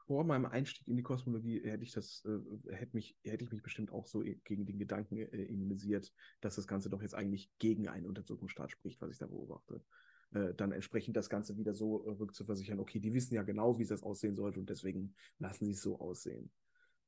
vor 0.08 0.24
meinem 0.24 0.46
Einstieg 0.46 0.88
in 0.88 0.96
die 0.98 1.04
Kosmologie 1.04 1.62
hätte 1.64 1.84
ich 1.84 1.92
das, 1.92 2.24
äh, 2.26 2.74
hätte 2.76 2.96
mich, 2.96 3.16
hätte 3.24 3.44
ich 3.44 3.52
mich 3.52 3.62
bestimmt 3.64 3.92
auch 3.92 4.08
so 4.08 4.24
i- 4.24 4.40
gegen 4.44 4.66
den 4.66 4.80
Gedanken 4.80 5.18
äh, 5.18 5.44
immunisiert, 5.44 6.12
dass 6.42 6.56
das 6.56 6.68
Ganze 6.68 6.90
doch 6.90 7.02
jetzt 7.02 7.16
eigentlich 7.16 7.52
gegen 7.60 7.88
einen 7.88 8.06
Unterdrückungsstaat 8.06 8.72
spricht, 8.72 9.02
was 9.02 9.12
ich 9.12 9.18
da 9.18 9.28
beobachte. 9.28 9.84
Dann 10.32 10.72
entsprechend 10.74 11.18
das 11.18 11.28
Ganze 11.28 11.58
wieder 11.58 11.74
so 11.74 11.96
rückzuversichern, 11.96 12.80
okay, 12.80 13.00
die 13.00 13.16
wissen 13.16 13.34
ja 13.34 13.42
genau, 13.42 13.80
wie 13.80 13.86
das 13.88 14.04
aussehen 14.04 14.36
sollte 14.36 14.60
und 14.60 14.70
deswegen 14.70 15.16
lassen 15.40 15.66
sie 15.66 15.72
es 15.72 15.82
so 15.82 16.00
aussehen. 16.00 16.52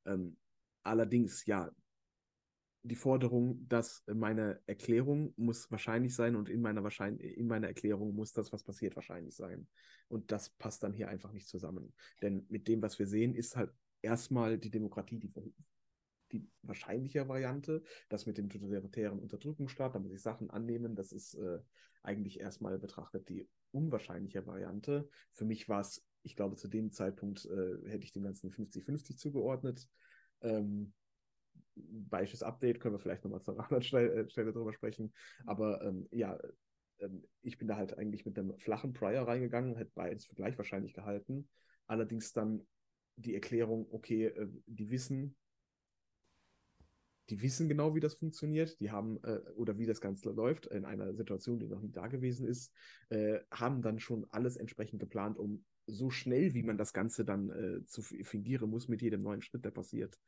Ähm, 0.06 0.36
allerdings, 0.82 1.46
ja, 1.46 1.70
die 2.84 2.96
Forderung, 2.96 3.66
dass 3.68 4.02
meine 4.12 4.60
Erklärung 4.66 5.32
muss 5.36 5.70
wahrscheinlich 5.70 6.14
sein 6.14 6.34
und 6.34 6.48
in 6.48 6.60
meiner, 6.60 6.82
Wahrschein 6.82 7.16
in 7.18 7.46
meiner 7.46 7.68
Erklärung 7.68 8.14
muss 8.14 8.32
das, 8.32 8.52
was 8.52 8.64
passiert, 8.64 8.96
wahrscheinlich 8.96 9.36
sein. 9.36 9.68
Und 10.08 10.32
das 10.32 10.50
passt 10.50 10.82
dann 10.82 10.92
hier 10.92 11.08
einfach 11.08 11.32
nicht 11.32 11.48
zusammen. 11.48 11.94
Denn 12.22 12.44
mit 12.48 12.66
dem, 12.66 12.82
was 12.82 12.98
wir 12.98 13.06
sehen, 13.06 13.34
ist 13.34 13.56
halt 13.56 13.70
erstmal 14.02 14.58
die 14.58 14.70
Demokratie 14.70 15.20
die, 15.20 15.32
die 16.32 16.50
wahrscheinliche 16.62 17.28
Variante. 17.28 17.84
Das 18.08 18.26
mit 18.26 18.36
dem 18.36 18.50
totalitären 18.50 19.20
Unterdrückungsstaat, 19.20 19.94
da 19.94 20.00
muss 20.00 20.12
ich 20.12 20.22
Sachen 20.22 20.50
annehmen, 20.50 20.96
das 20.96 21.12
ist 21.12 21.34
äh, 21.34 21.60
eigentlich 22.02 22.40
erstmal 22.40 22.78
betrachtet 22.78 23.28
die 23.28 23.48
unwahrscheinliche 23.70 24.44
Variante. 24.44 25.08
Für 25.32 25.44
mich 25.44 25.68
war 25.68 25.80
es, 25.80 26.04
ich 26.24 26.34
glaube, 26.34 26.56
zu 26.56 26.66
dem 26.66 26.90
Zeitpunkt 26.90 27.46
äh, 27.46 27.88
hätte 27.88 28.04
ich 28.04 28.12
dem 28.12 28.24
Ganzen 28.24 28.50
50-50 28.50 29.16
zugeordnet. 29.16 29.88
Ähm, 30.42 30.92
Weiches 31.74 32.42
Update, 32.42 32.80
können 32.80 32.94
wir 32.94 32.98
vielleicht 32.98 33.24
nochmal 33.24 33.40
zu 33.40 33.52
einer 33.52 33.64
anderen 33.64 33.82
Stelle, 33.82 34.12
äh, 34.12 34.28
Stelle 34.28 34.52
drüber 34.52 34.72
sprechen. 34.72 35.12
Aber 35.46 35.82
ähm, 35.82 36.06
ja, 36.10 36.38
ähm, 36.98 37.24
ich 37.42 37.58
bin 37.58 37.68
da 37.68 37.76
halt 37.76 37.96
eigentlich 37.98 38.26
mit 38.26 38.38
einem 38.38 38.58
flachen 38.58 38.92
Prior 38.92 39.26
reingegangen, 39.26 39.76
hätte 39.76 39.92
beides 39.94 40.26
für 40.26 40.34
gleich 40.34 40.56
wahrscheinlich 40.58 40.92
gehalten. 40.92 41.48
Allerdings 41.86 42.32
dann 42.32 42.66
die 43.16 43.34
Erklärung, 43.34 43.86
okay, 43.90 44.26
äh, 44.26 44.48
die 44.66 44.90
wissen, 44.90 45.36
die 47.30 47.40
wissen 47.40 47.68
genau, 47.68 47.94
wie 47.94 48.00
das 48.00 48.14
funktioniert, 48.14 48.78
die 48.80 48.90
haben 48.90 49.22
äh, 49.24 49.40
oder 49.54 49.78
wie 49.78 49.86
das 49.86 50.00
Ganze 50.00 50.30
läuft 50.30 50.66
in 50.66 50.84
einer 50.84 51.14
Situation, 51.14 51.58
die 51.58 51.68
noch 51.68 51.80
nie 51.80 51.92
da 51.92 52.08
gewesen 52.08 52.46
ist, 52.46 52.72
äh, 53.08 53.40
haben 53.50 53.80
dann 53.80 53.98
schon 53.98 54.26
alles 54.30 54.56
entsprechend 54.56 55.00
geplant, 55.00 55.38
um 55.38 55.64
so 55.86 56.10
schnell, 56.10 56.54
wie 56.54 56.62
man 56.62 56.78
das 56.78 56.92
Ganze 56.92 57.24
dann 57.24 57.50
äh, 57.50 57.84
zu 57.86 58.02
fingieren 58.02 58.70
muss 58.70 58.88
mit 58.88 59.02
jedem 59.02 59.22
neuen 59.22 59.42
Schritt, 59.42 59.64
der 59.64 59.70
passiert, 59.70 60.18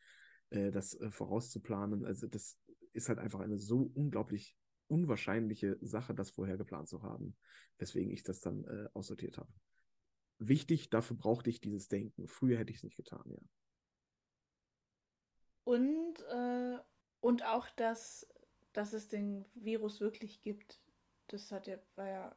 äh, 0.51 0.71
das 0.71 0.95
äh, 1.01 1.11
vorauszuplanen. 1.11 2.05
Also 2.05 2.27
das 2.27 2.59
ist 2.93 3.09
halt 3.09 3.19
einfach 3.19 3.41
eine 3.41 3.59
so 3.59 3.91
unglaublich 3.95 4.57
unwahrscheinliche 4.87 5.79
Sache, 5.81 6.15
das 6.15 6.31
vorher 6.31 6.57
geplant 6.57 6.89
zu 6.89 7.03
haben, 7.03 7.37
weswegen 7.79 8.13
ich 8.13 8.23
das 8.23 8.41
dann 8.41 8.65
äh, 8.65 8.89
aussortiert 8.93 9.39
habe. 9.39 9.53
Wichtig, 10.39 10.91
dafür 10.91 11.17
brauchte 11.17 11.51
ich 11.51 11.61
dieses 11.61 11.89
Denken. 11.89 12.29
Früher 12.29 12.59
hätte 12.59 12.71
ich 12.71 12.79
es 12.79 12.85
nicht 12.85 12.97
getan, 12.97 13.25
ja. 13.27 13.39
Und, 15.65 16.21
äh, 16.29 16.79
und 17.21 17.45
auch, 17.47 17.69
dass, 17.71 18.29
dass 18.73 18.93
es 18.93 19.09
den 19.09 19.47
Virus 19.55 20.01
wirklich 20.01 20.43
gibt. 20.43 20.83
Das 21.29 21.51
hat 21.51 21.67
ja, 21.67 21.79
war 21.97 22.09
ja, 22.09 22.37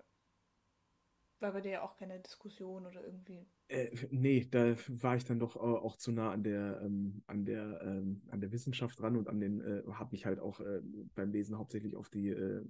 war 1.40 1.52
bei 1.52 1.62
dir 1.62 1.72
ja 1.72 1.82
auch 1.84 1.96
keine 1.96 2.20
Diskussion 2.20 2.86
oder 2.86 3.04
irgendwie. 3.04 3.46
Äh, 3.68 3.90
nee, 4.12 4.48
da 4.50 4.76
war 4.88 5.16
ich 5.16 5.26
dann 5.26 5.40
doch 5.40 5.56
auch, 5.56 5.84
auch 5.84 5.98
zu 5.98 6.12
nah 6.12 6.32
an 6.32 6.44
der, 6.44 6.82
ähm, 6.82 7.22
an 7.28 7.46
der, 7.46 7.82
ähm, 7.82 8.22
an 8.30 8.40
der 8.40 8.52
Wissenschaft 8.52 9.00
dran 9.00 9.18
und 9.18 9.28
an 9.28 9.40
den, 9.40 9.62
äh, 9.62 9.84
habe 9.92 10.12
mich 10.12 10.26
halt 10.26 10.40
auch 10.40 10.60
äh, 10.60 10.82
beim 11.16 11.32
Lesen 11.32 11.58
hauptsächlich 11.58 11.96
auf 11.96 12.10
die, 12.10 12.30
äh, 12.30 12.64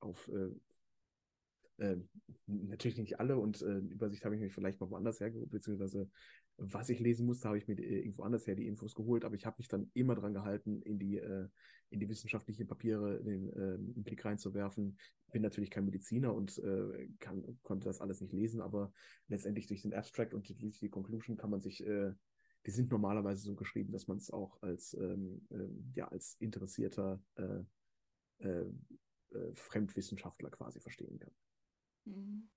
auf 0.00 0.28
äh, 0.28 0.50
äh, 1.80 1.96
natürlich 2.46 2.98
nicht 2.98 3.20
alle 3.20 3.36
und 3.36 3.60
äh, 3.62 3.78
Übersicht 3.78 4.24
habe 4.24 4.34
ich 4.34 4.40
mich 4.40 4.52
vielleicht 4.52 4.80
mal 4.80 4.90
woanders 4.90 5.20
hergeholt, 5.20 5.50
beziehungsweise 5.50 6.08
was 6.60 6.90
ich 6.90 7.00
lesen 7.00 7.26
musste, 7.26 7.48
habe 7.48 7.58
ich 7.58 7.66
mir 7.66 7.78
äh, 7.78 8.00
irgendwo 8.00 8.22
anders 8.22 8.46
her 8.46 8.54
die 8.54 8.66
Infos 8.66 8.94
geholt, 8.94 9.24
aber 9.24 9.34
ich 9.34 9.46
habe 9.46 9.56
mich 9.58 9.68
dann 9.68 9.90
immer 9.94 10.14
dran 10.14 10.34
gehalten, 10.34 10.82
in 10.82 10.98
die, 10.98 11.16
äh, 11.16 11.48
in 11.88 12.00
die 12.00 12.08
wissenschaftlichen 12.08 12.66
Papiere 12.66 13.22
den, 13.22 13.48
äh, 13.50 13.74
einen 13.74 14.04
Blick 14.04 14.24
reinzuwerfen. 14.24 14.98
Bin 15.32 15.42
natürlich 15.42 15.70
kein 15.70 15.86
Mediziner 15.86 16.34
und 16.34 16.58
äh, 16.58 17.08
kann, 17.18 17.58
konnte 17.62 17.88
das 17.88 18.00
alles 18.00 18.20
nicht 18.20 18.34
lesen, 18.34 18.60
aber 18.60 18.92
letztendlich 19.28 19.66
durch 19.68 19.82
den 19.82 19.94
Abstract 19.94 20.34
und 20.34 20.48
durch 20.60 20.78
die 20.78 20.90
Conclusion 20.90 21.36
kann 21.36 21.50
man 21.50 21.62
sich, 21.62 21.84
äh, 21.84 22.12
die 22.66 22.70
sind 22.70 22.90
normalerweise 22.90 23.42
so 23.42 23.54
geschrieben, 23.54 23.92
dass 23.92 24.06
man 24.06 24.18
es 24.18 24.30
auch 24.30 24.60
als, 24.60 24.92
ähm, 24.94 25.46
ähm, 25.50 25.92
ja, 25.94 26.08
als 26.08 26.36
interessierter 26.40 27.22
äh, 27.36 28.64
Fremdwissenschaftler 29.54 30.50
quasi 30.50 30.80
verstehen 30.80 31.18
kann. 31.18 31.32
Mhm. 32.06 32.48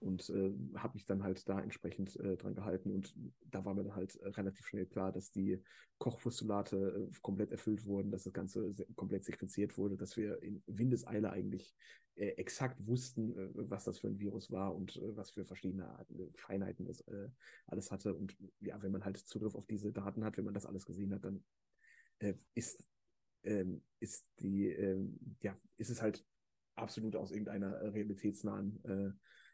Und 0.00 0.30
äh, 0.30 0.52
habe 0.76 0.94
mich 0.94 1.06
dann 1.06 1.24
halt 1.24 1.48
da 1.48 1.60
entsprechend 1.60 2.14
äh, 2.16 2.36
dran 2.36 2.54
gehalten. 2.54 2.90
Und 2.92 3.14
da 3.50 3.64
war 3.64 3.74
mir 3.74 3.82
dann 3.82 3.96
halt 3.96 4.14
äh, 4.16 4.28
relativ 4.28 4.66
schnell 4.66 4.86
klar, 4.86 5.10
dass 5.10 5.30
die 5.30 5.60
Kochpostulate 5.98 7.08
äh, 7.10 7.18
komplett 7.20 7.50
erfüllt 7.50 7.84
wurden, 7.84 8.10
dass 8.10 8.22
das 8.22 8.32
Ganze 8.32 8.74
komplett 8.94 9.24
sequenziert 9.24 9.76
wurde, 9.76 9.96
dass 9.96 10.16
wir 10.16 10.40
in 10.42 10.62
Windeseile 10.66 11.30
eigentlich 11.30 11.74
äh, 12.14 12.28
exakt 12.36 12.86
wussten, 12.86 13.36
äh, 13.36 13.48
was 13.52 13.84
das 13.84 13.98
für 13.98 14.06
ein 14.06 14.20
Virus 14.20 14.52
war 14.52 14.74
und 14.74 15.00
was 15.02 15.30
für 15.30 15.44
verschiedene 15.44 15.88
Feinheiten 16.36 16.86
das 16.86 17.04
alles 17.66 17.90
hatte. 17.90 18.14
Und 18.14 18.36
ja, 18.60 18.80
wenn 18.82 18.92
man 18.92 19.04
halt 19.04 19.18
Zugriff 19.18 19.56
auf 19.56 19.66
diese 19.66 19.92
Daten 19.92 20.24
hat, 20.24 20.36
wenn 20.36 20.44
man 20.44 20.54
das 20.54 20.66
alles 20.66 20.86
gesehen 20.86 21.12
hat, 21.12 21.24
dann 21.24 21.42
ist, 22.54 22.88
ähm, 23.44 23.82
ist 24.00 24.26
die, 24.40 24.66
ähm, 24.66 25.18
ja, 25.42 25.56
ist 25.76 25.90
es 25.90 26.02
halt 26.02 26.24
absolut 26.74 27.16
aus 27.16 27.30
irgendeiner 27.30 27.92
realitätsnahen 27.92 28.84
äh, 28.84 29.12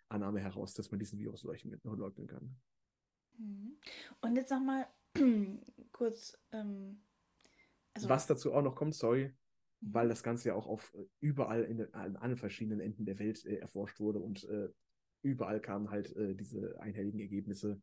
Annahme 0.09 0.41
heraus, 0.41 0.75
dass 0.75 0.91
man 0.91 0.99
diesen 0.99 1.19
Virus 1.19 1.43
leugnen 1.43 2.27
kann. 2.27 2.57
Mhm. 3.39 3.77
Und 4.21 4.37
jetzt 4.37 4.51
nochmal 4.51 4.87
kurz. 5.93 6.39
Ähm, 6.53 7.03
also 7.95 8.09
Was 8.09 8.27
dazu 8.27 8.53
auch 8.53 8.63
noch 8.63 8.75
kommt, 8.75 8.95
sorry, 8.95 9.29
mhm. 9.81 9.95
weil 9.95 10.09
das 10.09 10.23
Ganze 10.23 10.49
ja 10.49 10.55
auch 10.55 10.67
auf 10.67 10.95
äh, 10.95 11.05
überall 11.21 11.65
in, 11.65 11.93
an 11.95 12.17
allen 12.17 12.37
verschiedenen 12.37 12.81
Enden 12.81 13.05
der 13.05 13.19
Welt 13.19 13.45
äh, 13.45 13.57
erforscht 13.57 14.01
wurde 14.01 14.19
und 14.19 14.45
äh, 14.45 14.69
überall 15.23 15.61
kamen 15.61 15.91
halt 15.91 16.15
äh, 16.17 16.35
diese 16.35 16.81
einhelligen 16.81 17.21
Ergebnisse. 17.21 17.81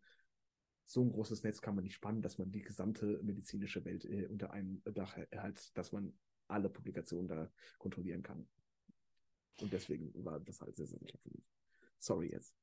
So 0.86 1.04
ein 1.04 1.12
großes 1.12 1.44
Netz 1.44 1.62
kann 1.62 1.76
man 1.76 1.84
nicht 1.84 1.96
spannen, 1.96 2.22
dass 2.22 2.38
man 2.38 2.52
die 2.52 2.62
gesamte 2.62 3.22
medizinische 3.24 3.86
Welt 3.86 4.06
äh, 4.06 4.28
unter 4.28 4.52
einem 4.52 4.82
Dach 4.84 5.18
hat, 5.36 5.78
dass 5.78 5.92
man 5.92 6.14
alle 6.48 6.70
Publikationen 6.70 7.30
da 7.30 7.50
kontrollieren 7.78 8.24
kann. 8.24 8.48
Und 9.62 9.72
deswegen 9.72 10.12
war 10.26 10.40
das 10.40 10.60
halt 10.60 10.76
sehr, 10.76 10.88
sehr 10.88 11.00
für 11.00 11.30
mich. 11.30 11.46
Sorry 12.02 12.32
jetzt. 12.32 12.56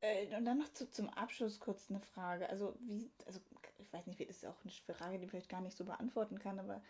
Äh, 0.00 0.34
und 0.36 0.44
dann 0.44 0.58
noch 0.58 0.72
zu, 0.72 0.90
zum 0.90 1.08
Abschluss 1.10 1.60
kurz 1.60 1.90
eine 1.90 2.00
Frage. 2.00 2.48
Also, 2.48 2.76
wie, 2.80 3.10
also 3.26 3.40
ich 3.78 3.92
weiß 3.92 4.06
nicht, 4.06 4.20
das 4.20 4.28
ist 4.28 4.46
auch 4.46 4.56
eine 4.62 4.96
Frage, 4.96 5.18
die 5.18 5.24
ich 5.24 5.30
vielleicht 5.30 5.48
gar 5.48 5.60
nicht 5.60 5.76
so 5.76 5.84
beantworten 5.84 6.38
kann, 6.38 6.58
aber 6.58 6.82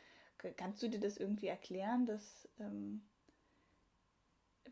kannst 0.56 0.82
du 0.82 0.88
dir 0.88 1.00
das 1.00 1.16
irgendwie 1.16 1.48
erklären, 1.48 2.06
dass, 2.06 2.48
ähm, 2.60 3.02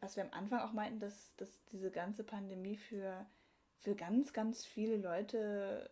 was 0.01 0.17
wir 0.17 0.25
am 0.25 0.33
Anfang 0.33 0.61
auch 0.61 0.73
meinten, 0.73 1.01
dass, 1.01 1.35
dass 1.37 1.65
diese 1.67 1.91
ganze 1.91 2.23
Pandemie 2.23 2.77
für, 2.77 3.27
für 3.79 3.97
ganz, 3.97 4.33
ganz 4.33 4.65
viele 4.65 4.97
Leute 4.97 5.91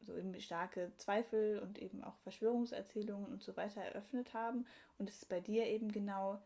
so 0.00 0.16
eben 0.16 0.38
starke 0.40 0.92
Zweifel 0.98 1.58
und 1.58 1.78
eben 1.78 2.04
auch 2.04 2.16
Verschwörungserzählungen 2.18 3.32
und 3.32 3.42
so 3.42 3.56
weiter 3.56 3.80
eröffnet 3.80 4.34
haben 4.34 4.66
und 4.98 5.08
es 5.08 5.24
bei 5.24 5.40
dir 5.40 5.66
eben 5.66 5.90
genau 5.90 6.40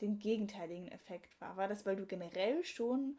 den 0.00 0.18
gegenteiligen 0.18 0.88
Effekt 0.88 1.40
war. 1.40 1.56
War 1.56 1.68
das, 1.68 1.86
weil 1.86 1.96
du 1.96 2.06
generell 2.06 2.64
schon 2.64 3.18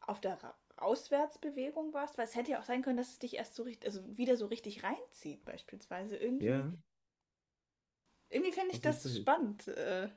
auf 0.00 0.20
der 0.20 0.38
Auswärtsbewegung 0.76 1.92
warst? 1.92 2.18
Weil 2.18 2.24
es 2.24 2.34
hätte 2.34 2.52
ja 2.52 2.60
auch 2.60 2.64
sein 2.64 2.82
können, 2.82 2.96
dass 2.96 3.12
es 3.12 3.18
dich 3.18 3.36
erst 3.36 3.54
so 3.54 3.62
richtig, 3.62 3.86
also 3.86 4.16
wieder 4.16 4.36
so 4.36 4.46
richtig 4.46 4.82
reinzieht, 4.82 5.44
beispielsweise. 5.44 6.16
Irgendwie. 6.16 6.46
Ja. 6.46 6.72
Irgendwie 8.30 8.52
fände 8.52 8.74
ich 8.74 8.80
das, 8.80 9.02
das 9.02 9.16
spannend. 9.16 9.68
Äh. 9.68 10.08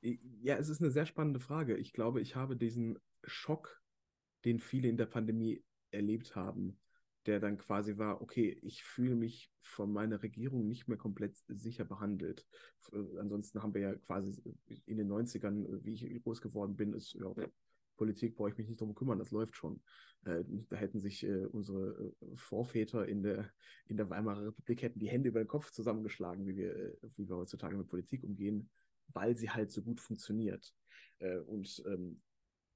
Ja, 0.00 0.56
es 0.56 0.68
ist 0.68 0.80
eine 0.80 0.90
sehr 0.90 1.06
spannende 1.06 1.40
Frage. 1.40 1.76
Ich 1.76 1.92
glaube, 1.92 2.20
ich 2.20 2.36
habe 2.36 2.56
diesen 2.56 2.98
Schock, 3.24 3.82
den 4.44 4.58
viele 4.58 4.88
in 4.88 4.96
der 4.96 5.06
Pandemie 5.06 5.62
erlebt 5.90 6.34
haben, 6.36 6.78
der 7.26 7.40
dann 7.40 7.58
quasi 7.58 7.98
war, 7.98 8.22
okay, 8.22 8.58
ich 8.62 8.82
fühle 8.82 9.14
mich 9.14 9.52
von 9.60 9.92
meiner 9.92 10.22
Regierung 10.22 10.66
nicht 10.66 10.88
mehr 10.88 10.96
komplett 10.96 11.36
sicher 11.48 11.84
behandelt. 11.84 12.46
Äh, 12.92 13.18
ansonsten 13.18 13.62
haben 13.62 13.74
wir 13.74 13.80
ja 13.82 13.94
quasi 13.94 14.42
in 14.86 14.96
den 14.96 15.10
90ern, 15.10 15.66
äh, 15.66 15.84
wie 15.84 15.94
ich 15.94 16.22
groß 16.22 16.40
geworden 16.40 16.76
bin, 16.76 16.94
ist 16.94 17.14
ja, 17.14 17.32
Politik 17.96 18.34
brauche 18.36 18.48
ich 18.48 18.56
mich 18.56 18.68
nicht 18.68 18.80
drum 18.80 18.94
kümmern, 18.94 19.18
das 19.18 19.30
läuft 19.30 19.54
schon. 19.56 19.82
Äh, 20.24 20.42
da 20.70 20.76
hätten 20.76 21.00
sich 21.00 21.22
äh, 21.22 21.44
unsere 21.44 22.14
Vorväter 22.34 23.06
in 23.06 23.22
der, 23.22 23.50
in 23.86 23.98
der 23.98 24.08
Weimarer 24.08 24.46
Republik 24.46 24.80
hätten 24.82 24.98
die 24.98 25.10
Hände 25.10 25.28
über 25.28 25.42
den 25.42 25.48
Kopf 25.48 25.70
zusammengeschlagen, 25.70 26.46
wie 26.46 26.56
wir, 26.56 26.96
wie 27.16 27.28
wir 27.28 27.36
heutzutage 27.36 27.76
mit 27.76 27.88
Politik 27.88 28.24
umgehen, 28.24 28.70
weil 29.08 29.36
sie 29.36 29.50
halt 29.50 29.70
so 29.70 29.82
gut 29.82 30.00
funktioniert. 30.00 30.72
und 31.46 31.82
ähm, 31.86 32.22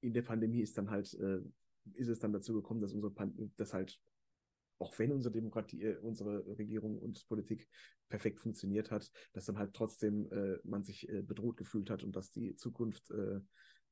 in 0.01 0.13
der 0.13 0.21
Pandemie 0.21 0.61
ist 0.61 0.77
dann 0.77 0.91
halt, 0.91 1.11
ist 1.93 2.09
es 2.09 2.19
dann 2.19 2.33
dazu 2.33 2.53
gekommen, 2.53 2.81
dass 2.81 2.93
unsere 2.93 3.11
Pan 3.11 3.51
dass 3.55 3.73
halt 3.73 3.99
auch 4.79 4.97
wenn 4.99 5.11
unsere 5.11 5.33
Demokratie, 5.33 5.83
äh, 5.83 5.97
unsere 5.97 6.45
Regierung 6.57 6.97
und 6.97 7.27
Politik 7.27 7.67
perfekt 8.09 8.39
funktioniert 8.39 8.91
hat, 8.91 9.11
dass 9.33 9.45
dann 9.45 9.57
halt 9.57 9.73
trotzdem 9.73 10.31
äh, 10.31 10.57
man 10.63 10.83
sich 10.83 11.09
äh, 11.09 11.21
bedroht 11.21 11.57
gefühlt 11.57 11.89
hat 11.89 12.03
und 12.03 12.15
dass 12.15 12.31
die 12.31 12.55
Zukunft 12.55 13.09
äh, 13.11 13.39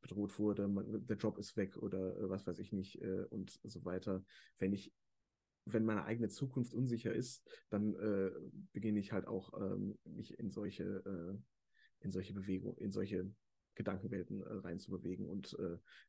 bedroht 0.02 0.38
wurde, 0.38 0.68
man, 0.68 1.06
der 1.06 1.18
Job 1.18 1.38
ist 1.38 1.56
weg 1.56 1.78
oder 1.78 2.18
äh, 2.18 2.30
was 2.30 2.46
weiß 2.46 2.60
ich 2.60 2.74
nicht 2.74 3.02
äh, 3.02 3.26
und 3.30 3.60
so 3.64 3.86
weiter. 3.86 4.24
Wenn 4.60 4.74
ich, 4.74 4.94
wenn 5.66 5.86
meine 5.86 6.04
eigene 6.04 6.30
Zukunft 6.30 6.74
unsicher 6.74 7.14
ist, 7.14 7.48
dann 7.70 7.96
beginne 8.74 9.00
ich 9.00 9.14
halt 9.14 9.28
auch 9.28 9.54
ähm, 9.62 9.98
mich 10.04 10.38
in 10.38 10.50
solche, 10.50 11.42
in 12.02 12.12
solche 12.12 12.34
Bewegungen, 12.34 12.78
in 12.80 12.92
solche 12.92 13.32
Gedankenwelten 13.76 14.44
reinzubewegen 14.44 15.26
und 15.26 15.58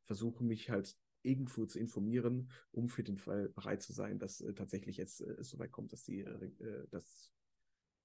versuche 0.03 0.43
mich 0.43 0.69
halt 0.69 0.93
irgendwo 1.25 1.65
zu 1.65 1.79
informieren, 1.79 2.49
um 2.71 2.87
für 2.87 3.03
den 3.03 3.17
Fall 3.17 3.49
bereit 3.49 3.81
zu 3.81 3.93
sein, 3.93 4.19
dass 4.19 4.41
äh, 4.41 4.53
tatsächlich 4.53 4.97
jetzt 4.97 5.21
äh, 5.21 5.31
es 5.39 5.49
soweit 5.49 5.71
kommt, 5.71 5.91
dass, 5.91 6.03
die, 6.03 6.21
äh, 6.21 6.51
äh 6.59 6.87
dass 6.89 7.31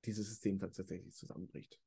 dieses 0.04 0.28
System 0.28 0.58
tatsächlich 0.58 1.14
zusammenbricht. 1.14 1.80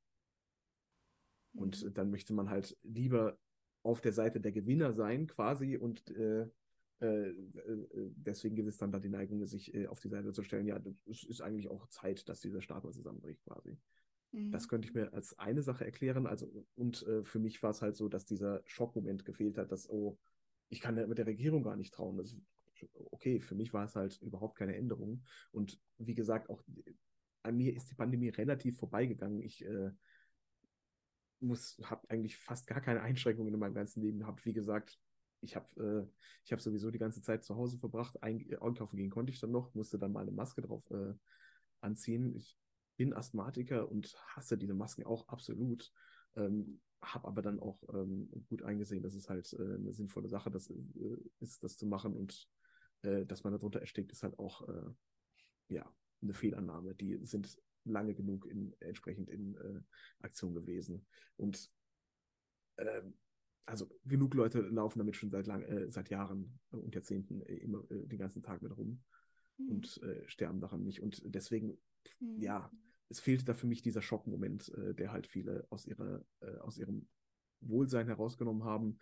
Mhm. 1.54 1.62
Und 1.62 1.98
dann 1.98 2.12
möchte 2.12 2.34
man 2.34 2.50
halt 2.50 2.78
lieber 2.84 3.40
auf 3.82 4.02
der 4.02 4.14
Seite 4.14 4.40
der 4.40 4.52
Gewinner 4.52 4.94
sein, 4.94 5.28
quasi, 5.28 5.76
und 5.76 6.10
äh, 6.12 6.48
äh, 7.00 7.34
deswegen 8.16 8.56
gibt 8.56 8.70
es 8.70 8.78
dann 8.78 8.92
da 8.92 9.00
die 9.00 9.10
Neigung, 9.10 9.46
sich 9.46 9.76
auf 9.90 10.00
die 10.00 10.08
Seite 10.08 10.32
zu 10.32 10.42
stellen, 10.42 10.68
ja, 10.68 10.80
es 11.06 11.26
ist 11.26 11.42
eigentlich 11.42 11.68
auch 11.68 11.88
Zeit, 11.88 12.30
dass 12.30 12.40
dieser 12.40 12.62
Staat 12.62 12.86
mal 12.86 12.94
zusammenbricht, 12.94 13.44
quasi. 13.44 13.78
Mhm. 14.32 14.52
Das 14.52 14.70
könnte 14.70 14.88
ich 14.88 14.94
mir 14.94 15.12
als 15.12 15.38
eine 15.38 15.64
Sache 15.64 15.84
erklären. 15.84 16.28
Also, 16.28 16.66
und 16.76 17.06
für 17.24 17.40
mich 17.40 17.62
war 17.62 17.72
es 17.72 17.82
halt 17.82 17.98
so, 17.98 18.08
dass 18.08 18.24
dieser 18.24 18.62
Schockmoment 18.66 19.26
gefehlt 19.26 19.58
hat, 19.58 19.74
dass, 19.74 19.90
oh, 19.90 20.18
ich 20.74 20.82
kann 20.82 20.96
mit 20.96 21.20
der 21.20 21.28
Regierung 21.28 21.62
gar 21.62 21.76
nicht 21.76 21.94
trauen. 21.94 22.18
Das, 22.18 22.36
okay, 23.12 23.40
für 23.40 23.54
mich 23.54 23.74
war 23.74 23.86
es 23.86 23.96
halt 23.96 24.20
überhaupt 24.24 24.58
keine 24.58 24.76
Änderung. 24.76 25.24
Und 25.52 25.80
wie 26.00 26.16
gesagt, 26.16 26.50
auch 26.50 26.64
an 27.44 27.58
mir 27.58 27.76
ist 27.76 27.92
die 27.92 27.96
Pandemie 27.96 28.30
relativ 28.30 28.80
vorbeigegangen. 28.80 29.40
Ich 29.44 29.64
äh, 29.64 29.92
muss, 31.40 31.80
habe 31.84 32.10
eigentlich 32.10 32.38
fast 32.38 32.66
gar 32.66 32.82
keine 32.82 33.02
Einschränkungen 33.02 33.54
in 33.54 33.60
meinem 33.60 33.76
ganzen 33.76 34.02
Leben 34.02 34.18
gehabt. 34.18 34.44
Wie 34.46 34.54
gesagt, 34.54 35.00
ich 35.42 35.56
habe 35.56 36.10
äh, 36.48 36.52
hab 36.52 36.60
sowieso 36.60 36.90
die 36.90 36.98
ganze 36.98 37.22
Zeit 37.22 37.44
zu 37.44 37.56
Hause 37.56 37.78
verbracht. 37.78 38.24
Ein, 38.24 38.44
einkaufen 38.60 38.98
gehen 38.98 39.12
konnte 39.12 39.32
ich 39.32 39.40
dann 39.40 39.52
noch, 39.52 39.76
musste 39.76 40.00
dann 40.00 40.12
mal 40.12 40.22
eine 40.22 40.32
Maske 40.32 40.64
drauf 40.64 40.90
äh, 40.90 41.14
anziehen. 41.82 42.36
Ich 42.36 42.58
bin 42.98 43.14
Asthmatiker 43.14 43.92
und 43.92 44.16
hasse 44.36 44.58
diese 44.58 44.74
Masken 44.74 45.06
auch 45.06 45.28
absolut. 45.28 45.92
Ähm, 46.36 46.82
habe 47.04 47.28
aber 47.28 47.42
dann 47.42 47.60
auch 47.60 47.82
ähm, 47.94 48.30
gut 48.50 48.64
eingesehen, 48.64 49.04
dass 49.04 49.14
es 49.14 49.30
halt 49.30 49.52
äh, 49.54 49.76
eine 49.76 49.94
sinnvolle 49.94 50.30
Sache 50.30 50.50
das, 50.50 50.70
äh, 50.70 51.18
ist, 51.40 51.64
das 51.64 51.78
zu 51.78 51.86
machen 51.86 52.14
und 52.14 52.48
äh, 53.04 53.26
dass 53.26 53.44
man 53.44 53.54
darunter 53.54 53.82
erstickt, 53.82 54.12
ist 54.12 54.24
halt 54.24 54.40
auch, 54.40 54.68
äh, 54.68 54.90
ja, 55.70 55.92
eine 56.22 56.34
Fehlannahme. 56.34 56.96
Die 56.96 57.20
sind 57.26 57.58
lange 57.84 58.14
genug 58.14 58.46
in, 58.46 58.74
entsprechend 58.80 59.30
in 59.30 59.56
äh, 59.58 59.82
Aktion 60.22 60.54
gewesen. 60.54 61.06
Und 61.36 61.70
ähm, 62.78 63.16
also 63.66 63.90
genug 64.06 64.34
Leute 64.34 64.62
laufen 64.62 65.00
damit 65.00 65.16
schon 65.16 65.30
seit 65.30 65.48
lang, 65.48 65.64
äh, 65.64 65.92
seit 65.92 66.10
Jahren 66.10 66.60
und 66.72 66.96
Jahrzehnten 66.96 67.42
immer 67.42 67.84
den 67.90 68.18
ganzen 68.18 68.42
Tag 68.42 68.62
mit 68.62 68.76
rum 68.76 69.04
mhm. 69.58 69.70
und 69.70 70.02
sterben 70.28 70.62
daran 70.62 70.84
nicht. 70.84 71.02
Und 71.02 71.22
deswegen, 71.26 71.78
mhm. 72.20 72.42
ja, 72.42 72.72
es 73.14 73.20
fehlte 73.20 73.46
da 73.46 73.54
für 73.54 73.68
mich 73.68 73.82
dieser 73.82 74.02
Schockmoment, 74.02 74.70
äh, 74.76 74.94
der 74.94 75.12
halt 75.12 75.28
viele 75.28 75.66
aus 75.70 75.86
ihrer, 75.86 76.24
äh, 76.42 76.58
aus 76.58 76.78
ihrem 76.78 77.08
Wohlsein 77.62 78.08
herausgenommen 78.08 78.66
haben. 78.66 79.00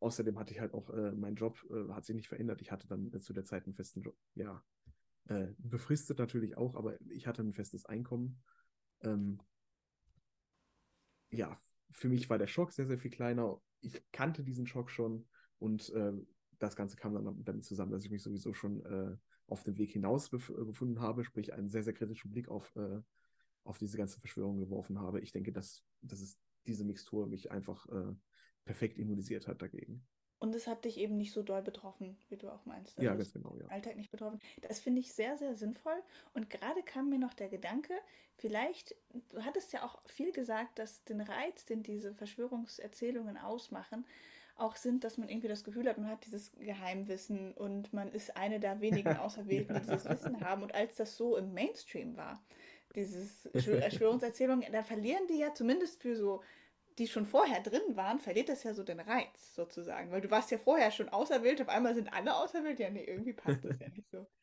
außerdem 0.00 0.38
hatte 0.38 0.54
ich 0.54 0.60
halt 0.60 0.72
auch, 0.72 0.88
mein 1.14 1.34
Job 1.34 1.58
hat 1.90 2.06
sich 2.06 2.16
nicht 2.16 2.28
verändert. 2.28 2.62
Ich 2.62 2.72
hatte 2.72 2.88
dann 2.88 3.20
zu 3.20 3.34
der 3.34 3.44
Zeit 3.44 3.66
einen 3.66 3.74
festen 3.74 4.00
Job, 4.00 4.16
ja, 4.34 4.64
befristet 5.58 6.18
natürlich 6.18 6.56
auch, 6.56 6.74
aber 6.74 6.98
ich 7.10 7.26
hatte 7.26 7.42
ein 7.42 7.52
festes 7.52 7.84
Einkommen. 7.84 8.42
Ähm, 9.02 9.38
ja, 11.28 11.54
für 11.90 12.08
mich 12.08 12.30
war 12.30 12.38
der 12.38 12.46
Schock 12.46 12.72
sehr, 12.72 12.86
sehr 12.86 12.98
viel 12.98 13.10
kleiner 13.10 13.60
ich 13.82 14.02
kannte 14.12 14.42
diesen 14.42 14.66
Schock 14.66 14.90
schon 14.90 15.26
und 15.58 15.90
äh, 15.90 16.12
das 16.58 16.76
Ganze 16.76 16.96
kam 16.96 17.14
dann 17.14 17.44
damit 17.44 17.64
zusammen, 17.64 17.90
dass 17.92 18.04
ich 18.04 18.10
mich 18.10 18.22
sowieso 18.22 18.54
schon 18.54 18.84
äh, 18.86 19.16
auf 19.48 19.64
dem 19.64 19.76
Weg 19.76 19.92
hinaus 19.92 20.30
bef 20.30 20.48
äh, 20.50 20.64
befunden 20.64 21.00
habe, 21.00 21.24
sprich 21.24 21.52
einen 21.52 21.68
sehr, 21.68 21.82
sehr 21.82 21.92
kritischen 21.92 22.30
Blick 22.30 22.48
auf, 22.48 22.74
äh, 22.76 23.00
auf 23.64 23.78
diese 23.78 23.96
ganze 23.96 24.20
Verschwörung 24.20 24.58
geworfen 24.58 24.98
habe. 25.00 25.20
Ich 25.20 25.32
denke, 25.32 25.52
dass, 25.52 25.84
dass 26.00 26.20
es 26.20 26.38
diese 26.66 26.84
Mixtur 26.84 27.26
mich 27.26 27.50
einfach 27.50 27.86
äh, 27.88 28.14
perfekt 28.64 28.98
immunisiert 28.98 29.46
hat 29.46 29.62
dagegen. 29.62 30.06
Und 30.42 30.56
es 30.56 30.66
hat 30.66 30.84
dich 30.84 30.98
eben 30.98 31.16
nicht 31.16 31.32
so 31.32 31.44
doll 31.44 31.62
betroffen, 31.62 32.18
wie 32.28 32.36
du 32.36 32.48
auch 32.48 32.66
meinst. 32.66 32.98
Also 32.98 33.08
ja, 33.08 33.14
ganz 33.14 33.32
genau, 33.32 33.56
ja. 33.60 33.66
Alltag 33.68 33.94
nicht 33.94 34.10
betroffen. 34.10 34.40
Das 34.60 34.80
finde 34.80 35.00
ich 35.00 35.12
sehr, 35.12 35.38
sehr 35.38 35.54
sinnvoll. 35.54 36.02
Und 36.34 36.50
gerade 36.50 36.82
kam 36.82 37.08
mir 37.10 37.20
noch 37.20 37.32
der 37.32 37.48
Gedanke, 37.48 37.94
vielleicht, 38.38 38.96
du 39.28 39.44
hattest 39.44 39.72
ja 39.72 39.84
auch 39.84 40.02
viel 40.08 40.32
gesagt, 40.32 40.80
dass 40.80 41.04
den 41.04 41.20
Reiz, 41.20 41.64
den 41.64 41.84
diese 41.84 42.12
Verschwörungserzählungen 42.12 43.36
ausmachen, 43.36 44.04
auch 44.56 44.74
sind, 44.74 45.04
dass 45.04 45.16
man 45.16 45.28
irgendwie 45.28 45.46
das 45.46 45.62
Gefühl 45.62 45.88
hat, 45.88 45.98
man 45.98 46.08
hat 46.08 46.26
dieses 46.26 46.50
Geheimwissen 46.58 47.52
und 47.52 47.92
man 47.92 48.10
ist 48.10 48.36
eine 48.36 48.58
der 48.58 48.80
wenigen 48.80 49.16
Auserwählten, 49.18 49.76
die 49.76 49.80
dieses 49.82 50.08
Wissen 50.08 50.40
haben. 50.40 50.64
Und 50.64 50.74
als 50.74 50.96
das 50.96 51.16
so 51.16 51.36
im 51.36 51.54
Mainstream 51.54 52.16
war, 52.16 52.42
dieses 52.94 53.48
Verschwörungserzählungen, 53.52 54.70
da 54.72 54.82
verlieren 54.82 55.26
die 55.28 55.38
ja 55.38 55.54
zumindest 55.54 56.00
für 56.02 56.16
so 56.16 56.42
die 56.98 57.06
schon 57.06 57.26
vorher 57.26 57.62
drin 57.62 57.96
waren, 57.96 58.20
verliert 58.20 58.48
das 58.48 58.64
ja 58.64 58.74
so 58.74 58.82
den 58.82 59.00
Reiz 59.00 59.54
sozusagen. 59.54 60.10
Weil 60.10 60.20
du 60.20 60.30
warst 60.30 60.50
ja 60.50 60.58
vorher 60.58 60.90
schon 60.90 61.08
auserwählt, 61.08 61.60
auf 61.62 61.68
einmal 61.68 61.94
sind 61.94 62.12
alle 62.12 62.36
auserwählt. 62.36 62.78
Ja, 62.80 62.90
nee, 62.90 63.04
irgendwie 63.04 63.32
passt 63.32 63.64
das 63.64 63.78
ja 63.78 63.88
nicht 63.88 64.10
so. 64.10 64.26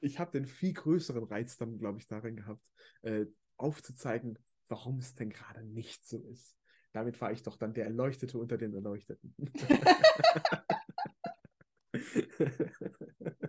Ich 0.00 0.20
habe 0.20 0.30
den 0.30 0.46
viel 0.46 0.74
größeren 0.74 1.24
Reiz 1.24 1.56
dann, 1.56 1.76
glaube 1.76 1.98
ich, 1.98 2.06
darin 2.06 2.36
gehabt, 2.36 2.64
äh, 3.02 3.26
aufzuzeigen, 3.56 4.38
warum 4.68 4.98
es 5.00 5.14
denn 5.14 5.28
gerade 5.28 5.64
nicht 5.64 6.06
so 6.06 6.22
ist. 6.22 6.56
Damit 6.92 7.20
war 7.20 7.32
ich 7.32 7.42
doch 7.42 7.56
dann 7.56 7.74
der 7.74 7.86
Erleuchtete 7.86 8.38
unter 8.38 8.58
den 8.58 8.74
Erleuchteten. 8.74 9.34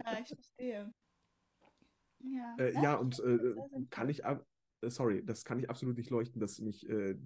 ja, 0.03 0.19
ich 0.23 0.27
verstehe. 0.27 0.91
Ja, 2.31 2.55
äh, 2.57 2.73
ja, 2.73 2.81
ja 2.81 2.95
und 2.95 3.19
äh, 3.19 3.55
kann 3.89 4.09
ich, 4.09 4.25
ab 4.25 4.45
sorry, 4.81 5.25
das 5.25 5.43
kann 5.43 5.59
ich 5.59 5.69
absolut 5.69 5.97
nicht 5.97 6.09
leuchten, 6.09 6.39
dass 6.39 6.59
mich 6.59 6.87
äh, 6.89 7.17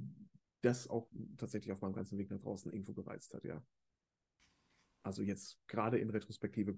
das 0.62 0.88
auch 0.88 1.10
tatsächlich 1.38 1.72
auf 1.72 1.82
meinem 1.82 1.93
ganzen 1.93 2.18
Weg 2.18 2.32
nach 2.32 2.39
draußen 2.39 2.72
irgendwo 2.72 2.93
gereizt 2.93 3.34
hat, 3.34 3.43
ja. 3.43 3.62
Also 5.04 5.22
jetzt 5.22 5.60
gerade 5.68 5.99
in 5.99 6.10
Retrospektive 6.10 6.78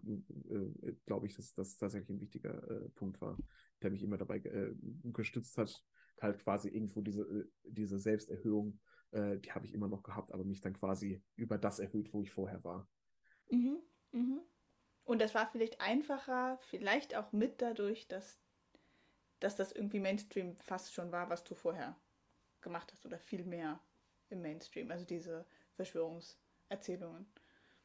äh, 0.49 0.55
äh, 0.55 0.95
glaube 1.05 1.27
ich, 1.27 1.35
dass 1.35 1.53
das 1.53 1.77
tatsächlich 1.77 2.09
ein 2.09 2.19
wichtiger 2.19 2.69
äh, 2.69 2.89
Punkt 2.89 3.21
war, 3.21 3.37
der 3.83 3.91
mich 3.91 4.01
immer 4.01 4.17
dabei 4.17 4.39
äh, 4.39 4.73
gestützt 5.13 5.57
hat, 5.59 5.83
halt 6.19 6.39
quasi 6.39 6.69
irgendwo 6.69 7.01
diese, 7.01 7.21
äh, 7.21 7.45
diese 7.63 7.99
Selbsterhöhung, 7.99 8.79
äh, 9.11 9.37
die 9.37 9.51
habe 9.51 9.67
ich 9.67 9.73
immer 9.75 9.87
noch 9.87 10.01
gehabt, 10.01 10.31
aber 10.31 10.43
mich 10.43 10.59
dann 10.59 10.73
quasi 10.73 11.21
über 11.35 11.59
das 11.59 11.77
erhöht, 11.77 12.11
wo 12.13 12.23
ich 12.23 12.31
vorher 12.31 12.63
war. 12.63 12.89
Mhm, 13.51 13.77
mhm. 14.11 14.41
Und 15.05 15.21
das 15.21 15.35
war 15.35 15.47
vielleicht 15.47 15.79
einfacher, 15.79 16.57
vielleicht 16.63 17.15
auch 17.15 17.31
mit 17.31 17.61
dadurch, 17.61 18.07
dass, 18.07 18.39
dass 19.39 19.55
das 19.55 19.71
irgendwie 19.71 19.99
Mainstream 19.99 20.57
fast 20.57 20.93
schon 20.93 21.11
war, 21.11 21.29
was 21.29 21.43
du 21.43 21.53
vorher 21.53 21.95
gemacht 22.61 22.91
hast 22.91 23.05
oder 23.05 23.19
viel 23.19 23.45
mehr 23.45 23.79
im 24.29 24.41
Mainstream, 24.41 24.89
also 24.91 25.05
diese 25.05 25.45
Verschwörungserzählungen. 25.75 27.27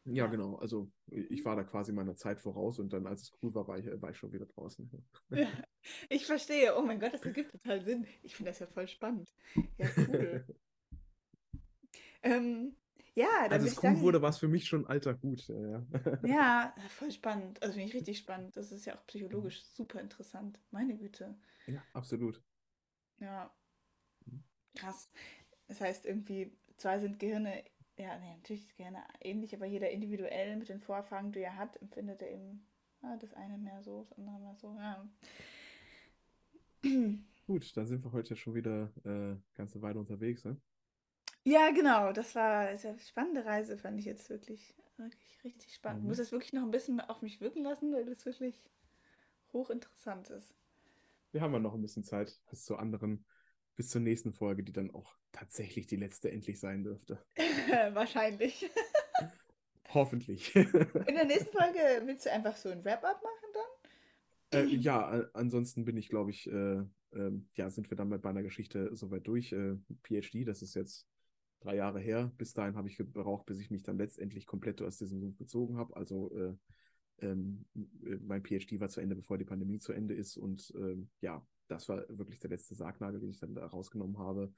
Ja, 0.06 0.24
ja, 0.24 0.26
genau. 0.26 0.56
Also 0.56 0.90
ich 1.08 1.44
war 1.44 1.56
da 1.56 1.62
quasi 1.62 1.92
meiner 1.92 2.16
Zeit 2.16 2.40
voraus 2.40 2.78
und 2.78 2.90
dann, 2.92 3.06
als 3.06 3.22
es 3.22 3.32
cool 3.42 3.54
war, 3.54 3.68
war 3.68 3.78
ich, 3.78 3.86
war 4.00 4.10
ich 4.10 4.16
schon 4.16 4.32
wieder 4.32 4.46
draußen. 4.46 4.90
Ja, 5.28 5.46
ich 6.08 6.24
verstehe. 6.24 6.74
Oh 6.76 6.82
mein 6.82 6.98
Gott, 6.98 7.12
das 7.12 7.22
ergibt 7.22 7.52
total 7.52 7.82
Sinn. 7.82 8.06
Ich 8.22 8.34
finde 8.34 8.50
das 8.50 8.60
ja 8.60 8.66
voll 8.66 8.88
spannend. 8.88 9.28
Ja, 9.76 9.90
cool. 10.08 10.44
ähm, 12.22 12.76
ja, 13.14 13.48
dann 13.48 13.52
Als 13.52 13.64
es 13.64 13.82
cool 13.82 14.00
wurde, 14.00 14.22
war 14.22 14.30
es 14.30 14.38
für 14.38 14.48
mich 14.48 14.66
schon 14.66 14.86
alter 14.86 15.14
Gut. 15.14 15.48
Ja, 15.48 15.84
ja 16.24 16.74
voll 16.88 17.10
spannend. 17.10 17.62
Also 17.62 17.74
finde 17.74 17.88
ich 17.88 17.94
richtig 17.94 18.18
spannend. 18.18 18.56
Das 18.56 18.72
ist 18.72 18.86
ja 18.86 18.96
auch 18.96 19.06
psychologisch 19.06 19.62
super 19.74 20.00
interessant. 20.00 20.60
Meine 20.70 20.96
Güte. 20.96 21.36
Ja, 21.66 21.82
absolut. 21.92 22.42
Ja, 23.18 23.52
Krass. 24.74 25.10
Das 25.68 25.80
heißt, 25.80 26.06
irgendwie, 26.06 26.52
zwar 26.76 27.00
sind 27.00 27.18
Gehirne, 27.18 27.64
ja, 27.96 28.18
nee, 28.18 28.36
natürlich 28.36 28.76
Gehirne 28.76 29.02
ähnlich, 29.20 29.54
aber 29.54 29.66
jeder 29.66 29.90
individuell 29.90 30.56
mit 30.56 30.68
den 30.68 30.80
Vorerfahrungen, 30.80 31.32
die 31.32 31.40
er 31.40 31.56
hat, 31.56 31.80
empfindet 31.80 32.22
er 32.22 32.30
eben 32.30 32.66
ja, 33.02 33.16
das 33.16 33.34
eine 33.34 33.58
mehr 33.58 33.82
so, 33.82 34.00
das 34.00 34.12
andere 34.12 34.38
mehr 34.40 34.54
so, 34.56 34.76
ja. 34.76 35.08
Gut, 37.46 37.76
dann 37.76 37.86
sind 37.86 38.04
wir 38.04 38.12
heute 38.12 38.36
schon 38.36 38.54
wieder 38.54 38.90
äh, 39.04 39.36
ganze 39.54 39.82
Weile 39.82 39.98
unterwegs, 39.98 40.44
ne? 40.44 40.60
Ja, 41.44 41.70
genau. 41.70 42.12
Das 42.12 42.34
war 42.34 42.68
eine 42.68 42.98
spannende 42.98 43.44
Reise, 43.44 43.78
fand 43.78 43.98
ich 43.98 44.06
jetzt 44.06 44.28
wirklich, 44.30 44.74
wirklich 44.96 45.44
richtig 45.44 45.74
spannend. 45.74 46.00
Mhm. 46.00 46.06
Ich 46.06 46.08
muss 46.08 46.18
das 46.18 46.32
wirklich 46.32 46.52
noch 46.52 46.62
ein 46.62 46.70
bisschen 46.70 47.00
auf 47.00 47.22
mich 47.22 47.40
wirken 47.40 47.62
lassen, 47.62 47.92
weil 47.92 48.04
das 48.06 48.24
wirklich 48.24 48.62
hochinteressant 49.52 50.30
ist. 50.30 50.54
Wir 51.32 51.40
haben 51.40 51.52
ja 51.52 51.58
noch 51.58 51.74
ein 51.74 51.82
bisschen 51.82 52.04
Zeit 52.04 52.40
bis 52.50 52.64
zu 52.64 52.76
anderen 52.76 53.24
bis 53.80 53.88
zur 53.88 54.02
nächsten 54.02 54.34
Folge, 54.34 54.62
die 54.62 54.74
dann 54.74 54.90
auch 54.90 55.16
tatsächlich 55.32 55.86
die 55.86 55.96
letzte 55.96 56.30
endlich 56.30 56.60
sein 56.60 56.84
dürfte. 56.84 57.24
Wahrscheinlich. 57.94 58.68
Hoffentlich. 59.94 60.54
In 60.54 60.66
der 61.14 61.24
nächsten 61.24 61.56
Folge 61.56 62.02
willst 62.04 62.26
du 62.26 62.32
einfach 62.32 62.56
so 62.56 62.68
ein 62.68 62.84
Wrap-up 62.84 63.22
machen 63.22 63.48
dann? 64.50 64.68
Äh, 64.68 64.74
ja, 64.74 65.24
ansonsten 65.32 65.86
bin 65.86 65.96
ich, 65.96 66.10
glaube 66.10 66.30
ich, 66.30 66.46
äh, 66.50 66.80
äh, 67.12 67.32
ja, 67.54 67.70
sind 67.70 67.90
wir 67.90 67.96
dann 67.96 68.10
mit 68.10 68.22
meiner 68.22 68.42
Geschichte 68.42 68.94
soweit 68.94 69.26
durch. 69.26 69.52
Äh, 69.52 69.76
PhD, 70.02 70.46
das 70.46 70.60
ist 70.60 70.74
jetzt 70.74 71.08
drei 71.60 71.76
Jahre 71.76 72.00
her. 72.00 72.32
Bis 72.36 72.52
dahin 72.52 72.76
habe 72.76 72.88
ich 72.88 72.96
gebraucht, 72.96 73.46
bis 73.46 73.60
ich 73.60 73.70
mich 73.70 73.82
dann 73.82 73.98
letztendlich 73.98 74.46
komplett 74.46 74.82
aus 74.82 74.98
diesem 74.98 75.20
Sumpf 75.20 75.38
gezogen 75.38 75.76
habe. 75.76 75.94
Also 75.96 76.32
äh, 76.32 76.54
ähm, 77.22 77.64
äh, 77.74 78.16
mein 78.22 78.42
PhD 78.42 78.80
war 78.80 78.88
zu 78.88 79.00
Ende, 79.00 79.16
bevor 79.16 79.38
die 79.38 79.44
Pandemie 79.44 79.78
zu 79.78 79.92
Ende 79.92 80.14
ist. 80.14 80.36
Und 80.36 80.72
ähm, 80.76 81.10
ja, 81.20 81.46
das 81.68 81.88
war 81.88 82.04
wirklich 82.08 82.38
der 82.38 82.50
letzte 82.50 82.74
Sargnagel, 82.74 83.20
den 83.20 83.30
ich 83.30 83.38
dann 83.38 83.54
da 83.54 83.66
rausgenommen 83.66 84.18
habe, 84.18 84.52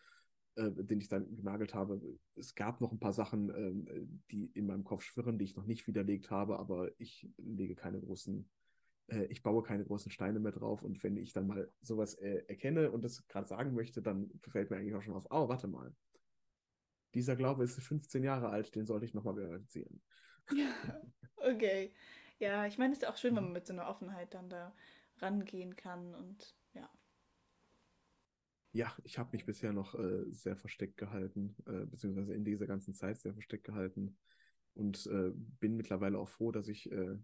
äh, 0.56 0.70
den 0.70 1.00
ich 1.00 1.08
dann 1.08 1.34
genagelt 1.36 1.74
habe. 1.74 2.00
Es 2.36 2.54
gab 2.54 2.80
noch 2.80 2.92
ein 2.92 3.00
paar 3.00 3.12
Sachen, 3.12 3.50
äh, 3.50 4.06
die 4.30 4.46
in 4.54 4.66
meinem 4.66 4.84
Kopf 4.84 5.02
schwirren, 5.02 5.38
die 5.38 5.44
ich 5.44 5.56
noch 5.56 5.66
nicht 5.66 5.86
widerlegt 5.86 6.30
habe, 6.30 6.58
aber 6.58 6.90
ich 6.98 7.28
lege 7.36 7.74
keine 7.74 8.00
großen, 8.00 8.48
äh, 9.08 9.24
ich 9.24 9.42
baue 9.42 9.62
keine 9.62 9.84
großen 9.84 10.10
Steine 10.10 10.40
mehr 10.40 10.52
drauf. 10.52 10.82
Und 10.82 11.02
wenn 11.02 11.16
ich 11.16 11.32
dann 11.32 11.46
mal 11.46 11.70
sowas 11.80 12.14
äh, 12.14 12.44
erkenne 12.46 12.90
und 12.90 13.02
das 13.04 13.26
gerade 13.28 13.46
sagen 13.46 13.74
möchte, 13.74 14.02
dann 14.02 14.30
fällt 14.50 14.70
mir 14.70 14.76
eigentlich 14.76 14.94
auch 14.94 15.02
schon 15.02 15.14
auf, 15.14 15.26
oh, 15.30 15.48
warte 15.48 15.68
mal. 15.68 15.94
Dieser 17.14 17.36
Glaube 17.36 17.64
ist 17.64 17.80
15 17.80 18.22
Jahre 18.24 18.48
alt, 18.48 18.74
den 18.74 18.86
sollte 18.86 19.04
ich 19.04 19.14
nochmal 19.14 19.34
verifizieren. 19.34 20.00
Ja, 20.50 20.72
okay. 21.36 21.92
Ja, 22.38 22.66
ich 22.66 22.78
meine, 22.78 22.92
es 22.92 22.98
ist 22.98 23.08
auch 23.08 23.16
schön, 23.16 23.36
wenn 23.36 23.44
man 23.44 23.52
mit 23.52 23.66
so 23.66 23.72
einer 23.72 23.88
Offenheit 23.88 24.34
dann 24.34 24.48
da 24.48 24.74
rangehen 25.18 25.76
kann 25.76 26.14
und 26.14 26.56
ja. 26.74 26.90
Ja, 28.72 28.96
ich 29.04 29.18
habe 29.18 29.30
mich 29.32 29.44
bisher 29.44 29.72
noch 29.72 29.94
äh, 29.94 30.24
sehr 30.30 30.56
versteckt 30.56 30.96
gehalten, 30.96 31.54
äh, 31.66 31.84
beziehungsweise 31.84 32.32
in 32.34 32.44
dieser 32.44 32.66
ganzen 32.66 32.94
Zeit 32.94 33.20
sehr 33.20 33.34
versteckt 33.34 33.64
gehalten 33.64 34.16
und 34.74 35.06
äh, 35.06 35.30
bin 35.34 35.76
mittlerweile 35.76 36.18
auch 36.18 36.28
froh, 36.28 36.52
dass 36.52 36.68
ich, 36.68 36.90
äh, 36.90 37.18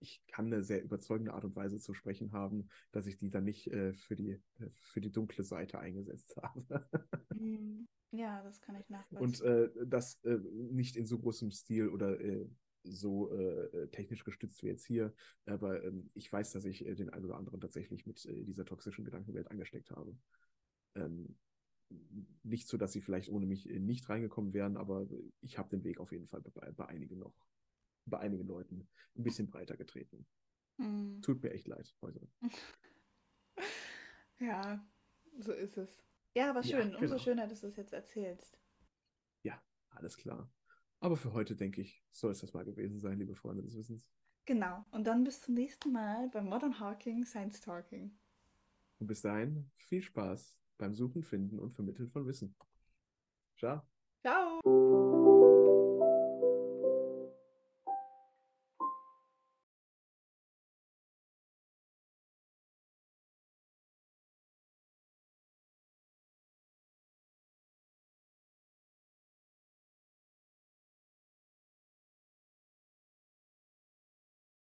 ich 0.00 0.22
kann 0.26 0.46
eine 0.46 0.62
sehr 0.62 0.82
überzeugende 0.82 1.32
Art 1.32 1.44
und 1.44 1.56
Weise 1.56 1.78
zu 1.78 1.94
sprechen 1.94 2.32
haben, 2.32 2.68
dass 2.92 3.06
ich 3.06 3.16
die 3.16 3.30
dann 3.30 3.44
nicht 3.44 3.68
äh, 3.68 3.94
für, 3.94 4.16
die, 4.16 4.32
äh, 4.58 4.70
für 4.80 5.00
die 5.00 5.12
dunkle 5.12 5.44
Seite 5.44 5.78
eingesetzt 5.78 6.36
habe. 6.42 6.88
Mhm. 7.34 7.88
ja, 8.10 8.42
das 8.42 8.60
kann 8.60 8.76
ich 8.76 8.88
nachvollziehen. 8.88 9.70
Und 9.80 9.90
das 9.90 10.20
nicht 10.70 10.96
in 10.96 11.06
so 11.06 11.18
großem 11.18 11.50
Stil 11.50 11.88
oder 11.88 12.18
so 12.84 13.32
äh, 13.32 13.88
technisch 13.88 14.24
gestützt 14.24 14.62
wie 14.62 14.66
jetzt 14.66 14.84
hier, 14.84 15.14
aber 15.46 15.82
ähm, 15.84 16.08
ich 16.14 16.30
weiß, 16.30 16.52
dass 16.52 16.64
ich 16.64 16.86
äh, 16.86 16.94
den 16.94 17.10
einen 17.10 17.24
oder 17.24 17.36
anderen 17.36 17.60
tatsächlich 17.60 18.06
mit 18.06 18.24
äh, 18.26 18.44
dieser 18.44 18.64
toxischen 18.64 19.04
Gedankenwelt 19.04 19.50
angesteckt 19.50 19.90
habe. 19.90 20.16
Ähm, 20.94 21.36
nicht 22.42 22.68
so, 22.68 22.76
dass 22.76 22.92
sie 22.92 23.00
vielleicht 23.00 23.30
ohne 23.30 23.46
mich 23.46 23.68
äh, 23.68 23.78
nicht 23.78 24.08
reingekommen 24.08 24.52
wären, 24.52 24.76
aber 24.76 25.06
ich 25.40 25.58
habe 25.58 25.70
den 25.70 25.84
Weg 25.84 25.98
auf 25.98 26.12
jeden 26.12 26.28
Fall 26.28 26.42
bei, 26.42 26.70
bei 26.72 26.86
einigen 26.86 27.18
noch, 27.18 27.34
bei 28.06 28.18
einigen 28.18 28.46
Leuten 28.46 28.88
ein 29.16 29.22
bisschen 29.22 29.50
breiter 29.50 29.76
getreten. 29.76 30.26
Mhm. 30.76 31.20
Tut 31.22 31.42
mir 31.42 31.50
echt 31.52 31.66
leid 31.66 31.94
heute. 32.02 32.28
Ja, 34.40 34.84
so 35.38 35.52
ist 35.52 35.76
es. 35.78 36.02
Ja, 36.34 36.50
aber 36.50 36.62
Ja, 36.62 36.78
schön. 36.78 36.94
Umso 36.94 37.06
genau. 37.14 37.18
schöner, 37.18 37.46
dass 37.46 37.60
du 37.60 37.68
es 37.68 37.76
jetzt 37.76 37.92
erzählst. 37.92 38.58
Ja, 39.42 39.62
alles 39.90 40.16
klar. 40.16 40.52
Aber 41.00 41.16
für 41.16 41.32
heute, 41.32 41.54
denke 41.54 41.82
ich, 41.82 42.02
soll 42.10 42.32
es 42.32 42.40
das 42.40 42.52
mal 42.52 42.64
gewesen 42.64 42.98
sein, 42.98 43.18
liebe 43.18 43.34
Freunde 43.34 43.62
des 43.62 43.76
Wissens. 43.76 44.10
Genau. 44.46 44.84
Und 44.90 45.06
dann 45.06 45.24
bis 45.24 45.40
zum 45.40 45.54
nächsten 45.54 45.92
Mal 45.92 46.28
bei 46.30 46.42
Modern 46.42 46.80
Hawking 46.80 47.24
Science 47.24 47.60
Talking. 47.60 48.18
Und 48.98 49.06
bis 49.06 49.22
dahin, 49.22 49.70
viel 49.76 50.02
Spaß 50.02 50.56
beim 50.78 50.94
Suchen, 50.94 51.22
Finden 51.22 51.58
und 51.58 51.74
Vermitteln 51.74 52.10
von 52.10 52.26
Wissen. 52.26 52.54
Ciao. 53.56 53.82
Ciao! 54.20 54.83